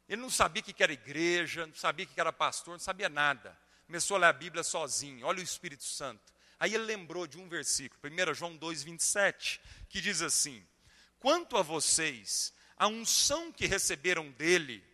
Ele 0.09 0.23
não 0.23 0.31
sabia 0.31 0.63
o 0.63 0.65
que 0.65 0.83
era 0.83 0.93
igreja, 0.93 1.67
não 1.67 1.75
sabia 1.75 2.07
o 2.07 2.09
que 2.09 2.21
era 2.21 2.33
pastor, 2.33 2.73
não 2.73 2.79
sabia 2.79 3.09
nada. 3.09 3.57
Começou 3.87 4.17
a 4.17 4.21
ler 4.21 4.27
a 4.27 4.33
Bíblia 4.33 4.63
sozinho. 4.63 5.27
Olha 5.27 5.41
o 5.41 5.43
Espírito 5.43 5.85
Santo. 5.85 6.33
Aí 6.59 6.75
ele 6.75 6.85
lembrou 6.85 7.27
de 7.27 7.39
um 7.39 7.49
versículo, 7.49 8.01
1 8.05 8.35
João 8.35 8.59
2,27, 8.59 9.61
que 9.89 10.01
diz 10.01 10.23
assim: 10.23 10.67
Quanto 11.21 11.57
a 11.57 11.63
vocês, 11.63 12.53
a 12.77 12.89
unção 12.89 13.53
que 13.53 13.67
receberam 13.67 14.31
dele, 14.33 14.85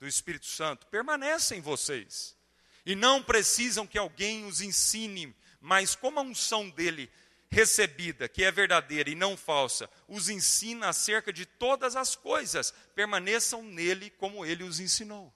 do 0.00 0.06
Espírito 0.06 0.46
Santo, 0.46 0.86
permanece 0.86 1.54
em 1.54 1.60
vocês. 1.60 2.36
E 2.84 2.96
não 2.96 3.22
precisam 3.22 3.86
que 3.86 3.98
alguém 3.98 4.44
os 4.44 4.60
ensine 4.60 5.34
mas 5.62 5.94
como 5.94 6.18
a 6.18 6.22
unção 6.22 6.68
dele 6.68 7.08
recebida, 7.48 8.28
que 8.28 8.42
é 8.42 8.50
verdadeira 8.50 9.08
e 9.08 9.14
não 9.14 9.36
falsa, 9.36 9.88
os 10.08 10.28
ensina 10.28 10.88
acerca 10.88 11.32
de 11.32 11.46
todas 11.46 11.94
as 11.94 12.16
coisas, 12.16 12.74
permaneçam 12.96 13.62
nele 13.62 14.10
como 14.10 14.44
ele 14.44 14.64
os 14.64 14.80
ensinou. 14.80 15.32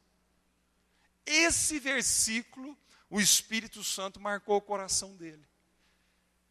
Esse 1.25 1.79
versículo, 1.79 2.77
o 3.09 3.21
Espírito 3.21 3.85
Santo 3.85 4.19
marcou 4.19 4.57
o 4.57 4.61
coração 4.61 5.15
dele. 5.15 5.47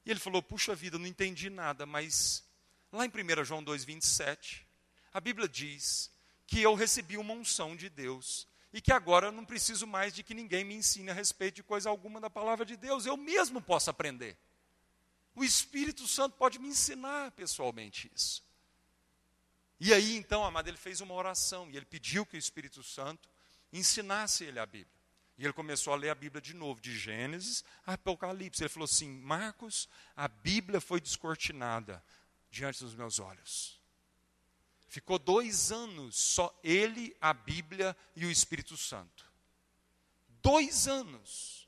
E 0.06 0.12
ele 0.12 0.20
falou: 0.22 0.42
Puxa 0.42 0.74
vida, 0.74 0.98
não 0.98 1.06
entendi 1.06 1.50
nada, 1.50 1.86
mas 1.86 2.46
lá 2.94 3.06
em 3.06 3.10
1 3.10 3.44
João 3.44 3.64
2,27, 3.64 4.62
a 5.12 5.20
Bíblia 5.20 5.50
diz 5.50 6.10
que 6.48 6.62
eu 6.62 6.76
recebi 6.76 7.18
uma 7.18 7.34
unção 7.34 7.76
de 7.76 7.90
Deus 7.90 8.48
e 8.76 8.82
que 8.82 8.92
agora 8.92 9.28
eu 9.28 9.32
não 9.32 9.46
preciso 9.46 9.88
mais 9.88 10.14
de 10.14 10.22
que 10.22 10.34
ninguém 10.34 10.66
me 10.66 10.76
ensine 10.76 11.10
a 11.10 11.14
respeito 11.14 11.56
de 11.56 11.64
coisa 11.64 11.90
alguma 11.90 12.20
da 12.20 12.30
palavra 12.30 12.66
de 12.66 12.76
Deus, 12.76 13.06
eu 13.06 13.16
mesmo 13.16 13.62
posso 13.62 13.90
aprender. 13.90 14.38
O 15.34 15.46
Espírito 15.46 16.06
Santo 16.06 16.36
pode 16.36 16.60
me 16.60 16.68
ensinar 16.68 17.32
pessoalmente 17.32 18.12
isso. 18.14 18.44
E 19.80 19.94
aí, 19.94 20.18
então, 20.18 20.44
amado, 20.44 20.68
ele 20.68 20.76
fez 20.76 21.00
uma 21.00 21.14
oração 21.14 21.72
e 21.72 21.78
ele 21.78 21.86
pediu 21.86 22.26
que 22.26 22.36
o 22.36 22.38
Espírito 22.38 22.84
Santo 22.84 23.30
ensinasse 23.72 24.44
ele 24.44 24.60
a 24.60 24.66
Bíblia. 24.66 25.00
E 25.38 25.46
ele 25.46 25.54
começou 25.54 25.94
a 25.94 25.96
ler 25.96 26.10
a 26.10 26.16
Bíblia 26.16 26.42
de 26.42 26.54
novo, 26.54 26.82
de 26.82 26.98
Gênesis 26.98 27.64
a 27.88 27.94
Apocalipse. 27.94 28.62
Ele 28.62 28.68
falou 28.68 28.84
assim: 28.84 29.08
Marcos, 29.08 29.88
a 30.18 30.28
Bíblia 30.28 30.82
foi 30.82 31.00
descortinada 31.00 32.04
diante 32.52 32.84
dos 32.84 32.94
meus 32.94 33.20
olhos. 33.20 33.80
Ficou 34.88 35.20
dois 35.20 35.72
anos 35.72 36.16
só 36.16 36.58
ele, 36.64 37.16
a 37.20 37.34
Bíblia 37.34 37.96
e 38.16 38.26
o 38.26 38.32
Espírito 38.32 38.78
Santo. 38.78 39.26
Dois 40.42 40.88
anos 40.88 41.68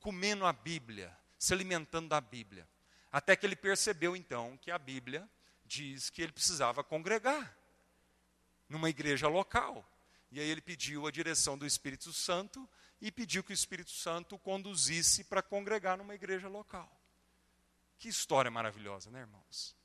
comendo 0.00 0.44
a 0.44 0.52
Bíblia, 0.52 1.16
se 1.38 1.52
alimentando 1.52 2.08
da 2.08 2.20
Bíblia. 2.20 2.68
Até 3.12 3.36
que 3.36 3.46
ele 3.46 3.56
percebeu 3.56 4.16
então 4.16 4.56
que 4.58 4.70
a 4.70 4.78
Bíblia 4.78 5.28
diz 5.64 6.10
que 6.10 6.22
ele 6.22 6.32
precisava 6.32 6.82
congregar 6.82 7.56
numa 8.68 8.90
igreja 8.90 9.28
local. 9.28 9.88
E 10.30 10.40
aí 10.40 10.48
ele 10.48 10.60
pediu 10.60 11.06
a 11.06 11.10
direção 11.10 11.58
do 11.58 11.66
Espírito 11.66 12.12
Santo 12.12 12.68
e 13.00 13.10
pediu 13.10 13.42
que 13.42 13.52
o 13.52 13.54
Espírito 13.54 13.90
Santo 13.90 14.36
o 14.36 14.38
conduzisse 14.38 15.24
para 15.24 15.42
congregar 15.42 15.96
numa 15.96 16.14
igreja 16.14 16.48
local. 16.48 16.90
Que 17.98 18.08
história 18.08 18.50
maravilhosa, 18.50 19.10
né, 19.10 19.20
irmãos? 19.20 19.76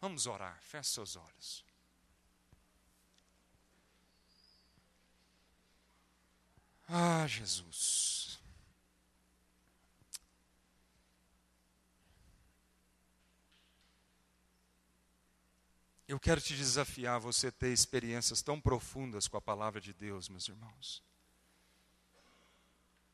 Vamos 0.00 0.26
orar, 0.26 0.58
feche 0.62 0.90
seus 0.90 1.14
olhos. 1.14 1.64
Ah, 6.88 7.26
Jesus. 7.26 8.40
Eu 16.08 16.18
quero 16.18 16.40
te 16.40 16.56
desafiar 16.56 17.14
a 17.14 17.18
você 17.20 17.52
ter 17.52 17.72
experiências 17.72 18.42
tão 18.42 18.60
profundas 18.60 19.28
com 19.28 19.36
a 19.36 19.40
palavra 19.40 19.80
de 19.80 19.92
Deus, 19.92 20.28
meus 20.28 20.48
irmãos. 20.48 21.00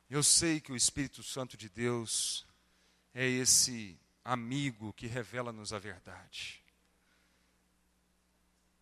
Eu 0.09 0.23
sei 0.23 0.61
que 0.61 0.73
o 0.73 0.77
Espírito 0.77 1.23
Santo 1.23 1.57
de 1.57 1.69
Deus 1.69 2.47
é 3.13 3.27
esse 3.27 3.99
amigo 4.25 4.93
que 4.95 5.07
revela-nos 5.07 5.75
a 5.75 5.79
verdade. 5.79 6.66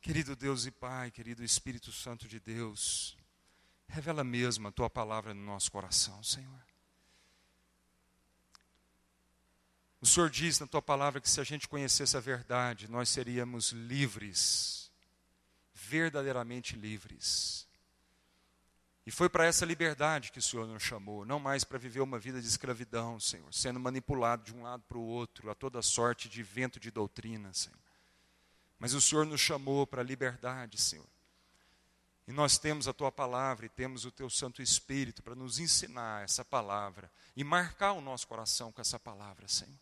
Querido 0.04 0.36
Deus 0.36 0.66
e 0.66 0.70
Pai, 0.70 1.10
querido 1.10 1.42
Espírito 1.42 1.90
Santo 1.90 2.28
de 2.28 2.38
Deus, 2.38 3.16
revela 3.88 4.22
mesmo 4.22 4.68
a 4.68 4.70
tua 4.70 4.90
palavra 4.90 5.32
no 5.32 5.42
nosso 5.42 5.72
coração, 5.72 6.22
Senhor. 6.22 6.62
O 10.02 10.06
Senhor 10.06 10.28
diz 10.28 10.60
na 10.60 10.66
tua 10.66 10.82
palavra 10.82 11.22
que 11.22 11.30
se 11.30 11.40
a 11.40 11.42
gente 11.42 11.66
conhecesse 11.66 12.18
a 12.18 12.20
verdade, 12.20 12.86
nós 12.86 13.08
seríamos 13.08 13.72
livres, 13.72 14.92
verdadeiramente 15.72 16.76
livres. 16.76 17.66
E 19.06 19.10
foi 19.10 19.30
para 19.30 19.46
essa 19.46 19.64
liberdade 19.64 20.32
que 20.32 20.38
o 20.38 20.42
Senhor 20.42 20.66
nos 20.66 20.82
chamou, 20.82 21.24
não 21.24 21.40
mais 21.40 21.64
para 21.64 21.78
viver 21.78 22.02
uma 22.02 22.18
vida 22.18 22.42
de 22.42 22.46
escravidão, 22.46 23.18
Senhor, 23.18 23.54
sendo 23.54 23.80
manipulado 23.80 24.44
de 24.44 24.54
um 24.54 24.64
lado 24.64 24.82
para 24.86 24.98
o 24.98 25.02
outro, 25.02 25.50
a 25.50 25.54
toda 25.54 25.80
sorte 25.80 26.28
de 26.28 26.42
vento 26.42 26.78
de 26.78 26.90
doutrina, 26.90 27.54
Senhor. 27.54 27.83
Mas 28.78 28.94
o 28.94 29.00
Senhor 29.00 29.24
nos 29.24 29.40
chamou 29.40 29.86
para 29.86 30.00
a 30.02 30.04
liberdade, 30.04 30.80
Senhor. 30.80 31.06
E 32.26 32.32
nós 32.32 32.56
temos 32.56 32.88
a 32.88 32.92
tua 32.92 33.12
palavra 33.12 33.66
e 33.66 33.68
temos 33.68 34.04
o 34.04 34.10
teu 34.10 34.30
Santo 34.30 34.62
Espírito 34.62 35.22
para 35.22 35.34
nos 35.34 35.58
ensinar 35.58 36.24
essa 36.24 36.44
palavra 36.44 37.10
e 37.36 37.44
marcar 37.44 37.92
o 37.92 38.00
nosso 38.00 38.26
coração 38.26 38.72
com 38.72 38.80
essa 38.80 38.98
palavra, 38.98 39.46
Senhor. 39.46 39.78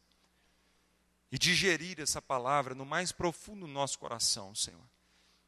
E 1.31 1.39
digerir 1.39 2.01
essa 2.01 2.21
palavra 2.21 2.75
no 2.75 2.85
mais 2.85 3.13
profundo 3.13 3.61
do 3.61 3.73
nosso 3.73 3.99
coração, 3.99 4.55
Senhor. 4.55 4.85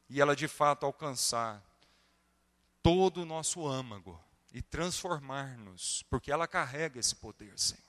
E 0.09 0.21
ela 0.21 0.35
de 0.35 0.47
fato 0.47 0.85
alcançar 0.85 1.61
todo 2.81 3.21
o 3.21 3.25
nosso 3.25 3.67
âmago 3.67 4.19
e 4.53 4.61
transformar-nos, 4.61 6.03
porque 6.09 6.31
ela 6.31 6.47
carrega 6.47 6.99
esse 6.99 7.15
poder, 7.15 7.59
Senhor. 7.59 7.84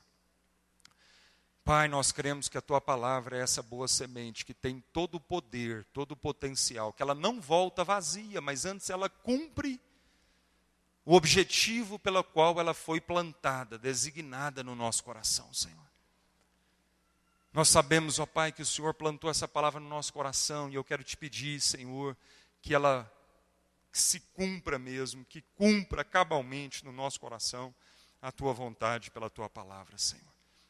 Pai, 1.67 1.89
nós 1.89 2.13
cremos 2.13 2.49
que 2.49 2.57
a 2.57 2.63
tua 2.63 2.81
palavra 2.81 3.37
é 3.37 3.43
essa 3.43 3.61
boa 3.61 3.89
semente 3.89 4.45
que 4.45 4.55
tem 4.55 4.79
todo 4.93 5.17
o 5.17 5.21
poder, 5.21 5.85
todo 5.87 6.13
o 6.13 6.17
potencial, 6.17 6.93
que 6.93 7.03
ela 7.03 7.13
não 7.13 7.41
volta 7.41 7.83
vazia, 7.83 8.41
mas 8.41 8.65
antes 8.65 8.89
ela 8.89 9.09
cumpre 9.09 9.81
o 11.05 11.17
objetivo 11.17 11.99
pelo 11.99 12.23
qual 12.23 12.61
ela 12.61 12.73
foi 12.73 13.01
plantada, 13.01 13.77
designada 13.77 14.63
no 14.63 14.77
nosso 14.77 15.03
coração, 15.03 15.53
Senhor. 15.53 15.91
Nós 17.53 17.69
sabemos, 17.69 18.21
ó 18.21 18.27
Pai, 18.27 18.53
que 18.53 18.63
o 18.63 18.67
Senhor 18.67 18.95
plantou 18.95 19.29
essa 19.29 19.49
palavra 19.49 19.81
no 19.81 19.89
nosso 19.89 20.13
coração 20.13 20.71
e 20.71 20.77
eu 20.77 20.85
quero 20.85 21.03
te 21.03 21.17
pedir, 21.17 21.61
Senhor, 21.61 22.17
que 22.63 22.77
ela 22.77 23.13
se 23.91 24.21
cumpra 24.21 24.79
mesmo, 24.79 25.25
que 25.25 25.43
cumpra 25.57 26.05
cabalmente 26.05 26.85
no 26.85 26.93
nosso 26.93 27.19
coração 27.19 27.75
a 28.23 28.31
tua 28.31 28.53
vontade 28.53 29.11
pela 29.11 29.29
tua 29.29 29.51
palavra, 29.51 29.99
Senhor. 29.99 30.36